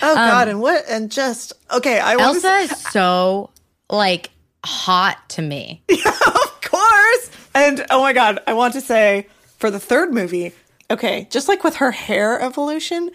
Oh 0.00 0.10
um, 0.10 0.16
God! 0.16 0.48
and 0.48 0.60
what? 0.60 0.84
And 0.88 1.10
just 1.10 1.52
okay. 1.72 1.98
I 1.98 2.14
Elsa 2.14 2.54
is 2.58 2.70
so 2.70 3.50
like 3.90 4.30
hot 4.64 5.28
to 5.30 5.42
me. 5.42 5.82
of 5.90 6.60
course. 6.62 7.30
And 7.54 7.84
oh 7.90 8.00
my 8.00 8.12
god, 8.12 8.40
I 8.46 8.54
want 8.54 8.74
to 8.74 8.80
say 8.80 9.26
for 9.56 9.70
the 9.70 9.80
third 9.80 10.12
movie, 10.12 10.52
okay, 10.90 11.26
just 11.30 11.48
like 11.48 11.64
with 11.64 11.76
her 11.76 11.90
hair 11.90 12.40
evolution, 12.40 13.10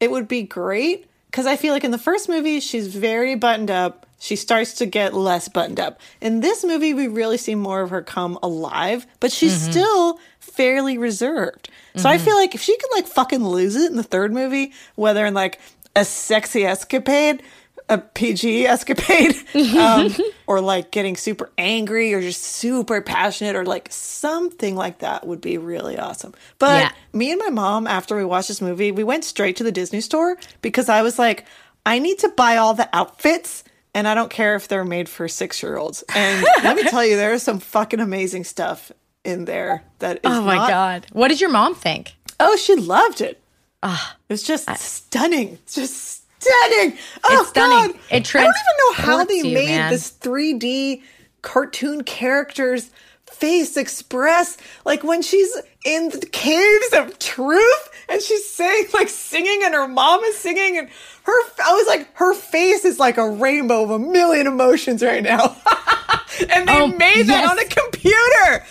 it 0.00 0.10
would 0.10 0.26
be 0.26 0.42
great 0.42 1.06
because 1.26 1.46
I 1.46 1.56
feel 1.56 1.72
like 1.72 1.84
in 1.84 1.90
the 1.90 1.98
first 1.98 2.28
movie 2.28 2.60
she's 2.60 2.88
very 2.88 3.34
buttoned 3.34 3.70
up. 3.70 4.06
She 4.18 4.34
starts 4.34 4.72
to 4.74 4.86
get 4.86 5.12
less 5.12 5.48
buttoned 5.48 5.78
up. 5.78 6.00
In 6.22 6.40
this 6.40 6.64
movie, 6.64 6.94
we 6.94 7.06
really 7.06 7.36
see 7.36 7.54
more 7.54 7.82
of 7.82 7.90
her 7.90 8.00
come 8.00 8.38
alive, 8.42 9.06
but 9.20 9.30
she's 9.30 9.52
mm-hmm. 9.52 9.70
still 9.70 10.20
fairly 10.40 10.96
reserved. 10.96 11.68
So 11.96 12.08
I 12.08 12.18
feel 12.18 12.36
like 12.36 12.54
if 12.54 12.60
she 12.62 12.76
could 12.76 12.90
like 12.94 13.06
fucking 13.06 13.44
lose 13.44 13.74
it 13.76 13.90
in 13.90 13.96
the 13.96 14.02
third 14.02 14.32
movie, 14.32 14.72
whether 14.96 15.24
in 15.26 15.34
like 15.34 15.58
a 15.94 16.04
sexy 16.04 16.64
escapade, 16.64 17.42
a 17.88 17.98
PG 17.98 18.66
escapade, 18.66 19.34
um, 19.78 20.14
or 20.46 20.60
like 20.60 20.90
getting 20.90 21.16
super 21.16 21.50
angry 21.56 22.12
or 22.12 22.20
just 22.20 22.42
super 22.42 23.00
passionate 23.00 23.56
or 23.56 23.64
like 23.64 23.88
something 23.90 24.74
like 24.76 24.98
that 24.98 25.26
would 25.26 25.40
be 25.40 25.56
really 25.56 25.96
awesome. 25.98 26.34
But 26.58 26.80
Yeah. 26.82 26.92
me 27.12 27.32
and 27.32 27.40
my 27.42 27.50
mom, 27.50 27.86
after 27.86 28.16
we 28.16 28.24
watched 28.24 28.48
this 28.48 28.60
movie, 28.60 28.92
we 28.92 29.04
went 29.04 29.24
straight 29.24 29.56
to 29.56 29.64
the 29.64 29.72
Disney 29.72 30.00
store 30.00 30.36
because 30.62 30.88
I 30.88 31.02
was 31.02 31.18
like, 31.18 31.46
I 31.86 31.98
need 31.98 32.18
to 32.20 32.28
buy 32.28 32.56
all 32.56 32.74
the 32.74 32.88
outfits. 32.92 33.62
And 33.94 34.06
I 34.06 34.14
don't 34.14 34.28
care 34.30 34.56
if 34.56 34.68
they're 34.68 34.84
made 34.84 35.08
for 35.08 35.26
six 35.28 35.62
year 35.62 35.78
olds. 35.78 36.04
And 36.14 36.44
let 36.62 36.76
me 36.76 36.82
tell 36.82 37.02
you, 37.06 37.16
there 37.16 37.32
is 37.32 37.42
some 37.42 37.60
fucking 37.60 38.00
amazing 38.00 38.44
stuff 38.44 38.92
in 39.26 39.44
there 39.44 39.82
that 39.98 40.16
is 40.16 40.20
Oh 40.24 40.40
my 40.42 40.56
not- 40.56 40.68
God. 40.70 41.06
What 41.12 41.28
did 41.28 41.40
your 41.40 41.50
mom 41.50 41.74
think? 41.74 42.14
Oh, 42.40 42.56
she 42.56 42.74
loved 42.76 43.20
it. 43.20 43.40
Ah. 43.82 44.16
it 44.28 44.32
was 44.32 44.42
just 44.42 44.68
stunning. 44.78 45.50
It's 45.64 45.74
just 45.74 46.24
stunning. 46.42 46.96
Oh, 47.24 47.40
It's 47.40 47.50
stunning. 47.50 47.92
God. 47.92 48.00
It 48.10 48.34
I 48.34 48.42
don't 48.42 48.54
even 48.56 48.76
know 48.78 48.92
how 48.94 49.24
they 49.24 49.34
you, 49.38 49.54
made 49.54 49.66
man. 49.76 49.90
this 49.92 50.10
3D 50.12 51.02
cartoon 51.42 52.02
character's 52.02 52.90
face 53.30 53.76
express 53.76 54.56
like 54.84 55.04
when 55.04 55.20
she's 55.20 55.54
in 55.84 56.08
the 56.08 56.26
caves 56.32 56.92
of 56.94 57.18
truth 57.18 57.90
and 58.08 58.22
she's 58.22 58.48
saying 58.48 58.86
like 58.94 59.08
singing 59.08 59.60
and 59.62 59.74
her 59.74 59.86
mom 59.86 60.22
is 60.24 60.38
singing 60.38 60.78
and 60.78 60.88
her 61.24 61.32
I 61.64 61.72
was 61.74 61.86
like 61.86 62.08
her 62.16 62.32
face 62.34 62.84
is 62.84 62.98
like 62.98 63.18
a 63.18 63.28
rainbow 63.28 63.82
of 63.84 63.90
a 63.90 63.98
million 63.98 64.46
emotions 64.46 65.02
right 65.02 65.22
now. 65.22 65.56
and 66.50 66.68
they 66.68 66.80
Oh, 66.80 66.86
made 66.88 67.26
that 67.26 67.42
yes. 67.42 67.50
on 67.50 67.58
a 67.58 67.64
computer. 67.64 68.64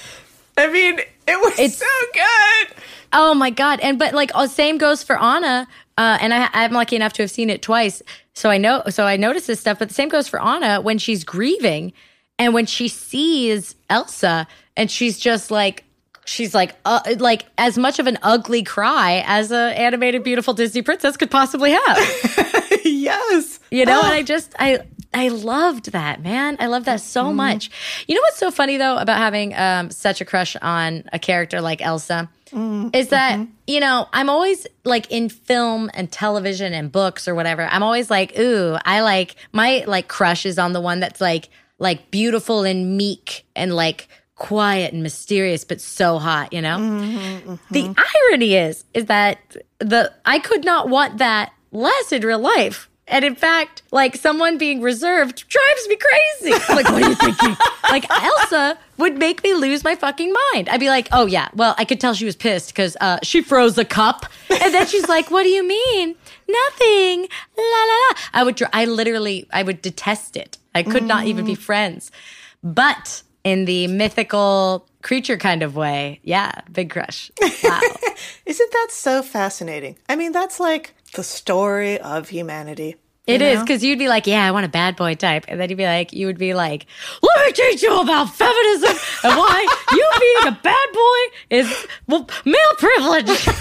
I 0.57 0.67
mean, 0.71 0.99
it 0.99 1.39
was 1.41 1.53
It's- 1.59 1.77
so 1.77 1.85
good. 2.13 2.83
Oh 3.13 3.33
my 3.33 3.49
god! 3.49 3.79
And 3.79 3.97
but 3.97 4.13
like, 4.13 4.31
uh, 4.35 4.47
same 4.47 4.77
goes 4.77 5.01
for 5.03 5.17
Anna. 5.21 5.67
Uh, 5.97 6.17
and 6.19 6.33
I, 6.33 6.49
I'm 6.51 6.73
lucky 6.73 6.97
enough 6.97 7.13
to 7.13 7.23
have 7.23 7.31
seen 7.31 7.49
it 7.49 7.61
twice, 7.61 8.01
so 8.33 8.49
I 8.49 8.57
know. 8.57 8.83
So 8.89 9.05
I 9.05 9.15
notice 9.15 9.45
this 9.47 9.61
stuff. 9.61 9.79
But 9.79 9.87
the 9.87 9.93
same 9.93 10.09
goes 10.09 10.27
for 10.27 10.41
Anna 10.41 10.81
when 10.81 10.97
she's 10.97 11.23
grieving, 11.23 11.93
and 12.37 12.53
when 12.53 12.65
she 12.65 12.89
sees 12.89 13.75
Elsa, 13.89 14.45
and 14.75 14.91
she's 14.91 15.17
just 15.17 15.49
like, 15.51 15.85
she's 16.25 16.53
like, 16.53 16.75
uh, 16.83 16.99
like 17.19 17.45
as 17.57 17.77
much 17.77 17.99
of 17.99 18.07
an 18.07 18.17
ugly 18.23 18.63
cry 18.63 19.23
as 19.25 19.51
a 19.53 19.77
animated 19.79 20.23
beautiful 20.23 20.53
Disney 20.53 20.81
princess 20.81 21.15
could 21.15 21.31
possibly 21.31 21.71
have. 21.71 21.97
yes. 22.83 23.59
You 23.71 23.85
know, 23.85 24.01
Oh. 24.01 24.05
and 24.05 24.13
I 24.13 24.23
just 24.23 24.53
I 24.59 24.79
I 25.15 25.29
loved 25.29 25.93
that, 25.93 26.21
man. 26.21 26.57
I 26.59 26.67
love 26.67 26.83
that 26.85 26.99
so 26.99 27.23
mm-hmm. 27.23 27.37
much. 27.37 27.71
You 28.05 28.15
know 28.15 28.21
what's 28.21 28.37
so 28.37 28.51
funny 28.51 28.75
though 28.75 28.97
about 28.97 29.17
having 29.17 29.55
um 29.55 29.89
such 29.89 30.19
a 30.19 30.25
crush 30.25 30.57
on 30.57 31.05
a 31.13 31.17
character 31.17 31.61
like 31.61 31.81
Elsa 31.81 32.29
mm, 32.51 32.93
is 32.93 33.07
that, 33.09 33.39
mm-hmm. 33.39 33.51
you 33.65 33.79
know, 33.79 34.09
I'm 34.11 34.29
always 34.29 34.67
like 34.83 35.09
in 35.09 35.29
film 35.29 35.89
and 35.93 36.11
television 36.11 36.73
and 36.73 36.91
books 36.91 37.29
or 37.29 37.33
whatever. 37.33 37.63
I'm 37.63 37.81
always 37.81 38.11
like, 38.11 38.37
ooh, 38.37 38.77
I 38.85 39.01
like 39.01 39.37
my 39.53 39.85
like 39.87 40.09
crush 40.09 40.45
is 40.45 40.59
on 40.59 40.73
the 40.73 40.81
one 40.81 40.99
that's 40.99 41.21
like 41.21 41.49
like 41.79 42.11
beautiful 42.11 42.63
and 42.63 42.97
meek 42.97 43.45
and 43.55 43.73
like 43.73 44.09
quiet 44.35 44.93
and 44.93 45.01
mysterious 45.01 45.63
but 45.63 45.79
so 45.79 46.19
hot, 46.19 46.51
you 46.51 46.61
know? 46.61 46.77
Mm-hmm, 46.77 47.55
the 47.71 47.95
irony 48.29 48.55
is 48.55 48.83
is 48.93 49.05
that 49.05 49.39
the 49.79 50.11
I 50.25 50.39
could 50.39 50.65
not 50.65 50.89
want 50.89 51.19
that 51.19 51.53
less 51.71 52.11
in 52.11 52.21
real 52.21 52.39
life. 52.39 52.89
And 53.07 53.23
in 53.23 53.35
fact, 53.35 53.83
like 53.91 54.15
someone 54.15 54.57
being 54.57 54.81
reserved 54.81 55.47
drives 55.47 55.87
me 55.87 55.97
crazy. 55.97 56.63
Like, 56.75 56.89
what 56.89 57.03
are 57.03 57.09
you 57.09 57.15
thinking? 57.15 57.55
like 57.89 58.09
Elsa 58.09 58.77
would 58.97 59.17
make 59.17 59.43
me 59.43 59.53
lose 59.53 59.83
my 59.83 59.95
fucking 59.95 60.33
mind. 60.53 60.67
I'd 60.69 60.79
be 60.79 60.89
like, 60.89 61.07
oh 61.11 61.25
yeah, 61.25 61.49
well, 61.53 61.75
I 61.77 61.85
could 61.85 62.01
tell 62.01 62.13
she 62.13 62.25
was 62.25 62.35
pissed 62.35 62.69
because 62.69 62.97
uh, 62.99 63.19
she 63.23 63.41
froze 63.41 63.77
a 63.77 63.85
cup, 63.85 64.25
and 64.49 64.73
then 64.73 64.87
she's 64.87 65.07
like, 65.07 65.31
what 65.31 65.43
do 65.43 65.49
you 65.49 65.65
mean? 65.65 66.15
Nothing. 66.47 67.27
La 67.57 67.63
la 67.63 67.85
la. 67.85 68.17
I 68.33 68.43
would, 68.43 68.61
I 68.73 68.85
literally, 68.85 69.47
I 69.53 69.63
would 69.63 69.81
detest 69.81 70.35
it. 70.35 70.57
I 70.73 70.83
could 70.83 71.03
not 71.03 71.25
even 71.27 71.45
be 71.45 71.55
friends. 71.55 72.11
But 72.63 73.21
in 73.43 73.65
the 73.65 73.87
mythical 73.87 74.87
creature 75.01 75.37
kind 75.37 75.63
of 75.63 75.75
way, 75.75 76.19
yeah, 76.23 76.51
big 76.71 76.89
crush. 76.89 77.31
Wow. 77.63 77.79
Isn't 78.45 78.71
that 78.71 78.87
so 78.89 79.21
fascinating? 79.21 79.97
I 80.09 80.15
mean, 80.15 80.31
that's 80.31 80.59
like 80.59 80.93
the 81.15 81.23
story 81.23 81.99
of 81.99 82.29
humanity. 82.29 82.95
It 83.27 83.41
you 83.41 83.47
is 83.47 83.59
because 83.61 83.83
you'd 83.83 83.97
be 83.97 84.07
like, 84.07 84.27
"Yeah, 84.27 84.45
I 84.45 84.51
want 84.51 84.65
a 84.65 84.69
bad 84.69 84.95
boy 84.95 85.15
type," 85.15 85.45
and 85.47 85.59
then 85.59 85.69
you'd 85.69 85.77
be 85.77 85.85
like, 85.85 86.13
"You 86.13 86.27
would 86.27 86.37
be 86.37 86.53
like, 86.53 86.85
let 87.23 87.45
me 87.47 87.51
teach 87.53 87.81
you 87.81 87.99
about 87.99 88.35
feminism 88.35 88.95
and 89.23 89.37
why 89.37 89.67
you 89.91 90.09
being 90.19 90.53
a 90.53 90.59
bad 90.61 90.87
boy 90.93 91.19
is 91.49 91.87
well, 92.07 92.29
male 92.45 92.75
privilege." 92.77 93.47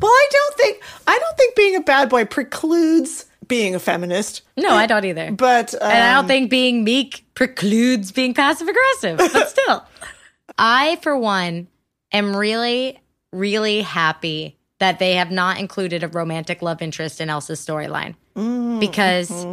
Well, 0.00 0.10
I 0.10 0.28
don't 0.30 0.56
think 0.56 0.82
I 1.06 1.18
don't 1.18 1.36
think 1.36 1.56
being 1.56 1.76
a 1.76 1.80
bad 1.80 2.08
boy 2.08 2.24
precludes 2.24 3.26
being 3.46 3.74
a 3.74 3.78
feminist. 3.78 4.42
no, 4.56 4.70
I 4.70 4.86
don't 4.86 5.04
either. 5.04 5.30
But 5.32 5.74
um, 5.74 5.90
and 5.90 6.02
I 6.02 6.14
don't 6.14 6.26
think 6.26 6.50
being 6.50 6.84
meek 6.84 7.24
precludes 7.34 8.10
being 8.12 8.34
passive 8.34 8.68
aggressive. 8.68 9.18
But 9.18 9.48
still, 9.48 9.84
I 10.58 10.96
for 11.02 11.16
one 11.16 11.68
am 12.12 12.36
really, 12.36 12.98
really 13.32 13.82
happy 13.82 14.56
that 14.80 14.98
they 14.98 15.14
have 15.14 15.30
not 15.30 15.58
included 15.58 16.02
a 16.02 16.08
romantic 16.08 16.62
love 16.62 16.82
interest 16.82 17.20
in 17.20 17.30
Elsa's 17.30 17.64
storyline 17.64 18.14
mm-hmm. 18.34 18.80
because 18.80 19.46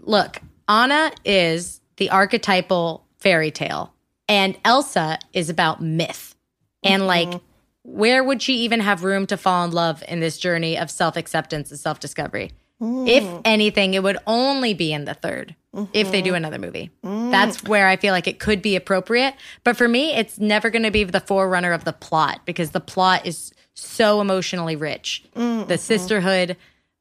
look, 0.00 0.38
Anna 0.68 1.12
is 1.24 1.80
the 1.96 2.10
archetypal 2.10 3.06
fairy 3.18 3.50
tale, 3.50 3.92
and 4.28 4.56
Elsa 4.64 5.18
is 5.32 5.50
about 5.50 5.82
myth. 5.82 6.34
And 6.82 7.02
mm-hmm. 7.02 7.32
like, 7.32 7.40
where 7.82 8.22
would 8.22 8.42
she 8.42 8.58
even 8.58 8.80
have 8.80 9.04
room 9.04 9.26
to 9.28 9.36
fall 9.36 9.64
in 9.64 9.70
love 9.70 10.02
in 10.08 10.20
this 10.20 10.38
journey 10.38 10.76
of 10.78 10.90
self 10.90 11.16
acceptance 11.16 11.70
and 11.70 11.80
self 11.80 12.00
discovery? 12.00 12.52
Mm-hmm. 12.80 13.06
If 13.06 13.40
anything, 13.44 13.94
it 13.94 14.02
would 14.02 14.18
only 14.26 14.74
be 14.74 14.92
in 14.92 15.06
the 15.06 15.14
third 15.14 15.56
if 15.92 16.10
they 16.10 16.22
do 16.22 16.34
another 16.34 16.58
movie. 16.58 16.90
That's 17.02 17.62
where 17.64 17.86
I 17.86 17.96
feel 17.96 18.12
like 18.12 18.26
it 18.26 18.38
could 18.38 18.62
be 18.62 18.76
appropriate. 18.76 19.34
But 19.64 19.76
for 19.76 19.88
me, 19.88 20.14
it's 20.14 20.38
never 20.38 20.70
going 20.70 20.82
to 20.82 20.90
be 20.90 21.04
the 21.04 21.20
forerunner 21.20 21.72
of 21.72 21.84
the 21.84 21.92
plot 21.92 22.40
because 22.44 22.70
the 22.70 22.80
plot 22.80 23.26
is 23.26 23.52
so 23.76 24.20
emotionally 24.20 24.74
rich. 24.74 25.24
The 25.34 25.78
sisterhood, 25.78 26.56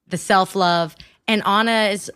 the 0.07 0.17
self 0.17 0.55
love, 0.55 0.95
and 1.27 1.41
Anna 1.45 1.89
is 1.91 2.11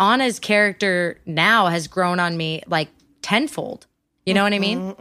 Anna's 0.00 0.38
character 0.38 1.18
now 1.26 1.66
has 1.66 1.88
grown 1.88 2.20
on 2.20 2.36
me 2.36 2.62
like 2.66 2.88
tenfold. 3.22 3.86
You 4.24 4.34
know 4.34 4.42
what 4.42 4.52
I 4.52 4.58
mean? 4.58 4.94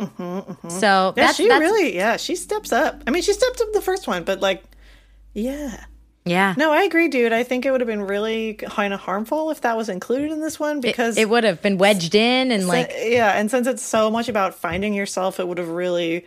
So 0.69 1.13
yeah, 1.17 1.23
that's 1.25 1.37
she 1.37 1.47
that's, 1.47 1.59
really, 1.59 1.95
yeah, 1.95 2.17
she 2.17 2.35
steps 2.35 2.71
up. 2.71 3.01
I 3.07 3.11
mean, 3.11 3.23
she 3.23 3.33
stepped 3.33 3.59
up 3.59 3.73
the 3.73 3.81
first 3.81 4.07
one, 4.07 4.23
but 4.23 4.39
like, 4.39 4.63
yeah. 5.33 5.83
yeah. 6.25 6.53
No, 6.57 6.71
I 6.71 6.83
agree, 6.83 7.07
dude. 7.07 7.33
I 7.33 7.41
think 7.41 7.65
it 7.65 7.71
would 7.71 7.81
have 7.81 7.87
been 7.87 8.03
really 8.03 8.53
kind 8.53 8.93
of 8.93 8.99
harmful 8.99 9.49
if 9.49 9.61
that 9.61 9.75
was 9.75 9.89
included 9.89 10.31
in 10.31 10.41
this 10.41 10.59
one 10.59 10.79
because 10.79 11.17
it 11.17 11.27
would 11.27 11.43
have 11.43 11.61
been 11.63 11.79
wedged 11.79 12.13
in 12.13 12.51
and 12.51 12.67
like 12.67 12.93
yeah, 13.01 13.31
and 13.31 13.49
since 13.49 13.65
it's 13.65 13.81
so 13.81 14.11
much 14.11 14.29
about 14.29 14.53
finding 14.53 14.93
yourself, 14.93 15.39
it 15.39 15.47
would 15.47 15.57
have 15.57 15.69
really 15.69 16.25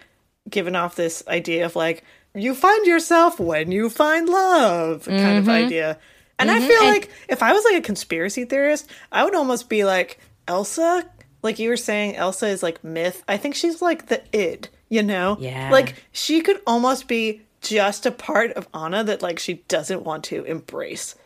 given 0.50 0.74
off 0.74 0.96
this 0.96 1.22
idea 1.28 1.66
of 1.66 1.76
like 1.76 2.02
you 2.34 2.54
find 2.54 2.86
yourself 2.86 3.38
when 3.40 3.72
you 3.72 3.88
find 3.90 4.28
love 4.28 5.04
kind 5.06 5.18
Mm-hmm. 5.20 5.38
of 5.38 5.48
idea. 5.48 5.98
And 6.38 6.50
I 6.50 6.60
feel 6.60 6.84
like 6.84 7.10
if 7.28 7.42
I 7.42 7.52
was 7.52 7.64
like 7.64 7.74
a 7.76 7.80
conspiracy 7.80 8.44
theorist, 8.44 8.88
I 9.10 9.24
would 9.24 9.34
almost 9.34 9.68
be 9.68 9.84
like 9.84 10.20
Elsa, 10.46 11.04
like 11.42 11.58
you 11.58 11.68
were 11.68 11.76
saying 11.76 12.14
Elsa 12.16 12.46
is 12.46 12.62
like 12.62 12.84
myth. 12.84 13.24
I 13.26 13.36
think 13.38 13.56
she's 13.56 13.82
like 13.82 14.06
the 14.06 14.22
id, 14.32 14.68
you 14.88 15.02
know? 15.02 15.36
Yeah. 15.40 15.70
Like 15.72 15.94
she 16.12 16.40
could 16.40 16.60
almost 16.66 17.08
be 17.08 17.42
just 17.60 18.06
a 18.06 18.12
part 18.12 18.52
of 18.52 18.68
Anna 18.72 19.02
that 19.02 19.20
like 19.20 19.40
she 19.40 19.54
doesn't 19.66 20.04
want 20.04 20.22
to 20.24 20.44
embrace 20.44 21.16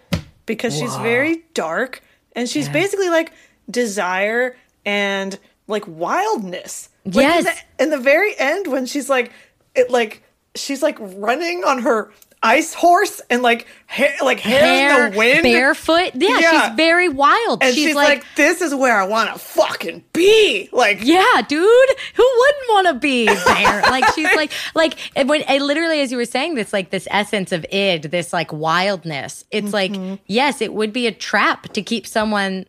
because 0.46 0.74
she's 0.78 0.96
very 0.96 1.42
dark 1.52 2.02
and 2.34 2.48
she's 2.48 2.70
basically 2.70 3.10
like 3.10 3.32
desire 3.70 4.56
and 4.86 5.38
like 5.66 5.84
wildness. 5.86 6.88
Like, 7.04 7.14
in 7.16 7.20
Yes. 7.20 7.44
the- 7.44 7.82
in 7.84 7.90
the 7.90 7.98
very 7.98 8.34
end 8.38 8.66
when 8.68 8.86
she's 8.86 9.10
like 9.10 9.30
it 9.74 9.90
like 9.90 10.22
she's 10.54 10.82
like 10.82 10.98
running 11.00 11.64
on 11.64 11.80
her 11.82 12.10
ice 12.44 12.74
horse 12.74 13.20
and 13.30 13.40
like 13.40 13.68
hair 13.86 14.16
like 14.20 14.40
hair, 14.40 14.60
hair, 14.60 15.06
in 15.06 15.12
the 15.12 15.16
wind 15.18 15.42
barefoot. 15.44 16.10
Yeah, 16.14 16.38
Yeah. 16.40 16.66
she's 16.68 16.76
very 16.76 17.08
wild. 17.08 17.62
and 17.62 17.72
she's, 17.72 17.94
like, 17.94 18.08
like, 18.18 18.24
this 18.34 18.60
is 18.60 18.74
where 18.74 19.00
i 19.00 19.06
want 19.06 19.32
to 19.32 19.38
fucking 19.38 20.02
be 20.12 20.68
like 20.72 20.98
yeah, 21.02 21.42
dude, 21.46 21.88
who 22.16 22.28
wouldn't 22.38 22.68
want 22.68 22.86
to 22.88 22.94
be 22.94 23.26
there? 23.26 23.82
like 23.90 24.04
she's 24.14 24.34
like, 24.34 24.50
like 24.74 24.98
when 25.24 25.44
I 25.48 25.58
literally, 25.58 26.00
as 26.00 26.10
you 26.10 26.16
were 26.18 26.24
saying 26.24 26.56
this, 26.56 26.72
like 26.72 26.90
this 26.90 27.06
essence 27.12 27.52
of 27.52 27.64
id, 27.70 28.10
this 28.10 28.32
like 28.32 28.52
wildness. 28.52 29.44
It's 29.52 29.70
Mm-hmm. 29.70 30.04
like, 30.10 30.20
yes, 30.26 30.60
it 30.60 30.74
would 30.74 30.92
be 30.92 31.06
a 31.06 31.12
trap 31.12 31.68
to 31.74 31.82
keep 31.82 32.06
someone 32.08 32.66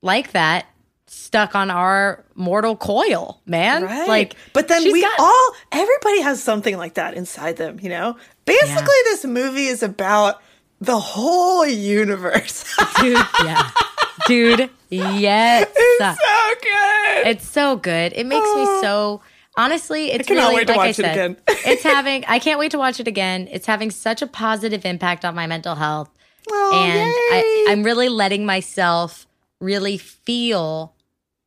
like 0.00 0.30
that 0.30 0.66
stuck 1.10 1.54
on 1.54 1.70
our 1.70 2.24
mortal 2.34 2.76
coil, 2.76 3.40
man. 3.46 3.82
Right. 3.84 4.08
Like, 4.08 4.34
but 4.52 4.68
then 4.68 4.84
we 4.84 5.02
got- 5.02 5.18
all, 5.18 5.50
everybody 5.72 6.20
has 6.22 6.42
something 6.42 6.76
like 6.76 6.94
that 6.94 7.14
inside 7.14 7.56
them, 7.56 7.78
you 7.80 7.88
know? 7.88 8.16
Basically, 8.44 8.96
this 9.04 9.24
movie 9.24 9.66
is 9.66 9.82
about 9.82 10.40
the 10.80 10.98
whole 10.98 11.66
universe. 11.66 12.64
dude, 13.00 13.18
yeah, 13.44 13.70
dude, 14.26 14.70
yes. 14.88 15.68
It's 15.76 16.20
so 16.20 16.54
good. 16.62 17.26
It's 17.26 17.48
so 17.48 17.76
good. 17.76 18.12
It 18.14 18.26
makes 18.26 18.46
me 18.46 18.62
oh. 18.66 18.80
so 18.82 19.20
honestly. 19.56 20.12
It's 20.12 20.26
cannot 20.26 20.44
really 20.44 20.56
wait 20.56 20.66
to 20.68 20.72
like 20.72 20.78
I 20.78 20.86
watch 20.86 20.90
it 20.90 21.02
said, 21.02 21.12
again. 21.12 21.36
it's 21.48 21.82
having. 21.82 22.24
I 22.26 22.38
can't 22.38 22.58
wait 22.58 22.70
to 22.70 22.78
watch 22.78 23.00
it 23.00 23.08
again. 23.08 23.48
It's 23.50 23.66
having 23.66 23.90
such 23.90 24.22
a 24.22 24.26
positive 24.26 24.84
impact 24.84 25.24
on 25.24 25.34
my 25.34 25.46
mental 25.46 25.74
health, 25.74 26.10
Oh, 26.50 26.70
and 26.74 27.10
I. 27.10 27.66
I'm 27.70 27.82
really 27.82 28.08
letting 28.08 28.46
myself 28.46 29.26
really 29.60 29.98
feel 29.98 30.94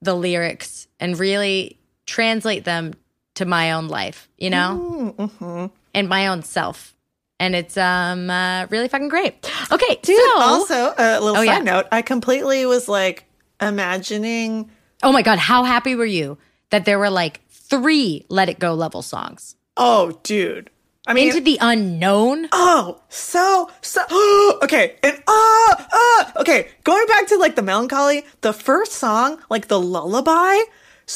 the 0.01 0.13
lyrics 0.15 0.87
and 0.99 1.17
really 1.19 1.77
translate 2.05 2.63
them 2.65 2.93
to 3.35 3.45
my 3.45 3.71
own 3.73 3.87
life. 3.87 4.27
You 4.37 4.49
know, 4.49 5.15
Mm-hmm. 5.17 5.65
and 5.93 6.09
my 6.09 6.27
own 6.27 6.43
self. 6.43 6.95
And 7.39 7.55
it's 7.55 7.75
um 7.77 8.29
uh, 8.29 8.67
really 8.69 8.87
fucking 8.87 9.09
great. 9.09 9.49
Okay, 9.71 9.99
Dude, 10.03 10.15
so 10.17 10.39
also, 10.41 10.93
a 10.97 11.19
little 11.19 11.29
Oh, 11.37 11.45
side 11.45 11.45
yeah. 11.45 11.59
note, 11.59 11.87
I 11.91 12.01
completely 12.03 12.65
was 12.65 12.87
like 12.87 13.25
imagining. 13.59 14.69
oh 15.03 15.11
my 15.11 15.21
god, 15.21 15.39
how 15.39 15.63
happy 15.63 15.95
were 15.95 16.05
you 16.05 16.37
that 16.69 16.85
there 16.85 16.99
were 16.99 17.09
like 17.09 17.41
three 17.49 18.25
Let 18.29 18.47
It 18.49 18.59
Go 18.59 18.73
level 18.75 19.01
songs? 19.01 19.55
Oh, 19.77 20.19
dude. 20.23 20.69
I 21.11 21.13
mean, 21.13 21.27
into 21.27 21.41
the 21.41 21.57
unknown. 21.59 22.47
Oh, 22.53 23.01
so 23.09 23.69
so 23.81 24.01
okay, 24.63 24.95
and 25.03 25.21
ah 25.27 25.87
ah 25.91 26.31
okay. 26.39 26.69
Going 26.85 27.05
back 27.05 27.27
to 27.27 27.37
like 27.37 27.57
the 27.57 27.61
melancholy, 27.61 28.23
the 28.39 28.53
first 28.53 28.93
song, 28.93 29.39
like 29.49 29.67
the 29.67 29.79
lullaby, 29.79 30.57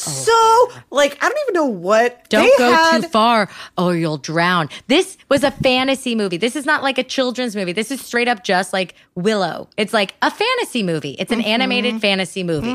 Oh, 0.08 0.72
so 0.72 0.82
like 0.92 1.18
I 1.24 1.30
don't 1.30 1.40
even 1.48 1.54
know 1.54 1.66
what 1.66 2.30
Don't 2.30 2.58
go 2.58 2.72
had. 2.72 3.02
too 3.02 3.08
far 3.08 3.50
or 3.78 3.96
you'll 3.96 4.18
drown. 4.18 4.70
This 4.88 5.18
was 5.30 5.44
a 5.44 5.52
fantasy 5.52 6.16
movie. 6.16 6.38
This 6.38 6.56
is 6.56 6.66
not 6.66 6.84
like 6.84 6.98
a 6.98 7.04
children's 7.04 7.56
movie. 7.56 7.72
This 7.72 7.92
is 7.92 8.02
straight 8.02 8.28
up 8.28 8.44
just 8.44 8.74
like 8.74 8.96
Willow. 9.16 9.70
It's 9.78 9.94
like 9.94 10.16
a 10.22 10.30
fantasy 10.30 10.84
movie. 10.84 11.16
It's 11.18 11.32
an 11.32 11.42
animated 11.42 11.94
mm-hmm. 11.94 12.00
fantasy 12.00 12.44
movie. 12.44 12.72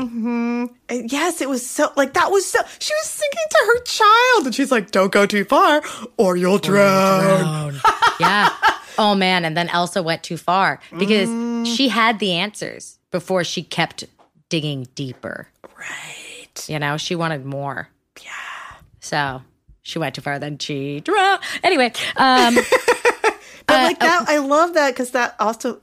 And 0.89 1.11
yes, 1.11 1.41
it 1.41 1.49
was 1.49 1.65
so 1.67 1.91
like 1.95 2.13
that 2.13 2.31
was 2.31 2.45
so. 2.45 2.59
She 2.79 2.93
was 2.93 3.09
singing 3.09 3.45
to 3.49 3.57
her 3.67 3.83
child, 3.83 4.45
and 4.47 4.55
she's 4.55 4.71
like, 4.71 4.91
"Don't 4.91 5.11
go 5.11 5.25
too 5.25 5.45
far, 5.45 5.81
or 6.17 6.35
you'll 6.35 6.59
drown." 6.59 7.79
yeah. 8.19 8.49
Oh 8.97 9.15
man, 9.15 9.45
and 9.45 9.55
then 9.55 9.69
Elsa 9.69 10.03
went 10.03 10.21
too 10.21 10.35
far 10.35 10.79
because 10.97 11.29
mm. 11.29 11.65
she 11.65 11.87
had 11.87 12.19
the 12.19 12.33
answers 12.33 12.99
before 13.09 13.43
she 13.43 13.63
kept 13.63 14.03
digging 14.49 14.87
deeper. 14.95 15.47
Right. 15.77 16.20
You 16.67 16.79
know, 16.79 16.97
she 16.97 17.15
wanted 17.15 17.45
more. 17.45 17.89
Yeah. 18.23 18.77
So 18.99 19.41
she 19.81 19.99
went 19.99 20.15
too 20.15 20.21
far, 20.21 20.39
then 20.39 20.57
she 20.57 20.99
drowned. 20.99 21.41
Anyway, 21.63 21.91
um, 22.17 22.57
But 23.71 23.83
like 23.83 23.99
that, 23.99 24.25
I 24.27 24.37
love 24.39 24.73
that 24.73 24.93
because 24.93 25.11
that 25.11 25.35
also, 25.39 25.79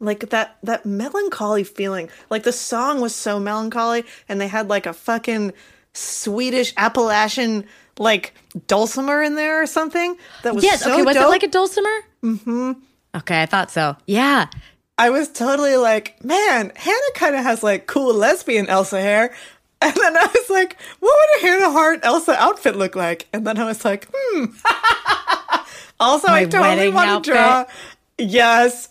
like 0.00 0.30
that 0.30 0.56
that 0.62 0.86
melancholy 0.86 1.64
feeling. 1.64 2.08
Like 2.30 2.44
the 2.44 2.52
song 2.52 3.00
was 3.00 3.14
so 3.14 3.40
melancholy, 3.40 4.04
and 4.28 4.40
they 4.40 4.48
had 4.48 4.68
like 4.68 4.86
a 4.86 4.92
fucking 4.92 5.52
Swedish 5.92 6.72
Appalachian 6.76 7.66
like 7.98 8.34
dulcimer 8.68 9.22
in 9.22 9.34
there 9.34 9.62
or 9.62 9.66
something 9.66 10.16
that 10.42 10.54
was 10.54 10.64
yes. 10.64 10.82
so 10.82 10.92
okay. 10.92 11.02
Was 11.02 11.14
dope. 11.14 11.26
it 11.26 11.28
like 11.28 11.42
a 11.42 11.48
dulcimer? 11.48 11.98
Mm-hmm. 12.22 12.72
Okay, 13.16 13.42
I 13.42 13.46
thought 13.46 13.70
so. 13.70 13.96
Yeah. 14.06 14.46
I 14.98 15.10
was 15.10 15.28
totally 15.28 15.76
like, 15.76 16.22
man, 16.24 16.72
Hannah 16.76 17.12
kind 17.14 17.34
of 17.34 17.42
has 17.42 17.62
like 17.62 17.86
cool 17.86 18.14
lesbian 18.14 18.68
Elsa 18.68 19.00
hair. 19.00 19.34
And 19.82 19.94
then 19.96 20.16
I 20.16 20.26
was 20.26 20.48
like, 20.50 20.76
what 21.00 21.12
would 21.18 21.42
a 21.42 21.46
Hannah 21.46 21.72
Hart 21.72 22.00
Elsa 22.04 22.40
outfit 22.40 22.76
look 22.76 22.94
like? 22.94 23.26
And 23.32 23.46
then 23.46 23.58
I 23.58 23.64
was 23.64 23.84
like, 23.84 24.06
hmm. 24.12 24.44
also, 26.00 26.28
I 26.28 26.44
totally 26.44 26.88
want 26.88 27.24
to 27.24 27.30
draw. 27.30 27.64
Yes. 28.18 28.88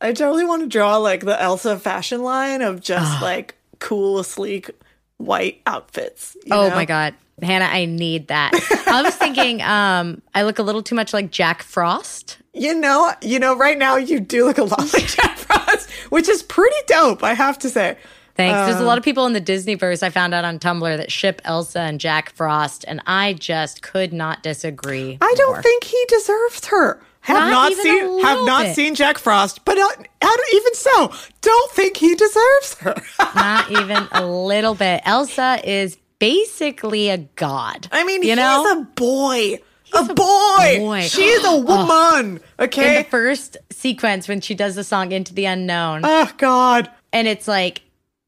I 0.00 0.12
totally 0.12 0.44
want 0.44 0.62
to 0.62 0.68
draw 0.68 0.96
like 0.98 1.24
the 1.24 1.40
Elsa 1.40 1.78
fashion 1.78 2.22
line 2.22 2.62
of 2.62 2.80
just 2.80 3.20
like 3.20 3.56
cool, 3.80 4.22
sleek, 4.22 4.70
white 5.16 5.60
outfits. 5.66 6.36
you 6.44 6.54
Oh 6.54 6.68
know? 6.68 6.74
my 6.74 6.84
god, 6.84 7.14
Hannah, 7.42 7.64
I 7.64 7.84
need 7.86 8.28
that. 8.28 8.52
I 8.86 9.02
was 9.02 9.16
thinking, 9.16 9.60
um, 9.76 10.22
I 10.36 10.42
look 10.44 10.60
a 10.60 10.62
little 10.62 10.82
too 10.82 10.94
much 10.94 11.12
like 11.12 11.32
Jack 11.32 11.62
Frost. 11.64 12.38
You 12.54 12.74
know, 12.78 13.12
you 13.22 13.38
know, 13.40 13.56
right 13.56 13.76
now 13.78 13.96
you 13.96 14.20
do 14.20 14.44
look 14.44 14.58
a 14.58 14.64
lot 14.64 14.78
like 14.92 15.06
Jack 15.06 15.36
Frost, 15.38 15.90
which 16.10 16.28
is 16.28 16.44
pretty 16.44 16.76
dope, 16.86 17.24
I 17.24 17.34
have 17.34 17.58
to 17.60 17.68
say. 17.68 17.98
Thanks. 18.38 18.66
There's 18.66 18.76
a 18.76 18.80
Um, 18.80 18.86
lot 18.86 18.96
of 18.98 19.04
people 19.04 19.26
in 19.26 19.32
the 19.34 19.40
Disneyverse 19.40 20.02
I 20.02 20.08
found 20.10 20.32
out 20.32 20.44
on 20.46 20.58
Tumblr 20.58 20.96
that 20.96 21.12
ship 21.12 21.42
Elsa 21.44 21.80
and 21.80 22.00
Jack 22.00 22.30
Frost, 22.30 22.84
and 22.88 23.02
I 23.06 23.34
just 23.34 23.82
could 23.82 24.12
not 24.14 24.42
disagree. 24.42 25.18
I 25.20 25.34
don't 25.36 25.60
think 25.62 25.84
he 25.84 26.02
deserves 26.08 26.64
her. 26.66 27.00
Have 27.22 27.36
Not 27.36 27.50
not, 27.50 27.72
a 27.72 27.74
seen 27.74 28.22
have 28.22 28.46
not 28.46 28.62
bit. 28.66 28.74
seen 28.76 28.94
Jack 28.94 29.18
Frost, 29.18 29.64
but 29.66 29.76
uh, 29.76 30.28
even 30.54 30.74
so, 30.74 31.12
don't 31.42 31.72
think 31.72 31.96
he 31.98 32.14
deserves 32.14 32.74
her. 32.78 32.94
not 33.34 33.70
even 33.70 34.06
a 34.12 34.24
little 34.24 34.74
bit. 34.74 35.02
Elsa 35.04 35.60
is 35.64 35.98
basically 36.20 37.10
a 37.10 37.18
god. 37.18 37.88
I 37.92 38.04
mean, 38.04 38.22
you 38.22 38.28
he's 38.30 38.36
know, 38.36 38.80
a 38.80 38.84
boy. 38.94 39.58
A 39.92 40.04
boy. 40.04 40.76
boy. 40.78 41.00
She's 41.02 41.44
a 41.44 41.56
woman. 41.58 42.36
in 42.58 42.64
okay. 42.66 42.98
the 43.02 43.08
first 43.10 43.56
sequence 43.70 44.28
when 44.28 44.40
she 44.40 44.54
does 44.54 44.74
the 44.76 44.84
song 44.84 45.12
"Into 45.12 45.34
the 45.34 45.46
Unknown," 45.46 46.02
oh 46.04 46.30
God. 46.38 46.88
and 47.12 47.26
it's 47.26 47.48
like, 47.48 47.82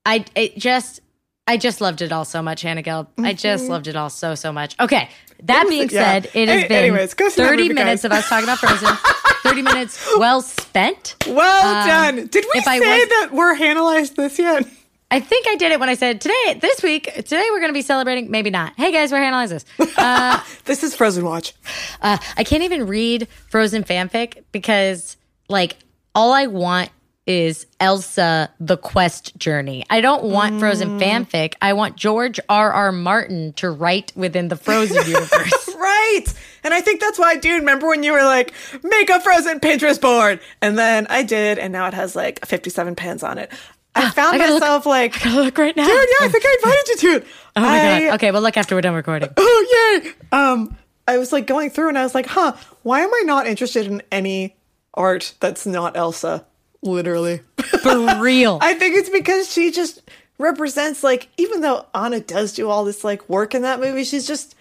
I 0.06 0.24
it 0.34 0.56
just. 0.58 1.00
I 1.46 1.56
just 1.56 1.80
loved 1.80 2.00
it 2.00 2.12
all 2.12 2.24
so 2.24 2.42
much, 2.42 2.62
Hannah 2.62 2.82
Gelb. 2.82 3.08
I 3.18 3.32
just 3.32 3.68
loved 3.68 3.88
it 3.88 3.96
all 3.96 4.08
so 4.08 4.36
so 4.36 4.52
much. 4.52 4.78
Okay, 4.78 5.08
that 5.42 5.66
being 5.68 5.88
Mm-hmm. 5.88 5.96
yeah. 5.96 6.12
said, 6.12 6.26
it 6.32 6.48
has 6.48 6.58
Any- 6.60 6.68
been 6.68 6.78
anyways, 6.84 7.14
go 7.14 7.28
see 7.28 7.42
that 7.42 7.48
30 7.48 7.68
minutes 7.70 8.02
guys. 8.02 8.04
of 8.04 8.12
us 8.12 8.28
talking 8.28 8.44
about 8.44 8.58
Frozen. 8.58 8.88
30 9.42 9.62
minutes 9.62 9.98
well 10.18 10.42
spent. 10.42 11.16
Well 11.26 11.86
done. 11.88 12.26
Did 12.28 12.44
we 12.54 12.60
Um, 12.60 12.64
say 12.64 12.78
was- 12.78 13.08
that 13.08 13.28
we're 13.32 13.56
analyzed 13.56 14.14
this 14.16 14.38
yet? 14.38 14.64
I 15.10 15.18
think 15.18 15.48
I 15.48 15.56
did 15.56 15.72
it 15.72 15.80
when 15.80 15.88
I 15.88 15.94
said 15.94 16.20
today, 16.20 16.58
this 16.60 16.84
week, 16.84 17.12
today 17.14 17.44
we're 17.50 17.58
going 17.58 17.70
to 17.70 17.74
be 17.74 17.82
celebrating. 17.82 18.30
Maybe 18.30 18.50
not. 18.50 18.74
Hey 18.76 18.92
guys, 18.92 19.10
we're 19.10 19.18
analyzing 19.18 19.58
this. 19.76 19.92
Uh, 19.98 20.40
This 20.66 20.84
is 20.84 20.94
Frozen 20.94 21.24
Watch. 21.24 21.52
uh, 22.00 22.16
I 22.36 22.44
can't 22.44 22.62
even 22.62 22.86
read 22.86 23.26
Frozen 23.48 23.82
fanfic 23.82 24.44
because, 24.52 25.16
like, 25.48 25.78
all 26.14 26.32
I 26.32 26.46
want 26.46 26.90
is 27.30 27.64
Elsa 27.78 28.50
the 28.58 28.76
quest 28.76 29.36
journey. 29.38 29.84
I 29.88 30.00
don't 30.00 30.24
want 30.24 30.58
Frozen 30.58 30.98
fanfic. 30.98 31.54
I 31.62 31.74
want 31.74 31.94
George 31.96 32.40
R. 32.48 32.72
R. 32.72 32.90
Martin 32.90 33.52
to 33.54 33.70
write 33.70 34.12
within 34.16 34.48
the 34.48 34.56
Frozen 34.56 35.06
universe. 35.06 35.68
Right. 35.80 36.26
And 36.62 36.74
I 36.74 36.82
think 36.82 37.00
that's 37.00 37.18
why, 37.18 37.36
dude, 37.36 37.60
remember 37.60 37.86
when 37.88 38.02
you 38.02 38.12
were 38.12 38.22
like, 38.22 38.52
make 38.82 39.08
a 39.08 39.18
frozen 39.20 39.60
Pinterest 39.60 39.98
board? 39.98 40.40
And 40.60 40.78
then 40.78 41.06
I 41.08 41.22
did, 41.22 41.58
and 41.58 41.72
now 41.72 41.86
it 41.86 41.94
has 41.94 42.14
like 42.14 42.44
57 42.44 42.96
pins 42.96 43.22
on 43.22 43.38
it. 43.38 43.50
I 43.94 44.10
found 44.10 44.34
I 44.34 44.38
gotta 44.38 44.52
look- 44.52 44.60
myself 44.60 44.84
like, 44.84 45.14
Gotta 45.22 45.40
look 45.42 45.56
right 45.56 45.74
now. 45.74 45.86
dude, 45.86 45.94
yeah, 46.20 46.26
I 46.26 46.28
think 46.28 46.44
I 46.44 46.56
invited 46.62 46.88
you 46.88 46.96
to 46.96 47.16
it. 47.16 47.26
Oh 47.56 47.60
my 47.62 47.68
I- 47.96 48.00
god. 48.08 48.14
Okay, 48.16 48.30
well 48.30 48.42
look 48.42 48.56
after 48.58 48.74
we're 48.74 48.82
done 48.82 48.94
recording. 48.94 49.30
Oh, 49.38 50.00
yay. 50.04 50.10
Um, 50.32 50.76
I 51.08 51.16
was 51.16 51.32
like 51.32 51.46
going 51.46 51.70
through 51.70 51.88
and 51.88 51.98
I 51.98 52.02
was 52.02 52.14
like, 52.14 52.26
huh, 52.26 52.54
why 52.82 53.00
am 53.00 53.12
I 53.14 53.22
not 53.24 53.46
interested 53.46 53.86
in 53.86 54.02
any 54.12 54.54
art 54.92 55.32
that's 55.40 55.64
not 55.66 55.96
Elsa? 55.96 56.44
Literally. 56.82 57.42
For 57.82 58.20
real. 58.20 58.58
I 58.62 58.74
think 58.74 58.96
it's 58.96 59.10
because 59.10 59.50
she 59.50 59.70
just 59.70 60.02
represents 60.38 61.04
like 61.04 61.28
even 61.36 61.60
though 61.60 61.86
Anna 61.94 62.20
does 62.20 62.54
do 62.54 62.68
all 62.70 62.84
this 62.84 63.04
like 63.04 63.28
work 63.28 63.54
in 63.54 63.62
that 63.62 63.80
movie, 63.80 64.04
she's 64.04 64.26
just 64.26 64.54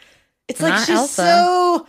it's 0.47 0.61
like 0.61 0.73
Not 0.73 0.85
she's 0.85 0.95
Elsa. 0.97 1.21
so 1.21 1.87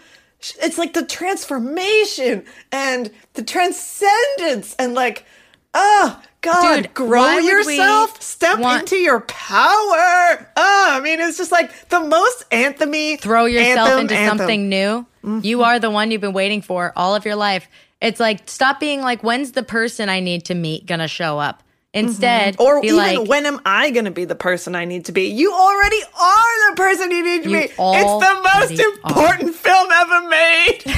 it's 0.63 0.79
like 0.79 0.93
the 0.93 1.05
transformation 1.05 2.45
and 2.73 3.11
the 3.35 3.43
transcendence 3.43 4.75
and 4.79 4.95
like 4.95 5.25
oh 5.75 6.21
god 6.41 6.83
Dude, 6.83 6.95
grow 6.95 7.21
why 7.21 7.35
would 7.37 7.67
we 7.67 7.77
yourself 7.77 8.21
step 8.23 8.59
want- 8.59 8.83
into 8.83 8.97
your 8.97 9.21
power 9.21 10.51
oh 10.57 10.87
i 10.91 11.01
mean 11.03 11.21
it's 11.21 11.37
just 11.37 11.53
like 11.53 11.89
the 11.91 12.01
most 12.01 12.49
anthemy 12.51 13.21
throw 13.21 13.45
yourself 13.45 13.89
anthem, 13.91 14.01
into 14.01 14.15
anthem. 14.17 14.39
something 14.39 14.69
new. 14.69 15.07
You 15.23 15.59
mm-hmm. 15.59 15.61
are 15.61 15.79
the 15.79 15.91
one 15.91 16.11
you've 16.11 16.23
been 16.23 16.33
waiting 16.33 16.63
for 16.63 16.95
all 16.97 17.15
of 17.15 17.27
your 17.27 17.37
life. 17.37 17.69
It's 18.01 18.21
like 18.21 18.49
stop 18.49 18.81
being 18.81 19.03
like, 19.03 19.23
when's 19.23 19.53
the 19.53 19.63
person 19.63 20.09
I 20.09 20.21
need 20.21 20.47
to 20.47 20.55
meet 20.55 20.87
gonna 20.87 21.09
show 21.09 21.39
up? 21.39 21.63
Mm-hmm. 21.95 22.07
Instead, 22.07 22.57
or 22.61 22.81
be 22.81 22.89
even 22.89 22.99
like, 22.99 23.29
when 23.29 23.47
am 23.47 23.61
I 23.67 23.91
going 23.91 24.05
to 24.05 24.13
be 24.13 24.25
the 24.25 24.37
person 24.37 24.77
I 24.77 24.85
need 24.85 25.07
to 25.07 25.13
be? 25.13 25.23
You 25.25 25.53
already 25.53 26.01
are 26.21 26.71
the 26.71 26.77
person 26.77 27.11
you 27.11 27.25
need 27.25 27.43
to 27.43 27.51
You 27.51 27.57
be. 27.57 27.65
It's 27.65 27.75
the 27.77 28.51
most 28.55 28.81
important 28.81 29.57
film 29.57 29.89
ever 29.91 30.29
made. 30.29 30.83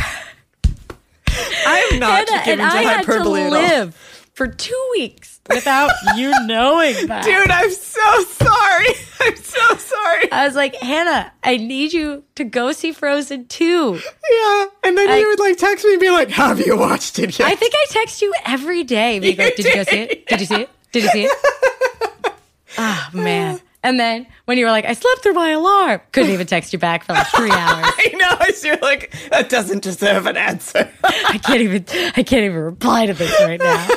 I'm 1.66 1.98
not 1.98 2.28
Hannah, 2.28 2.44
given 2.44 2.60
and 2.60 2.70
to 2.70 2.76
I 2.76 2.82
had 2.82 3.00
to 3.04 3.06
hyperbole 3.06 3.40
at 3.40 3.52
all. 3.54 3.62
live 3.62 4.12
for 4.42 4.48
two 4.52 4.88
weeks 4.92 5.40
without 5.48 5.90
you 6.16 6.33
knowing 6.46 7.07
that. 7.07 7.24
Dude, 7.24 7.48
I'm 7.50 7.70
so 7.70 8.22
sorry. 8.24 8.87
I'm 9.20 9.37
so 9.37 9.76
sorry. 9.76 10.33
I 10.33 10.44
was 10.46 10.57
like, 10.57 10.74
Hannah, 10.76 11.33
I 11.44 11.59
need 11.59 11.92
you 11.92 12.24
to 12.35 12.42
go 12.44 12.72
see 12.72 12.90
Frozen 12.92 13.46
2. 13.46 13.92
Yeah. 13.94 14.64
And 14.83 14.98
then 14.98 15.11
I- 15.11 15.18
you 15.18 15.28
would 15.28 15.38
like 15.38 15.59
text 15.59 15.85
me 15.85 15.92
and 15.92 16.00
be 16.00 16.11
like, 16.11 16.31
Have 16.31 16.59
you 16.59 16.76
watched 16.76 17.20
it 17.20 17.38
yet? 17.38 17.46
I 17.48 17.55
think 17.55 17.72
I 17.76 17.85
text 17.90 18.20
you 18.20 18.33
every 18.44 18.83
day. 18.83 19.20
Go, 19.20 19.26
You 19.28 19.37
Did 19.37 19.59
you 19.64 19.74
go 19.74 19.85
see 19.85 19.98
it? 20.00 20.26
Did 20.26 20.40
you 20.40 20.46
see 20.46 20.62
it? 20.62 20.70
Did 20.90 21.02
you 21.05 21.09
see 21.11 21.24
it? 21.24 22.33
Oh, 22.78 23.09
man. 23.12 23.61
And 23.85 23.98
then 23.98 24.26
when 24.46 24.59
you 24.59 24.64
were 24.64 24.70
like, 24.70 24.85
I 24.85 24.92
slept 24.94 25.22
through 25.22 25.35
my 25.35 25.50
alarm, 25.50 26.00
couldn't 26.12 26.31
even 26.31 26.46
text 26.46 26.72
you 26.72 26.78
back 26.78 27.05
for 27.05 27.14
like 27.14 27.26
three 27.28 27.50
hours. 27.50 27.85
I 27.87 28.11
know. 28.14 28.37
I 28.40 28.52
feel 28.52 28.78
like 28.81 29.12
that 29.31 29.48
doesn't 29.48 29.83
deserve 29.83 30.26
an 30.26 30.37
answer. 30.37 30.88
I 31.05 31.38
can't 31.38 31.61
even 31.61 31.85
I 32.16 32.22
can't 32.22 32.44
even 32.44 32.59
reply 32.59 33.07
to 33.07 33.14
this 33.14 33.33
right 33.40 33.59
now. 33.61 33.88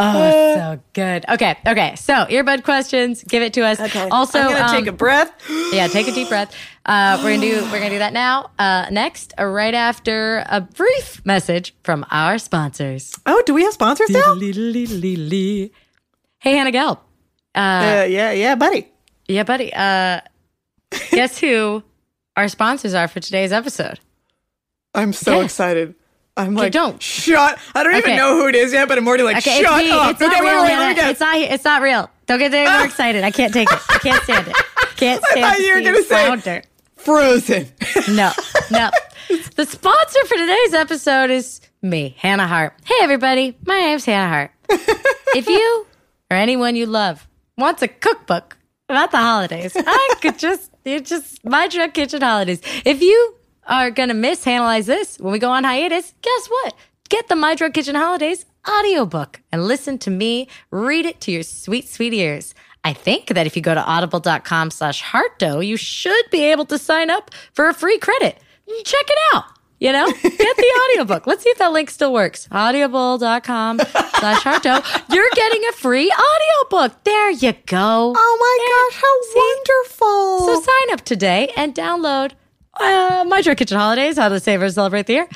Oh, 0.00 0.28
it's 0.28 0.60
so 0.60 0.80
good. 0.92 1.24
Okay, 1.28 1.56
okay. 1.66 1.96
So 1.96 2.12
earbud 2.12 2.62
questions, 2.62 3.24
give 3.24 3.42
it 3.42 3.52
to 3.54 3.62
us. 3.62 3.80
Okay. 3.80 4.08
Also, 4.08 4.38
I'm 4.38 4.52
gonna 4.52 4.64
um, 4.66 4.70
take 4.70 4.86
a 4.86 4.92
breath. 4.92 5.32
yeah, 5.72 5.88
take 5.88 6.06
a 6.06 6.12
deep 6.12 6.28
breath. 6.28 6.54
Uh, 6.86 7.20
we're 7.22 7.34
gonna 7.34 7.40
do 7.46 7.64
we're 7.64 7.80
gonna 7.80 7.90
do 7.90 7.98
that 7.98 8.12
now. 8.12 8.50
Uh, 8.58 8.86
next, 8.92 9.34
uh, 9.38 9.44
right 9.44 9.74
after 9.74 10.44
a 10.48 10.60
brief 10.60 11.20
message 11.26 11.74
from 11.82 12.06
our 12.12 12.38
sponsors. 12.38 13.12
Oh, 13.26 13.42
do 13.44 13.54
we 13.54 13.64
have 13.64 13.72
sponsors 13.72 14.08
now? 14.10 14.34
Hey, 16.38 16.52
Hannah 16.56 16.70
Gelb. 16.70 16.98
Uh, 17.54 18.06
yeah, 18.08 18.30
yeah, 18.30 18.54
buddy. 18.54 18.88
Yeah, 19.26 19.42
buddy. 19.42 19.72
Uh, 19.74 20.20
guess 21.10 21.38
who 21.38 21.82
our 22.36 22.46
sponsors 22.46 22.94
are 22.94 23.08
for 23.08 23.18
today's 23.18 23.50
episode? 23.50 23.98
I'm 24.94 25.12
so 25.12 25.40
excited. 25.40 25.96
I'm 26.38 26.54
like, 26.54 26.72
don't. 26.72 27.02
shut. 27.02 27.58
I 27.74 27.82
don't 27.82 27.94
Okay. 27.94 27.98
even 28.12 28.16
know 28.16 28.36
who 28.36 28.46
it 28.48 28.54
is 28.54 28.72
yet, 28.72 28.88
but 28.88 28.96
I'm 28.96 29.06
already 29.06 29.24
like, 29.24 29.38
Okay, 29.38 29.60
shut 29.60 29.80
it's 29.80 29.90
me. 29.90 29.98
up. 29.98 30.10
It's 30.12 30.20
not 30.20 30.40
real. 30.40 30.62
wait. 30.62 30.98
It's 31.10 31.20
not. 31.20 31.36
It's 31.36 31.64
not 31.64 31.82
real. 31.82 32.10
Don't 32.26 32.38
get 32.38 32.54
any 32.54 32.64
more 32.64 32.80
ah. 32.80 32.84
excited. 32.84 33.24
I 33.24 33.30
can't 33.30 33.52
take 33.52 33.70
it. 33.70 33.78
I 33.88 33.98
can't 33.98 34.22
stand 34.22 34.48
it. 34.48 34.56
Can't 34.96 35.22
stand. 35.26 35.40
thought 35.42 35.56
to 35.56 35.62
you 35.62 35.74
were 35.76 35.80
gonna 35.80 36.02
say-. 36.02 36.62
Frozen. 36.96 37.68
No, 38.08 38.32
no. 38.72 38.90
the 39.54 39.64
sponsor 39.64 40.24
for 40.26 40.34
today's 40.34 40.74
episode 40.74 41.30
is 41.30 41.60
me, 41.82 42.16
Hannah 42.18 42.48
Hart. 42.48 42.74
Hey, 42.84 42.96
everybody. 43.02 43.56
My 43.64 43.78
name's 43.78 44.04
Hannah 44.04 44.28
Hart. 44.28 44.50
if 45.36 45.46
you 45.46 45.86
or 46.32 46.36
anyone 46.36 46.74
you 46.74 46.86
love 46.86 47.28
wants 47.56 47.80
a 47.82 47.86
cookbook 47.88 48.56
about 48.88 49.12
the 49.12 49.18
holidays. 49.18 49.72
I 49.76 50.14
could 50.20 50.36
just, 50.38 50.72
it 50.84 51.04
just, 51.06 51.44
my 51.44 51.68
drunk 51.68 51.94
kitchen 51.94 52.20
holidays. 52.22 52.60
If 52.84 53.00
you 53.00 53.34
are 53.68 53.90
going 53.90 54.08
to 54.08 54.14
miss 54.14 54.46
Analyze 54.46 54.86
This 54.86 55.18
when 55.18 55.32
we 55.32 55.38
go 55.38 55.50
on 55.50 55.64
hiatus, 55.64 56.14
guess 56.22 56.46
what? 56.48 56.74
Get 57.08 57.28
the 57.28 57.36
My 57.36 57.54
Drunk 57.54 57.74
Kitchen 57.74 57.94
Holidays 57.94 58.44
audiobook 58.68 59.40
and 59.52 59.64
listen 59.66 59.98
to 59.98 60.10
me 60.10 60.48
read 60.70 61.06
it 61.06 61.20
to 61.22 61.30
your 61.30 61.42
sweet, 61.42 61.88
sweet 61.88 62.12
ears. 62.12 62.54
I 62.84 62.92
think 62.92 63.28
that 63.28 63.46
if 63.46 63.56
you 63.56 63.62
go 63.62 63.74
to 63.74 63.82
audible.com 63.82 64.70
slash 64.70 65.02
harto, 65.02 65.64
you 65.66 65.76
should 65.76 66.30
be 66.30 66.44
able 66.44 66.64
to 66.66 66.78
sign 66.78 67.10
up 67.10 67.30
for 67.52 67.68
a 67.68 67.74
free 67.74 67.98
credit. 67.98 68.38
Check 68.84 69.06
it 69.08 69.18
out. 69.34 69.44
You 69.80 69.92
know, 69.92 70.06
get 70.06 70.22
the 70.56 70.80
audiobook. 70.90 71.26
Let's 71.26 71.44
see 71.44 71.50
if 71.50 71.58
that 71.58 71.72
link 71.72 71.88
still 71.90 72.12
works. 72.12 72.48
Audible.com 72.50 73.78
slash 73.78 74.42
harto. 74.42 75.14
You're 75.14 75.30
getting 75.34 75.62
a 75.68 75.72
free 75.72 76.10
audiobook. 76.10 77.04
There 77.04 77.30
you 77.30 77.52
go. 77.66 78.12
Oh 78.16 78.38
my 78.40 78.90
gosh, 78.90 79.02
how 79.02 79.40
wonderful! 79.40 80.46
So 80.46 80.60
sign 80.60 80.94
up 80.94 81.04
today 81.04 81.52
and 81.56 81.74
download 81.74 82.32
uh, 82.80 83.24
My 83.26 83.42
Drunk 83.42 83.58
Kitchen 83.58 83.78
Holidays, 83.78 84.16
How 84.16 84.28
to 84.28 84.40
Save 84.40 84.62
or 84.62 84.70
Celebrate 84.70 85.06
the 85.06 85.14
Year, 85.14 85.28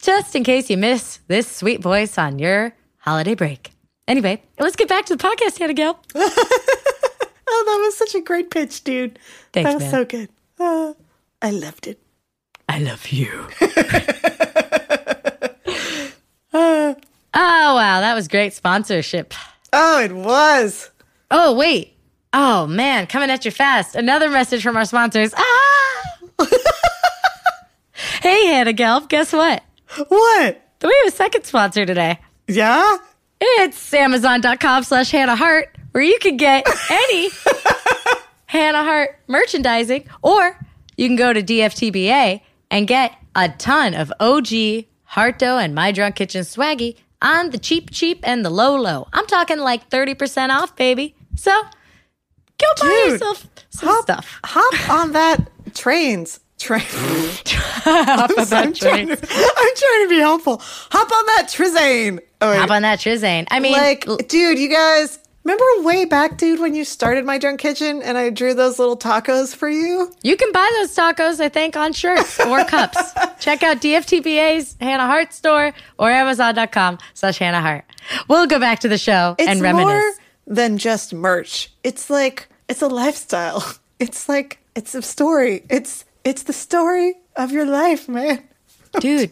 just 0.00 0.34
in 0.34 0.44
case 0.44 0.70
you 0.70 0.76
miss 0.76 1.18
this 1.28 1.50
sweet 1.50 1.82
voice 1.82 2.18
on 2.18 2.38
your 2.38 2.74
holiday 2.98 3.34
break. 3.34 3.72
Anyway, 4.06 4.42
let's 4.58 4.76
get 4.76 4.88
back 4.88 5.06
to 5.06 5.16
the 5.16 5.22
podcast, 5.22 5.58
Hannah 5.58 5.74
Gail. 5.74 5.98
oh, 6.14 7.64
that 7.66 7.82
was 7.84 7.96
such 7.96 8.14
a 8.14 8.20
great 8.20 8.50
pitch, 8.50 8.84
dude. 8.84 9.18
Thanks, 9.52 9.68
that 9.68 9.74
was 9.74 9.82
man. 9.82 9.90
so 9.90 10.04
good. 10.04 10.28
Uh, 10.58 10.94
I 11.42 11.50
loved 11.50 11.86
it. 11.86 12.00
I 12.68 12.78
love 12.80 13.08
you. 13.08 13.46
oh, 16.52 16.94
wow. 17.34 18.00
That 18.00 18.14
was 18.14 18.28
great 18.28 18.52
sponsorship. 18.52 19.34
Oh, 19.72 20.02
it 20.02 20.12
was. 20.12 20.90
Oh, 21.30 21.54
wait. 21.54 21.94
Oh, 22.32 22.66
man. 22.66 23.06
Coming 23.06 23.30
at 23.30 23.44
you 23.44 23.50
fast. 23.50 23.94
Another 23.94 24.28
message 24.28 24.62
from 24.62 24.76
our 24.76 24.84
sponsors. 24.84 25.32
Ah! 25.36 26.18
hey, 28.22 28.46
Hannah 28.46 28.72
Gelb. 28.72 29.08
Guess 29.08 29.32
what? 29.32 29.62
What? 30.08 30.62
We 30.82 30.94
have 31.04 31.12
a 31.12 31.16
second 31.16 31.44
sponsor 31.44 31.84
today. 31.86 32.18
Yeah? 32.46 32.96
It's 33.40 33.92
amazon.com 33.94 34.82
slash 34.84 35.10
Hannah 35.10 35.36
Hart, 35.36 35.74
where 35.92 36.02
you 36.02 36.18
can 36.20 36.36
get 36.36 36.66
any 36.90 37.30
Hannah 38.46 38.82
Hart 38.84 39.18
merchandising, 39.28 40.08
or 40.22 40.58
you 40.96 41.08
can 41.08 41.16
go 41.16 41.32
to 41.32 41.42
DFTBA 41.42 42.40
and 42.70 42.86
get 42.88 43.16
a 43.34 43.48
ton 43.50 43.94
of 43.94 44.12
OG 44.20 44.46
Harto 45.10 45.62
and 45.62 45.74
My 45.74 45.92
Drunk 45.92 46.16
Kitchen 46.16 46.42
swaggy 46.42 46.96
on 47.22 47.50
the 47.50 47.58
cheap, 47.58 47.90
cheap 47.90 48.20
and 48.24 48.44
the 48.44 48.50
low, 48.50 48.76
low. 48.76 49.08
I'm 49.12 49.26
talking 49.26 49.58
like 49.58 49.88
30% 49.90 50.50
off, 50.50 50.76
baby. 50.76 51.14
So 51.36 51.50
go 51.52 52.66
buy 52.80 52.86
Dude, 52.88 53.12
yourself 53.12 53.46
some 53.70 53.88
Hop, 53.88 54.02
stuff. 54.04 54.40
hop 54.44 54.90
on 54.90 55.12
that 55.12 55.74
trains. 55.74 56.40
Train. 56.58 56.80
Hop 56.86 58.30
on 58.30 58.38
I'm, 58.38 58.46
that 58.48 58.74
trying 58.74 59.06
train. 59.06 59.08
to, 59.08 59.12
I'm 59.14 59.74
trying 59.76 60.04
to 60.04 60.08
be 60.08 60.18
helpful. 60.18 60.60
Hop 60.60 61.10
on 61.12 61.26
that 61.26 61.46
Trizane. 61.48 62.20
Oh, 62.40 62.50
wait. 62.50 62.58
Hop 62.58 62.70
on 62.70 62.82
that 62.82 62.98
Trizane. 62.98 63.46
I 63.50 63.60
mean, 63.60 63.72
like, 63.72 64.04
dude, 64.28 64.58
you 64.58 64.68
guys 64.68 65.18
remember 65.44 65.64
way 65.86 66.04
back, 66.04 66.36
dude, 66.36 66.60
when 66.60 66.74
you 66.74 66.84
started 66.84 67.24
my 67.24 67.38
drunk 67.38 67.60
kitchen 67.60 68.02
and 68.02 68.18
I 68.18 68.30
drew 68.30 68.54
those 68.54 68.78
little 68.78 68.96
tacos 68.96 69.54
for 69.54 69.68
you? 69.68 70.12
You 70.22 70.36
can 70.36 70.52
buy 70.52 70.68
those 70.80 70.94
tacos, 70.94 71.40
I 71.40 71.48
think, 71.48 71.76
on 71.76 71.92
shirts 71.92 72.38
or 72.40 72.64
cups. 72.66 72.98
Check 73.40 73.62
out 73.62 73.78
DFTBA's 73.78 74.76
Hannah 74.80 75.06
Hart 75.06 75.32
store 75.32 75.72
or 75.98 76.10
Amazon.com 76.10 76.98
slash 77.14 77.38
Hannah 77.38 77.60
Hart. 77.62 77.84
We'll 78.28 78.46
go 78.46 78.58
back 78.58 78.80
to 78.80 78.88
the 78.88 78.98
show 78.98 79.36
It's 79.38 79.48
and 79.48 79.60
more 79.62 79.72
reminisce. 79.72 80.18
than 80.46 80.76
just 80.78 81.14
merch. 81.14 81.72
It's 81.84 82.10
like 82.10 82.48
it's 82.68 82.82
a 82.82 82.88
lifestyle. 82.88 83.64
It's 84.00 84.28
like 84.28 84.60
it's 84.76 84.94
a 84.94 85.02
story. 85.02 85.64
It's 85.68 86.04
it's 86.28 86.42
the 86.44 86.52
story 86.52 87.14
of 87.36 87.52
your 87.52 87.66
life, 87.66 88.08
man. 88.08 88.42
Dude, 89.00 89.30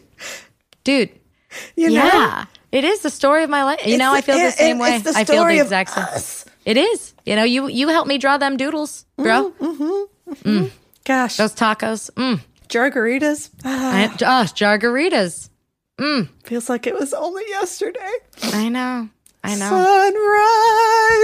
dude, 0.83 1.09
You 1.75 1.89
know? 1.89 2.03
yeah. 2.05 2.45
It 2.71 2.83
is 2.83 2.99
the 3.01 3.09
story 3.09 3.43
of 3.43 3.49
my 3.49 3.63
life. 3.63 3.79
You 3.85 3.93
It's 3.93 3.99
know, 3.99 4.13
I 4.13 4.21
feel 4.21 4.37
the 4.37 4.51
same 4.51 4.77
it- 4.77 4.81
way. 4.81 4.95
it's 4.95 5.03
the 5.05 5.17
I 5.17 5.23
feel 5.23 5.45
the 5.45 5.59
of 5.59 5.65
exact 5.65 5.89
same. 5.91 6.03
us. 6.03 6.45
It 6.65 6.77
is. 6.77 7.13
You 7.25 7.35
know, 7.37 7.43
you 7.45 7.67
you 7.69 7.87
helped 7.87 8.09
me 8.09 8.17
draw 8.17 8.37
them 8.37 8.57
doodles, 8.57 9.05
bro. 9.17 9.51
mm-hmm 9.59 10.65
Gosh, 11.05 11.37
Those 11.37 11.55
tacos. 11.55 12.11
Mm. 12.15 12.41
jargaritas. 12.67 13.49
I, 13.63 14.09
oh, 14.21 14.43
jargaritas. 14.53 15.49
Feels 16.43 16.67
like 16.69 16.85
it 16.85 16.93
was 16.99 17.13
only 17.13 17.43
yesterday. 17.47 18.13
I 18.53 18.67
know. 18.69 19.09
I 19.47 19.55
know. 19.55 19.69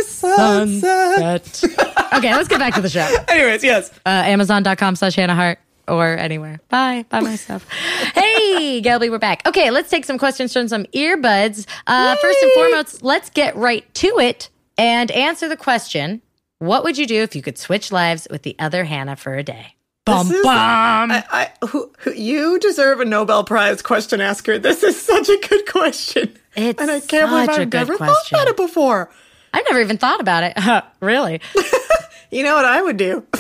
Sunrise, 0.06 0.82
sunset. 0.82 1.64
okay, 2.14 2.34
let's 2.34 2.48
get 2.48 2.60
back 2.60 2.74
to 2.76 2.82
the 2.82 2.90
show. 2.90 3.08
Anyways, 3.28 3.64
yes. 3.64 3.92
uh, 4.06 4.10
Amazon.com 4.10 4.96
slash 4.96 5.16
Hannah 5.16 5.36
Hart 5.36 5.60
or 5.88 6.16
anywhere. 6.16 6.62
Bye. 6.70 7.06
Bye 7.10 7.20
myself. 7.20 7.68
hey, 8.16 8.82
Gelby, 8.82 9.12
we're 9.12 9.20
back. 9.20 9.46
Okay, 9.46 9.72
let's 9.72 9.90
take 9.90 10.06
some 10.06 10.18
questions 10.18 10.54
from 10.54 10.68
some 10.70 10.86
earbuds. 10.94 11.66
Uh, 11.86 12.16
first 12.16 12.42
and 12.42 12.52
foremost, 12.54 13.04
let's 13.04 13.30
get 13.30 13.56
right 13.58 13.92
to 13.96 14.20
it 14.20 14.50
and 14.78 15.12
answer 15.12 15.50
the 15.50 15.58
question 15.58 16.22
What 16.60 16.86
would 16.86 16.98
you 16.98 17.06
do 17.06 17.22
if 17.24 17.36
you 17.36 17.42
could 17.42 17.58
switch 17.58 17.92
lives 17.92 18.28
with 18.32 18.44
the 18.44 18.56
other 18.58 18.86
Hannah 18.86 19.18
for 19.18 19.36
a 19.36 19.44
day? 19.44 19.76
Bum, 20.06 20.28
This 20.28 20.38
is- 20.38 20.44
bum. 20.44 21.12
I, 21.12 21.24
I, 21.30 21.66
who, 21.68 21.92
who, 22.00 22.14
you 22.14 22.60
deserve 22.60 23.00
a 23.00 23.06
Nobel 23.06 23.44
Prize 23.44 23.82
question 23.82 24.22
asker. 24.22 24.60
This 24.60 24.84
is 24.84 25.02
such 25.02 25.28
a 25.30 25.38
good 25.50 25.70
question. 25.70 26.38
It's 26.56 26.82
and 26.82 26.92
I 26.92 27.00
can't 27.00 27.30
believe 27.30 27.50
I've 27.50 27.74
never 27.74 27.98
question. 27.98 28.16
thought 28.16 28.32
about 28.32 28.48
it 28.50 28.58
before. 28.58 29.10
I've 29.54 29.66
never 29.70 29.82
even 29.82 29.98
thought 29.98 30.20
about 30.20 30.44
it. 30.44 30.84
really? 31.00 31.42
You 32.34 32.42
know 32.42 32.56
what 32.56 32.66
I 32.66 32.82
would 32.82 32.98
do? 32.98 33.24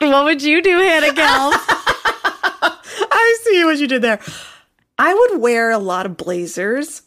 what 0.00 0.24
would 0.24 0.42
you 0.42 0.60
do, 0.60 0.78
Hannah 0.78 1.12
Gel? 1.12 1.52
I 3.12 3.38
see 3.44 3.64
what 3.64 3.78
you 3.78 3.86
did 3.86 4.02
there. 4.02 4.18
I 4.98 5.14
would 5.14 5.40
wear 5.40 5.70
a 5.70 5.78
lot 5.78 6.06
of 6.06 6.16
blazers 6.16 7.02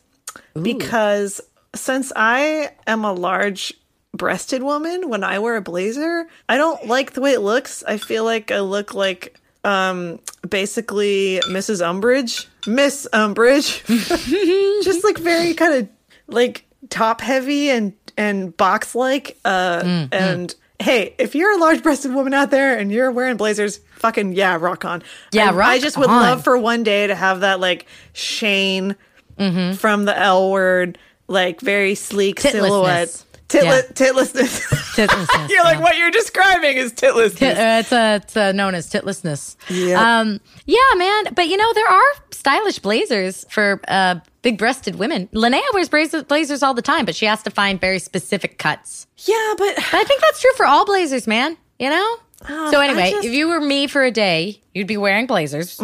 because 0.62 1.42
since 1.76 2.14
I 2.16 2.72
am 2.88 3.04
a 3.04 3.12
large 3.12 3.74
breasted 4.14 4.64
woman, 4.64 5.10
when 5.10 5.26
I 5.26 5.40
wear 5.40 5.58
a 5.58 5.62
blazer, 5.62 6.26
I 6.48 6.56
don't 6.56 6.88
like 6.88 7.12
the 7.12 7.20
way 7.20 7.34
it 7.34 7.42
looks. 7.42 7.84
I 7.86 7.98
feel 7.98 8.24
like 8.24 8.50
I 8.50 8.62
look 8.62 8.94
like 8.94 9.38
um 9.66 10.20
basically 10.48 11.42
Mrs. 11.48 11.82
Umbridge. 11.82 12.48
Miss 12.68 13.08
Umbridge. 13.14 13.84
Just 14.84 15.04
like 15.04 15.18
very 15.18 15.54
kind 15.54 15.74
of 15.74 15.90
like 16.28 16.66
top 16.90 17.22
heavy 17.22 17.70
and 17.70 17.94
and 18.18 18.56
box 18.56 18.94
like 18.96 19.38
uh 19.46 20.08
and 20.12 20.54
hey, 20.80 21.16
if 21.18 21.34
you're 21.36 21.52
a 21.54 21.58
large 21.58 21.82
breasted 21.82 22.14
woman 22.14 22.34
out 22.34 22.52
there 22.52 22.78
and 22.78 22.92
you're 22.92 23.12
wearing 23.12 23.38
blazers, 23.38 23.80
fucking 23.96 24.34
yeah, 24.34 24.58
rock 24.60 24.84
on. 24.86 25.02
Yeah, 25.32 25.50
I, 25.50 25.54
rock 25.54 25.68
I 25.70 25.80
just 25.80 25.98
would 25.98 26.10
on. 26.10 26.22
love 26.22 26.44
for 26.44 26.58
one 26.58 26.84
day 26.84 27.08
to 27.08 27.16
have 27.16 27.42
that 27.42 27.60
like 27.60 27.86
Shane 28.14 28.96
Mm-hmm. 29.40 29.74
from 29.78 30.06
the 30.06 30.16
L 30.16 30.52
word, 30.52 31.00
like 31.28 31.60
very 31.60 31.96
sleek 31.96 32.40
silhouette. 32.40 33.24
Titlessness. 33.48 33.92
Titlet, 33.92 33.96
titlessness. 33.96 34.96
Titlessness, 34.96 35.52
you're 35.52 35.64
like 35.64 35.78
yeah. 35.78 35.84
what 35.84 35.98
you're 35.98 36.12
describing 36.12 36.78
is 36.78 36.92
titlessness. 36.94 37.40
Tit- 37.40 37.58
uh, 37.58 37.80
it's 37.82 37.92
uh, 37.92 38.20
it's 38.24 38.38
uh, 38.38 38.52
known 38.52 38.76
as 38.76 38.90
titlessness. 38.90 39.58
Yep. 39.70 39.98
Um, 40.00 40.40
yeah, 40.66 40.78
man. 40.96 41.26
But 41.36 41.48
you 41.48 41.58
know, 41.58 41.74
there 41.74 41.88
are 41.88 42.14
stylish 42.32 42.80
blazers 42.80 43.46
for 43.50 43.80
uh, 43.88 44.16
big 44.42 44.58
breasted 44.58 44.96
women. 44.96 45.28
Linnea 45.34 45.62
wears 45.74 45.90
blazers, 45.90 46.24
blazers 46.24 46.64
all 46.64 46.74
the 46.74 46.82
time, 46.82 47.06
but 47.06 47.16
she 47.16 47.26
has 47.26 47.44
to 47.44 47.52
find 47.52 47.80
very 47.80 48.00
specific 48.00 48.58
cuts. 48.58 49.08
yeah, 49.18 49.54
but 49.58 49.76
But 49.76 49.94
I 49.94 50.04
think 50.04 50.22
that's 50.22 50.42
true 50.42 50.54
for 50.58 50.66
all 50.66 50.86
blazers, 50.86 51.28
man. 51.28 51.58
You 51.80 51.90
know? 51.90 52.18
Oh, 52.50 52.72
so 52.72 52.82
anyway, 52.82 53.12
just- 53.12 53.26
if 53.26 53.34
you 53.34 53.48
were 53.48 53.62
me 53.62 53.88
for 53.88 54.04
a 54.04 54.12
day, 54.12 54.62
you'd 54.74 54.88
be 54.88 54.98
wearing 54.98 55.28
blazers. 55.28 55.80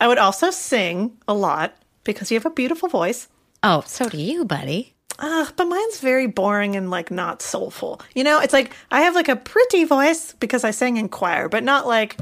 I 0.00 0.06
would 0.06 0.18
also 0.18 0.50
sing 0.50 1.16
a 1.26 1.34
lot 1.34 1.74
because 2.04 2.30
you 2.30 2.36
have 2.36 2.46
a 2.46 2.50
beautiful 2.50 2.88
voice. 2.88 3.28
Oh, 3.62 3.82
so 3.86 4.08
do 4.08 4.16
you, 4.18 4.44
buddy. 4.44 4.94
Uh, 5.18 5.46
but 5.56 5.64
mine's 5.64 5.98
very 6.00 6.26
boring 6.26 6.76
and 6.76 6.90
like 6.90 7.10
not 7.10 7.42
soulful. 7.42 8.00
You 8.14 8.24
know, 8.24 8.40
it's 8.40 8.52
like 8.52 8.72
I 8.90 9.02
have 9.02 9.14
like 9.14 9.28
a 9.28 9.36
pretty 9.36 9.84
voice 9.84 10.34
because 10.38 10.64
I 10.64 10.70
sang 10.70 10.96
in 10.96 11.08
choir, 11.08 11.48
but 11.48 11.64
not 11.64 11.86
like 11.86 12.16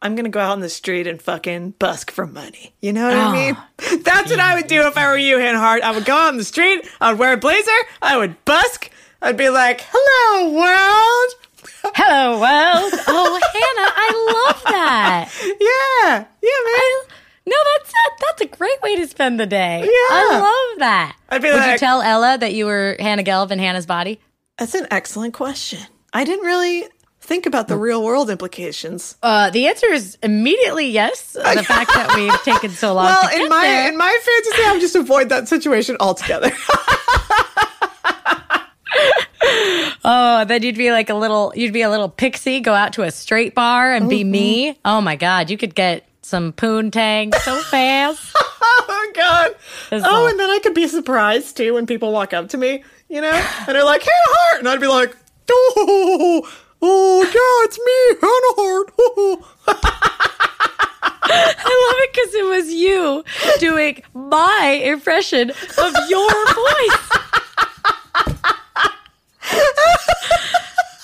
I'm 0.00 0.14
gonna 0.14 0.28
go 0.28 0.40
out 0.40 0.54
in 0.54 0.60
the 0.60 0.68
street 0.70 1.06
and 1.06 1.20
fucking 1.20 1.72
busk 1.78 2.10
for 2.10 2.26
money. 2.26 2.72
You 2.80 2.92
know 2.92 3.04
what 3.04 3.16
I 3.16 3.32
mean? 3.32 3.56
That's 4.02 4.30
what 4.30 4.40
I 4.40 4.54
would 4.54 4.66
do 4.66 4.86
if 4.86 4.96
I 4.96 5.08
were 5.08 5.18
you, 5.18 5.38
Hannah 5.38 5.58
I 5.58 5.90
would 5.90 6.04
go 6.04 6.14
out 6.14 6.30
in 6.32 6.38
the 6.38 6.44
street, 6.44 6.88
I 7.00 7.10
would 7.10 7.18
wear 7.18 7.34
a 7.34 7.36
blazer, 7.36 7.70
I 8.00 8.16
would 8.16 8.42
busk, 8.44 8.90
I'd 9.20 9.36
be 9.36 9.50
like, 9.50 9.84
"Hello, 9.90 10.52
world." 10.52 11.34
Hello, 11.96 12.32
world. 12.40 12.92
oh, 13.08 13.40
Hannah, 13.52 13.92
I 13.96 14.46
love 14.46 14.62
that. 14.64 15.28
Yeah, 15.42 16.24
yeah, 16.42 16.60
man. 16.64 16.78
I, 16.80 17.06
no, 17.48 17.56
that's 17.78 17.90
a, 17.90 18.22
that's 18.26 18.40
a 18.42 18.56
great 18.56 18.80
way 18.82 18.96
to 18.96 19.06
spend 19.06 19.40
the 19.40 19.46
day. 19.46 19.80
Yeah. 19.80 19.88
I 19.88 20.38
love 20.70 20.78
that. 20.80 21.16
I'd 21.30 21.42
be 21.42 21.50
Would 21.50 21.64
you 21.64 21.78
tell 21.78 22.02
Ella 22.02 22.38
that 22.38 22.54
you 22.54 22.66
were 22.66 22.96
Hannah 23.00 23.22
Gelb 23.24 23.50
in 23.50 23.58
Hannah's 23.58 23.86
body? 23.86 24.20
That's 24.58 24.74
an 24.74 24.86
excellent 24.90 25.34
question. 25.34 25.80
I 26.12 26.24
didn't 26.24 26.44
really 26.44 26.88
think 27.20 27.46
about 27.46 27.68
the 27.68 27.76
real 27.76 28.02
world 28.02 28.30
implications. 28.30 29.16
Uh, 29.22 29.50
the 29.50 29.68
answer 29.68 29.86
is 29.86 30.16
immediately 30.22 30.88
yes. 30.88 31.32
The 31.32 31.42
fact 31.66 31.92
that 31.94 32.14
we've 32.16 32.42
taken 32.42 32.70
so 32.70 32.94
long. 32.94 33.06
Well, 33.06 33.28
to 33.28 33.36
in 33.36 33.48
my 33.48 33.62
there. 33.62 33.88
in 33.88 33.96
my 33.96 34.18
fantasy, 34.22 34.62
I 34.64 34.72
would 34.72 34.80
just 34.80 34.96
avoid 34.96 35.28
that 35.28 35.48
situation 35.48 35.96
altogether. 36.00 36.50
Oh, 40.04 40.44
then 40.46 40.62
you'd 40.62 40.76
be 40.76 40.90
like 40.90 41.10
a 41.10 41.14
little, 41.14 41.52
you'd 41.54 41.72
be 41.74 41.82
a 41.82 41.90
little 41.90 42.08
pixie, 42.08 42.60
go 42.60 42.72
out 42.72 42.94
to 42.94 43.02
a 43.02 43.10
straight 43.10 43.54
bar 43.54 43.92
and 43.92 44.08
be 44.08 44.24
me. 44.24 44.78
Oh 44.84 45.02
my 45.02 45.16
God, 45.16 45.50
you 45.50 45.58
could 45.58 45.74
get 45.74 46.06
some 46.28 46.52
poontang 46.52 47.34
so 47.40 47.56
fast. 47.70 48.30
Oh 48.60 49.12
God! 49.14 49.50
It's 49.90 50.04
Oh, 50.06 50.10
all- 50.10 50.26
and 50.28 50.38
then 50.38 50.50
I 50.50 50.58
could 50.62 50.74
be 50.74 50.86
surprised 50.86 51.56
too 51.56 51.74
when 51.74 51.86
people 51.86 52.12
walk 52.12 52.32
up 52.34 52.50
to 52.50 52.56
me, 52.58 52.84
you 53.08 53.20
know, 53.20 53.30
and 53.66 53.68
they're 53.74 53.84
like, 53.84 54.02
"Hannah 54.02 54.12
Hart," 54.38 54.58
and 54.60 54.68
I'd 54.68 54.80
be 54.80 54.86
like, 54.86 55.16
"Oh, 55.50 56.48
oh, 56.82 57.22
yeah, 57.22 57.64
it's 57.64 57.78
me, 57.78 58.18
Hannah 58.20 58.54
Hart." 58.58 58.92
I 61.30 61.92
love 61.92 61.96
it 62.00 62.12
because 62.12 62.34
it 62.34 62.44
was 62.46 62.72
you 62.72 63.24
doing 63.60 64.02
my 64.14 64.80
impression 64.82 65.50
of 65.50 65.94
your 66.08 66.46
voice. 66.54 67.10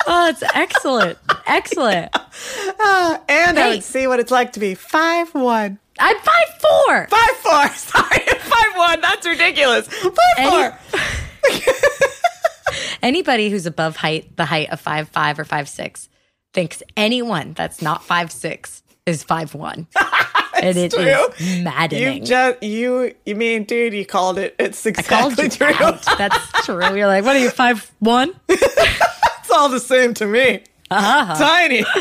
Oh, 0.07 0.29
it's 0.29 0.43
excellent. 0.55 1.19
Excellent. 1.47 2.11
Uh, 2.15 3.19
and 3.29 3.59
I 3.59 3.63
Hey. 3.63 3.69
would 3.77 3.85
see 3.85 4.07
what 4.07 4.21
it's 4.21 4.31
like 4.31 4.53
to 4.55 4.61
be 4.61 4.75
five 4.75 5.35
one. 5.35 5.79
I'm 5.99 6.17
five 6.19 6.47
four. 6.61 7.07
Five 7.09 7.31
four. 7.37 7.69
Sorry, 7.77 8.19
five 8.41 8.77
one. 8.77 9.01
That's 9.01 9.27
ridiculous. 9.27 9.87
Five 9.89 10.13
Any- 10.39 10.51
four. 10.51 10.79
Anybody 13.03 13.51
who's 13.51 13.67
above 13.67 13.97
height, 13.97 14.37
the 14.37 14.47
height 14.47 14.71
of 14.71 14.81
five 14.81 15.09
five 15.11 15.39
or 15.39 15.45
five 15.45 15.69
six, 15.69 16.09
thinks 16.55 16.83
anyone 16.97 17.53
that's 17.53 17.83
not 17.83 18.03
five 18.03 18.33
six 18.33 18.83
is 19.07 19.23
five 19.23 19.55
one. 19.55 19.87
and 20.61 20.77
it 20.79 20.95
is 20.95 20.95
true. 21.39 21.63
maddening. 21.63 22.21
You 22.23 22.25
just 22.27 22.63
you 22.63 23.15
you 23.27 23.35
mean, 23.37 23.65
dude? 23.65 23.93
You 23.93 24.07
called 24.07 24.39
it. 24.39 24.57
It's 24.59 24.85
I 24.87 24.91
exactly 24.91 25.17
called 25.17 25.39
you 25.39 25.49
true. 25.51 25.87
out. 25.87 26.03
That's 26.19 26.65
true. 26.65 26.97
You're 26.97 27.07
like, 27.07 27.25
what 27.25 27.37
are 27.37 27.41
you, 27.41 27.51
five 27.51 27.91
one? 28.01 28.33
All 29.55 29.69
the 29.69 29.81
same 29.81 30.15
to 30.15 30.27
me. 30.27 30.65
Uh-huh. 30.91 31.35
Tiny. 31.37 31.85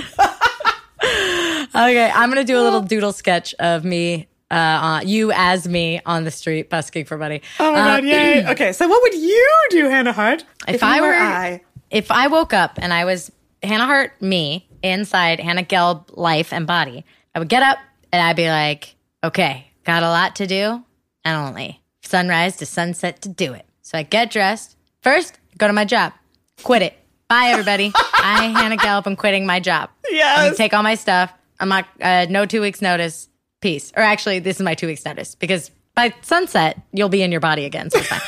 Okay, 1.75 2.09
I'm 2.13 2.29
gonna 2.29 2.43
do 2.43 2.57
a 2.57 2.61
little 2.61 2.81
doodle 2.81 3.11
sketch 3.11 3.53
of 3.55 3.83
me, 3.83 4.27
uh, 4.51 5.01
you 5.03 5.31
as 5.33 5.67
me 5.67 5.99
on 6.05 6.23
the 6.23 6.29
street 6.31 6.69
busking 6.69 7.05
for 7.05 7.17
money. 7.17 7.41
Oh 7.59 7.71
my 7.73 7.79
Uh, 7.79 7.83
god! 7.95 8.03
Yay. 8.05 8.47
Okay, 8.49 8.71
so 8.73 8.87
what 8.87 9.01
would 9.01 9.15
you 9.15 9.49
do, 9.71 9.89
Hannah 9.89 10.13
Hart? 10.13 10.45
If, 10.67 10.81
you 10.81 10.87
I 10.87 11.01
were, 11.01 11.13
I? 11.13 11.61
if 11.89 12.11
I 12.11 12.27
woke 12.27 12.53
up 12.53 12.77
and 12.81 12.93
I 12.93 13.05
was 13.05 13.31
Hannah 13.63 13.85
Hart, 13.87 14.21
me 14.21 14.67
inside 14.83 15.39
Hannah 15.39 15.63
Gelb 15.63 16.15
life 16.15 16.53
and 16.53 16.67
body, 16.67 17.03
I 17.33 17.39
would 17.39 17.49
get 17.49 17.63
up 17.63 17.79
and 18.11 18.21
I'd 18.21 18.35
be 18.35 18.47
like, 18.49 18.95
okay, 19.23 19.67
got 19.83 20.03
a 20.03 20.09
lot 20.09 20.35
to 20.37 20.47
do, 20.47 20.83
and 21.25 21.35
only 21.37 21.81
sunrise 22.03 22.55
to 22.57 22.65
sunset 22.67 23.21
to 23.23 23.29
do 23.29 23.53
it. 23.53 23.65
So 23.81 23.97
I 23.97 24.03
get 24.03 24.29
dressed 24.29 24.77
first, 25.01 25.39
go 25.57 25.65
to 25.67 25.73
my 25.73 25.85
job, 25.85 26.13
quit 26.61 26.83
it. 26.83 26.97
Bye, 27.27 27.47
everybody. 27.47 27.91
I, 27.95 28.45
Hannah 28.55 28.77
Gelb, 28.77 29.07
am 29.07 29.15
quitting 29.15 29.45
my 29.45 29.59
job. 29.59 29.89
I'm 30.09 30.15
Yes. 30.15 30.57
take 30.57 30.73
all 30.73 30.83
my 30.83 30.95
stuff. 30.95 31.31
I'm 31.59 31.69
not 31.69 31.87
uh, 32.01 32.25
no 32.29 32.45
two 32.45 32.61
weeks 32.61 32.81
notice. 32.81 33.29
Peace. 33.61 33.93
Or 33.95 34.03
actually, 34.03 34.39
this 34.39 34.57
is 34.57 34.61
my 34.61 34.75
two 34.75 34.87
weeks 34.87 35.05
notice 35.05 35.35
because 35.35 35.71
by 35.95 36.13
sunset 36.21 36.81
you'll 36.91 37.07
be 37.09 37.21
in 37.23 37.31
your 37.31 37.39
body 37.39 37.63
again. 37.65 37.89
So 37.89 37.99
fine. 38.01 38.19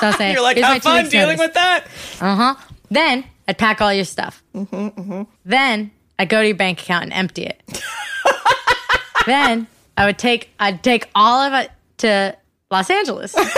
So 0.00 0.06
I'll 0.06 0.12
say, 0.12 0.32
You're 0.34 0.42
like, 0.42 0.56
"Here's 0.56 0.68
my 0.68 0.74
have 0.74 0.82
fun 0.84 1.08
dealing 1.08 1.36
notice." 1.36 1.40
with 1.40 1.54
that. 1.54 1.84
Uh 2.20 2.36
huh. 2.36 2.54
Then 2.90 3.24
I'd 3.48 3.58
pack 3.58 3.80
all 3.80 3.92
your 3.92 4.04
stuff. 4.04 4.42
Mm-hmm. 4.54 5.22
Then 5.44 5.90
I'd 6.18 6.28
go 6.28 6.40
to 6.40 6.46
your 6.46 6.56
bank 6.56 6.80
account 6.80 7.04
and 7.04 7.12
empty 7.12 7.42
it. 7.46 7.60
then 9.26 9.66
I 9.96 10.06
would 10.06 10.18
take 10.18 10.50
I'd 10.60 10.84
take 10.84 11.08
all 11.14 11.40
of 11.42 11.52
it 11.54 11.70
to 11.98 12.36
Los 12.70 12.88
Angeles, 12.88 13.34
and 13.36 13.48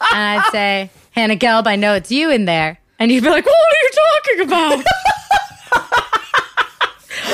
I'd 0.00 0.48
say, 0.50 0.90
Hannah 1.10 1.36
Gelb, 1.36 1.66
I 1.66 1.76
know 1.76 1.92
it's 1.94 2.10
you 2.10 2.30
in 2.30 2.46
there, 2.46 2.78
and 3.02 3.10
you'd 3.10 3.24
be 3.24 3.30
like, 3.30 3.44
What 3.44 3.52
are 3.52 3.82
you 3.82 3.90
talking 3.94 4.46
about? 4.46 4.84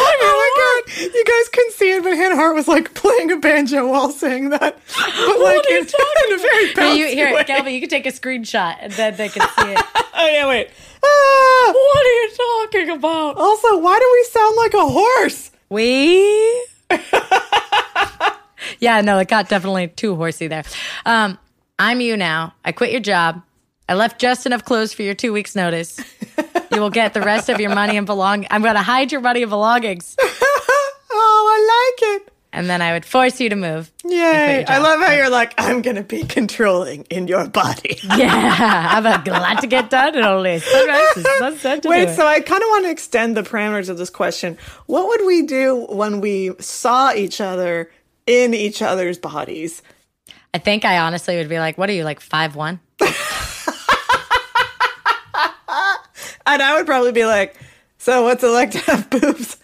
Oh 0.00 0.84
my 0.86 0.94
god! 0.94 1.14
You 1.14 1.24
guys 1.24 1.48
couldn't 1.48 1.72
see 1.72 1.92
it, 1.92 2.02
but 2.02 2.14
Hannah 2.14 2.36
Hart 2.36 2.54
was 2.54 2.68
like 2.68 2.94
playing 2.94 3.32
a 3.32 3.36
banjo 3.36 3.88
while 3.88 4.10
saying 4.10 4.50
that. 4.50 4.60
But 4.60 5.40
like 5.40 5.64
are 5.64 5.70
you 5.70 5.78
in, 5.78 5.86
in 6.28 6.34
a 6.34 6.38
very 6.38 6.68
bouncy 6.74 6.98
you, 6.98 7.06
here, 7.06 7.34
way. 7.34 7.44
Gelby, 7.44 7.74
you 7.74 7.80
can 7.80 7.88
take 7.88 8.06
a 8.06 8.10
screenshot, 8.10 8.76
and 8.80 8.92
then 8.92 9.16
they 9.16 9.28
can 9.28 9.42
see 9.58 9.72
it. 9.72 9.84
Oh 10.20 10.26
yeah, 10.26 10.48
wait. 10.48 10.68
Ah, 11.02 11.72
what 11.72 12.06
are 12.06 12.10
you 12.10 12.30
talking 12.36 12.90
about? 12.90 13.36
also, 13.36 13.78
why 13.78 13.98
do 13.98 14.10
we 14.12 14.24
sound 14.24 14.56
like 14.56 14.74
a 14.74 14.86
horse? 14.86 15.50
We. 15.68 16.66
yeah, 18.80 19.00
no, 19.00 19.18
it 19.18 19.28
got 19.28 19.48
definitely 19.48 19.88
too 19.88 20.16
horsey 20.16 20.48
there. 20.48 20.64
Um, 21.06 21.38
I'm 21.78 22.00
you 22.00 22.16
now. 22.16 22.54
I 22.64 22.72
quit 22.72 22.90
your 22.90 23.00
job. 23.00 23.42
I 23.88 23.94
left 23.94 24.20
just 24.20 24.44
enough 24.46 24.64
clothes 24.64 24.92
for 24.92 25.02
your 25.02 25.14
two 25.14 25.32
weeks' 25.32 25.56
notice. 25.56 25.98
you 26.72 26.80
will 26.80 26.90
get 26.90 27.14
the 27.14 27.22
rest 27.22 27.48
of 27.48 27.58
your 27.60 27.74
money 27.74 27.96
and 27.96 28.06
belong. 28.06 28.46
I'm 28.50 28.62
going 28.62 28.74
to 28.74 28.82
hide 28.82 29.10
your 29.12 29.20
money 29.22 29.42
and 29.42 29.50
belongings, 29.50 30.14
Oh, 31.10 31.48
I 31.50 32.14
like 32.14 32.22
it. 32.22 32.32
and 32.52 32.68
then 32.68 32.82
I 32.82 32.92
would 32.92 33.04
force 33.04 33.40
you 33.40 33.48
to 33.48 33.56
move. 33.56 33.90
Yay! 34.04 34.64
I 34.66 34.78
love 34.78 35.00
how 35.00 35.12
you're 35.12 35.30
like, 35.30 35.54
I'm 35.58 35.82
gonna 35.82 36.02
be 36.02 36.22
controlling 36.22 37.02
in 37.10 37.28
your 37.28 37.48
body. 37.48 37.98
Yeah, 38.16 38.88
I'm 38.92 39.24
glad 39.24 39.60
to 39.60 39.66
get 39.66 39.90
done. 39.90 40.14
And 40.16 40.24
only 40.24 40.58
sunrise 40.60 41.16
and 41.16 41.26
sunset 41.38 41.82
to 41.82 41.88
Wait, 41.88 42.10
so 42.10 42.26
I 42.26 42.40
kind 42.40 42.62
of 42.62 42.68
want 42.68 42.84
to 42.86 42.90
extend 42.90 43.36
the 43.36 43.42
parameters 43.42 43.88
of 43.88 43.96
this 43.98 44.10
question. 44.10 44.58
What 44.86 45.08
would 45.08 45.26
we 45.26 45.42
do 45.42 45.86
when 45.88 46.20
we 46.20 46.52
saw 46.58 47.12
each 47.12 47.40
other 47.40 47.90
in 48.26 48.54
each 48.54 48.80
other's 48.82 49.18
bodies? 49.18 49.82
I 50.54 50.58
think 50.58 50.84
I 50.84 50.98
honestly 50.98 51.36
would 51.36 51.48
be 51.48 51.58
like, 51.58 51.76
"What 51.78 51.90
are 51.90 51.94
you 51.94 52.04
like 52.04 52.20
five 52.20 52.54
one? 52.56 52.80
And 56.48 56.62
I 56.62 56.76
would 56.76 56.86
probably 56.86 57.12
be 57.12 57.24
like, 57.26 57.54
so 57.98 58.22
what's 58.24 58.42
it 58.42 58.48
like 58.48 58.70
to 58.72 58.78
have 58.78 59.10
boobs? 59.10 59.56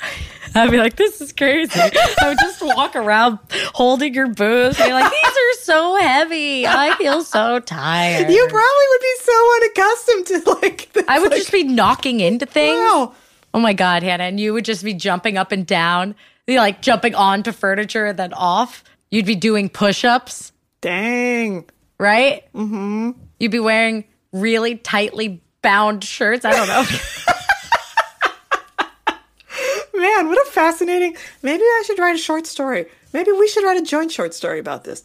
I'd 0.56 0.70
be 0.70 0.76
like, 0.78 0.94
this 0.96 1.20
is 1.20 1.32
crazy. 1.32 1.80
I 1.80 2.28
would 2.28 2.38
just 2.38 2.62
walk 2.62 2.94
around 2.94 3.40
holding 3.74 4.14
your 4.14 4.28
boobs, 4.28 4.76
be 4.76 4.92
like, 4.92 5.10
these 5.10 5.24
are 5.32 5.52
so 5.62 5.96
heavy. 5.96 6.64
I 6.66 6.94
feel 6.96 7.22
so 7.24 7.58
tired. 7.58 8.30
You 8.30 8.46
probably 8.48 8.86
would 8.90 9.00
be 9.00 9.14
so 9.20 9.54
unaccustomed 9.56 10.26
to 10.26 10.50
like 10.62 10.90
this. 10.92 11.04
I 11.08 11.18
would 11.18 11.32
like, 11.32 11.40
just 11.40 11.50
be 11.52 11.64
knocking 11.64 12.20
into 12.20 12.46
things. 12.46 12.78
wow. 12.78 13.14
Oh 13.52 13.58
my 13.60 13.72
God, 13.72 14.02
Hannah. 14.04 14.24
And 14.24 14.38
you 14.38 14.52
would 14.52 14.64
just 14.64 14.84
be 14.84 14.94
jumping 14.94 15.36
up 15.36 15.50
and 15.50 15.66
down, 15.66 16.14
you 16.46 16.58
like 16.58 16.82
jumping 16.82 17.14
onto 17.16 17.50
furniture 17.50 18.06
and 18.06 18.18
then 18.18 18.32
off. 18.32 18.84
You'd 19.10 19.26
be 19.26 19.36
doing 19.36 19.68
push 19.68 20.04
ups, 20.04 20.52
Dang. 20.80 21.64
right? 21.98 22.44
Mm-hmm. 22.52 23.12
You'd 23.40 23.50
be 23.52 23.60
wearing 23.60 24.04
really 24.32 24.76
tightly 24.76 25.40
bound 25.64 26.04
shirts. 26.04 26.44
I 26.44 26.52
don't 26.52 26.68
know. 26.68 26.84
Man, 30.00 30.28
what 30.28 30.46
a 30.46 30.50
fascinating. 30.50 31.16
Maybe 31.42 31.62
I 31.62 31.82
should 31.86 31.98
write 31.98 32.14
a 32.14 32.18
short 32.18 32.46
story. 32.46 32.86
Maybe 33.12 33.32
we 33.32 33.48
should 33.48 33.64
write 33.64 33.80
a 33.80 33.84
joint 33.84 34.12
short 34.12 34.34
story 34.34 34.58
about 34.60 34.84
this. 34.84 35.02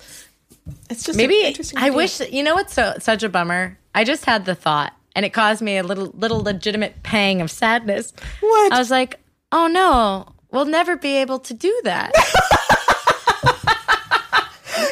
It's 0.89 1.03
just 1.03 1.18
Maybe 1.18 1.41
interesting 1.43 1.80
I 1.80 1.86
idea. 1.88 1.95
wish 1.95 2.20
you 2.32 2.43
know 2.43 2.55
what's 2.55 2.74
so 2.74 2.93
such 2.99 3.24
a 3.24 3.30
bummer. 3.30 3.78
I 3.95 4.03
just 4.03 4.26
had 4.26 4.45
the 4.45 4.55
thought, 4.55 4.93
and 5.16 5.26
it 5.26 5.30
caused 5.32 5.62
me 5.62 5.78
a 5.78 5.84
little 5.84 6.07
little 6.14 6.41
legitimate 6.41 7.01
pang 7.03 7.41
of 7.41 7.49
sadness. 7.49 8.14
What? 8.39 8.74
I 8.74 8.80
was 8.80 8.91
like, 8.91 9.20
oh 9.51 9.68
no, 9.68 10.34
we'll 10.51 10.66
never 10.66 10.95
be 10.97 11.18
able 11.18 11.39
to 11.39 11.53
do 11.53 11.82
that. 11.86 12.12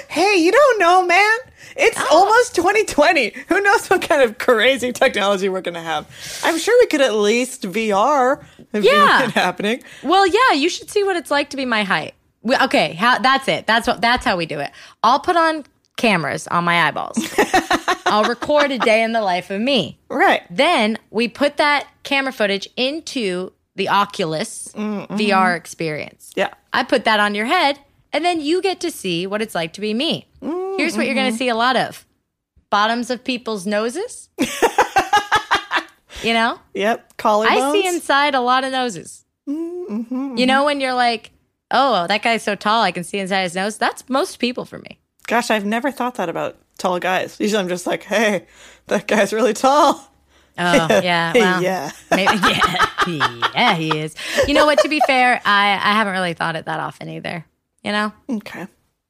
Hey, 0.09 0.37
you 0.37 0.51
don't 0.51 0.79
know, 0.79 1.05
man. 1.05 1.37
It's 1.77 1.97
Oh. 1.99 2.07
almost 2.11 2.55
2020. 2.55 3.33
Who 3.49 3.61
knows 3.61 3.87
what 3.89 4.01
kind 4.01 4.21
of 4.21 4.37
crazy 4.37 4.91
technology 4.91 5.47
we're 5.49 5.61
going 5.61 5.75
to 5.75 5.81
have? 5.81 6.07
I'm 6.43 6.57
sure 6.57 6.77
we 6.79 6.87
could 6.87 7.01
at 7.01 7.13
least 7.15 7.63
VR 7.63 8.43
if 8.73 8.83
Yeah. 8.83 9.25
it 9.25 9.31
happening. 9.31 9.83
well, 10.03 10.25
yeah, 10.25 10.53
you 10.53 10.69
should 10.69 10.89
see 10.89 11.03
what 11.03 11.15
it's 11.15 11.31
like 11.31 11.49
to 11.51 11.57
be 11.57 11.65
my 11.65 11.83
height. 11.83 12.13
We, 12.41 12.55
okay, 12.57 12.93
how, 12.93 13.19
that's 13.19 13.47
it. 13.47 13.67
That's 13.67 13.87
what. 13.87 13.99
That's 14.01 14.23
how 14.25 14.37
we 14.37 14.45
do 14.45 14.59
it. 14.59 14.71
I'll 15.03 15.19
put 15.19 15.35
on 15.35 15.65
cameras 15.97 16.47
on 16.47 16.63
my 16.63 16.87
eyeballs. 16.87 17.17
I'll 18.05 18.23
record 18.23 18.71
a 18.71 18.77
day 18.79 19.03
in 19.03 19.11
the 19.11 19.21
life 19.21 19.49
of 19.49 19.59
me. 19.59 19.99
Right. 20.09 20.43
Then 20.49 20.97
we 21.09 21.27
put 21.27 21.57
that 21.57 21.87
camera 22.03 22.31
footage 22.31 22.69
into 22.77 23.51
the 23.75 23.89
Oculus 23.89 24.69
mm-hmm. 24.73 25.13
VR 25.15 25.57
experience. 25.57 26.31
Yeah. 26.35 26.53
I 26.71 26.83
put 26.83 27.03
that 27.05 27.19
on 27.19 27.35
your 27.35 27.47
head, 27.47 27.79
and 28.13 28.23
then 28.23 28.39
you 28.39 28.61
get 28.61 28.79
to 28.81 28.91
see 28.91 29.27
what 29.27 29.41
it's 29.41 29.55
like 29.55 29.73
to 29.73 29.81
be 29.81 29.93
me. 29.93 30.27
Mm. 30.41 30.66
Here's 30.77 30.95
what 30.95 31.05
you're 31.05 31.15
going 31.15 31.27
to 31.27 31.31
mm-hmm. 31.31 31.37
see 31.37 31.49
a 31.49 31.55
lot 31.55 31.75
of 31.75 32.05
bottoms 32.69 33.09
of 33.09 33.23
people's 33.23 33.65
noses. 33.65 34.29
you 36.23 36.33
know, 36.33 36.59
Yep. 36.73 37.17
Collarbones. 37.17 37.47
I 37.47 37.71
see 37.71 37.87
inside 37.87 38.35
a 38.35 38.41
lot 38.41 38.63
of 38.63 38.71
noses. 38.71 39.25
Mm-hmm. 39.47 40.37
You 40.37 40.45
know, 40.45 40.65
when 40.65 40.79
you're 40.81 40.93
like, 40.93 41.31
oh, 41.71 42.07
that 42.07 42.21
guy's 42.21 42.43
so 42.43 42.55
tall, 42.55 42.81
I 42.81 42.91
can 42.91 43.03
see 43.03 43.19
inside 43.19 43.43
his 43.43 43.55
nose. 43.55 43.77
That's 43.77 44.07
most 44.09 44.39
people 44.39 44.65
for 44.65 44.79
me. 44.79 44.99
Gosh, 45.27 45.51
I've 45.51 45.65
never 45.65 45.91
thought 45.91 46.15
that 46.15 46.29
about 46.29 46.57
tall 46.77 46.99
guys. 46.99 47.39
Usually 47.39 47.59
I'm 47.61 47.69
just 47.69 47.87
like, 47.87 48.03
hey, 48.03 48.45
that 48.87 49.07
guy's 49.07 49.33
really 49.33 49.53
tall. 49.53 50.11
Oh, 50.59 50.87
yeah. 51.03 51.33
Well, 51.35 51.61
yeah. 51.61 51.91
Maybe, 52.11 52.33
yeah, 52.33 53.49
yeah, 53.53 53.75
he 53.75 53.97
is. 53.97 54.15
You 54.47 54.53
know 54.53 54.65
what? 54.65 54.79
To 54.79 54.89
be 54.89 54.99
fair, 55.05 55.39
I, 55.45 55.73
I 55.73 55.93
haven't 55.93 56.13
really 56.13 56.33
thought 56.33 56.55
it 56.55 56.65
that 56.65 56.79
often 56.79 57.09
either. 57.09 57.45
You 57.83 57.91
know, 57.91 58.11
Okay. 58.29 58.67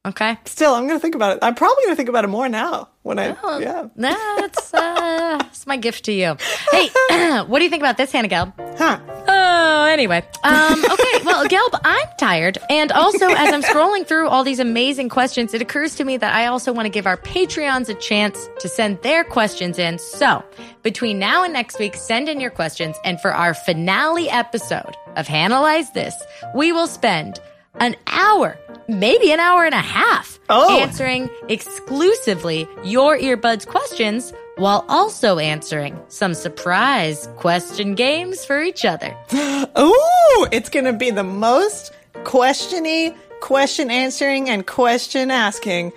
Okay. 0.07 0.37
Still, 0.45 0.73
I'm 0.73 0.87
going 0.87 0.97
to 0.97 1.01
think 1.01 1.15
about 1.15 1.35
it. 1.37 1.39
I'm 1.41 1.53
probably 1.55 1.83
going 1.83 1.91
to 1.93 1.97
think 1.97 2.07
about 2.09 2.23
it 2.23 2.27
more 2.29 2.47
now 2.47 2.89
when 3.03 3.19
I, 3.19 3.35
Oh. 3.43 3.59
yeah. 3.59 3.87
That's 3.95 4.73
uh, 4.73 5.37
that's 5.39 5.67
my 5.67 5.75
gift 5.75 6.05
to 6.05 6.13
you. 6.13 6.37
Hey, 6.71 6.89
what 7.47 7.59
do 7.59 7.63
you 7.65 7.69
think 7.69 7.81
about 7.83 7.97
this, 7.97 8.11
Hannah 8.11 8.29
Gelb? 8.29 8.53
Huh. 8.77 8.99
Oh, 9.27 9.85
anyway. 9.85 10.25
Um, 10.43 10.79
okay, 10.91 11.23
well, 11.25 11.45
Gelb, 11.45 11.79
I'm 11.83 12.07
tired. 12.17 12.57
And 12.69 12.91
also, 12.93 13.27
as 13.27 13.53
I'm 13.53 13.61
scrolling 13.63 14.07
through 14.07 14.29
all 14.29 14.43
these 14.45 14.59
amazing 14.59 15.09
questions, 15.09 15.53
it 15.53 15.61
occurs 15.61 15.95
to 15.95 16.05
me 16.05 16.15
that 16.17 16.33
I 16.33 16.45
also 16.45 16.71
want 16.71 16.85
to 16.85 16.89
give 16.89 17.05
our 17.05 17.17
Patreons 17.17 17.89
a 17.89 17.95
chance 17.95 18.47
to 18.59 18.69
send 18.69 19.01
their 19.01 19.25
questions 19.25 19.77
in. 19.77 19.99
So, 19.99 20.41
between 20.83 21.19
now 21.19 21.43
and 21.43 21.51
next 21.51 21.79
week, 21.79 21.95
send 21.95 22.29
in 22.29 22.39
your 22.39 22.51
questions. 22.51 22.95
And 23.03 23.19
for 23.19 23.33
our 23.33 23.53
finale 23.53 24.29
episode 24.29 24.95
of 25.17 25.29
Analyze 25.29 25.91
This, 25.91 26.15
we 26.55 26.71
will 26.71 26.87
spend 26.87 27.39
an 27.79 27.95
hour, 28.07 28.57
maybe 28.87 29.31
an 29.31 29.39
hour 29.39 29.65
and 29.65 29.73
a 29.75 29.77
half, 29.81 30.39
Oh. 30.49 30.79
answering 30.79 31.29
exclusively 31.49 32.67
your 32.83 33.17
earbuds 33.17 33.65
questions 33.67 34.33
while 34.55 34.85
also 34.89 35.37
answering 35.39 35.99
some 36.07 36.33
surprise 36.33 37.27
question 37.37 37.95
games 37.95 38.43
for 38.45 38.61
each 38.61 38.85
other. 38.85 39.15
Ooh, 39.33 40.47
it's 40.51 40.69
going 40.69 40.85
to 40.85 40.93
be 40.93 41.11
the 41.11 41.23
most 41.23 41.91
questiony, 42.23 43.15
question 43.41 43.91
answering, 43.91 44.49
and 44.49 44.65
question 44.65 45.29
asking 45.31 45.91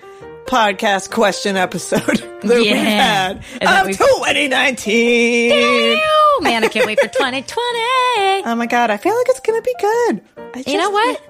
podcast 0.46 1.10
question 1.10 1.56
episode 1.56 2.00
that 2.42 2.44
we've 2.44 2.74
had 2.76 3.36
of 3.62 3.86
we've- 3.86 3.96
2019. 3.98 5.50
Ew, 5.52 6.38
man, 6.42 6.64
I 6.64 6.68
can't 6.68 6.86
wait 6.86 6.98
for 7.00 7.06
2020. 7.08 7.48
Oh 8.46 8.54
my 8.56 8.66
god, 8.66 8.90
I 8.90 8.96
feel 8.96 9.16
like 9.16 9.26
it's 9.28 9.40
gonna 9.40 9.62
be 9.62 9.74
good. 9.80 10.20
I 10.54 10.64
You 10.66 10.76
know 10.78 10.90
what? 10.90 11.20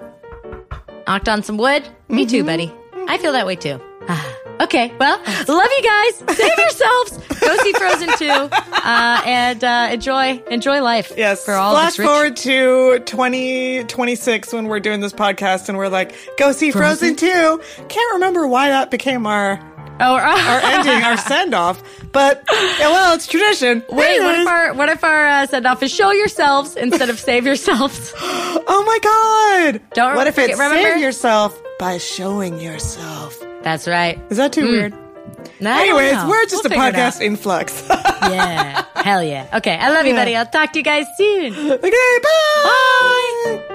Knocked 1.07 1.29
on 1.29 1.43
some 1.43 1.57
wood. 1.57 1.87
Me 2.09 2.25
too, 2.25 2.43
buddy. 2.43 2.71
I 3.07 3.17
feel 3.17 3.33
that 3.33 3.45
way 3.45 3.55
too. 3.55 3.79
okay, 4.61 4.93
well, 4.99 5.17
love 5.47 5.69
you 5.77 5.83
guys. 5.83 6.15
Save 6.37 6.57
yourselves. 6.57 7.17
Go 7.39 7.57
see 7.57 7.73
Frozen 7.73 8.09
2 8.17 8.27
uh, 8.29 9.21
and 9.25 9.63
uh, 9.63 9.89
enjoy 9.91 10.41
enjoy 10.49 10.81
life. 10.81 11.11
Yes. 11.17 11.43
for 11.45 11.53
all 11.53 11.73
Flash 11.73 11.97
rich- 11.99 12.07
forward 12.07 12.35
to 12.37 12.99
2026 12.99 14.53
when 14.53 14.67
we're 14.67 14.79
doing 14.79 14.99
this 14.99 15.13
podcast 15.13 15.69
and 15.69 15.77
we're 15.77 15.87
like, 15.89 16.15
go 16.37 16.51
see 16.51 16.71
Frozen, 16.71 17.15
2. 17.15 17.61
Can't 17.89 18.13
remember 18.13 18.47
why 18.47 18.69
that 18.69 18.91
became 18.91 19.25
our 19.27 19.55
Oh, 20.01 20.15
or- 20.15 20.21
our 20.21 20.59
ending, 20.63 21.03
our 21.03 21.17
send 21.17 21.53
off. 21.53 21.81
But 22.11 22.43
yeah, 22.51 22.89
well, 22.89 23.15
it's 23.15 23.27
tradition. 23.27 23.83
Wait, 23.89 24.19
what 24.19 24.39
if 24.39 24.47
our 24.47 24.73
what 24.73 24.89
if 24.89 25.03
our 25.03 25.27
uh, 25.27 25.45
send 25.47 25.65
off 25.67 25.81
is 25.83 25.91
show 25.93 26.11
yourselves 26.11 26.75
instead 26.75 27.09
of 27.09 27.19
save 27.19 27.45
yourselves? 27.45 28.13
Oh 28.73 28.83
my 28.83 28.99
god! 29.01 29.81
Don't 29.93 30.15
What 30.15 30.27
if 30.27 30.37
it's 30.37 30.53
remember? 30.53 30.75
save 30.77 31.01
yourself 31.01 31.59
by 31.79 31.97
showing 31.97 32.59
yourself? 32.59 33.37
That's 33.63 33.87
right. 33.87 34.19
Is 34.29 34.37
that 34.37 34.53
too 34.53 34.67
weird? 34.67 34.93
No, 35.59 35.71
Anyways, 35.71 36.23
we're 36.25 36.45
just 36.45 36.63
We'll 36.63 36.73
a 36.73 36.75
podcast 36.75 37.21
in 37.21 37.35
flux. 37.37 37.83
Yeah, 38.21 38.85
hell 38.95 39.23
yeah. 39.23 39.47
Okay, 39.57 39.75
I 39.75 39.89
love 39.89 40.05
you, 40.05 40.13
Yeah. 40.13 40.19
buddy. 40.21 40.35
I'll 40.35 40.45
talk 40.45 40.73
to 40.73 40.79
you 40.79 40.83
guys 40.83 41.05
soon. 41.17 41.53
okay, 41.53 42.19
bye. 42.23 42.63
Bye. 43.45 43.65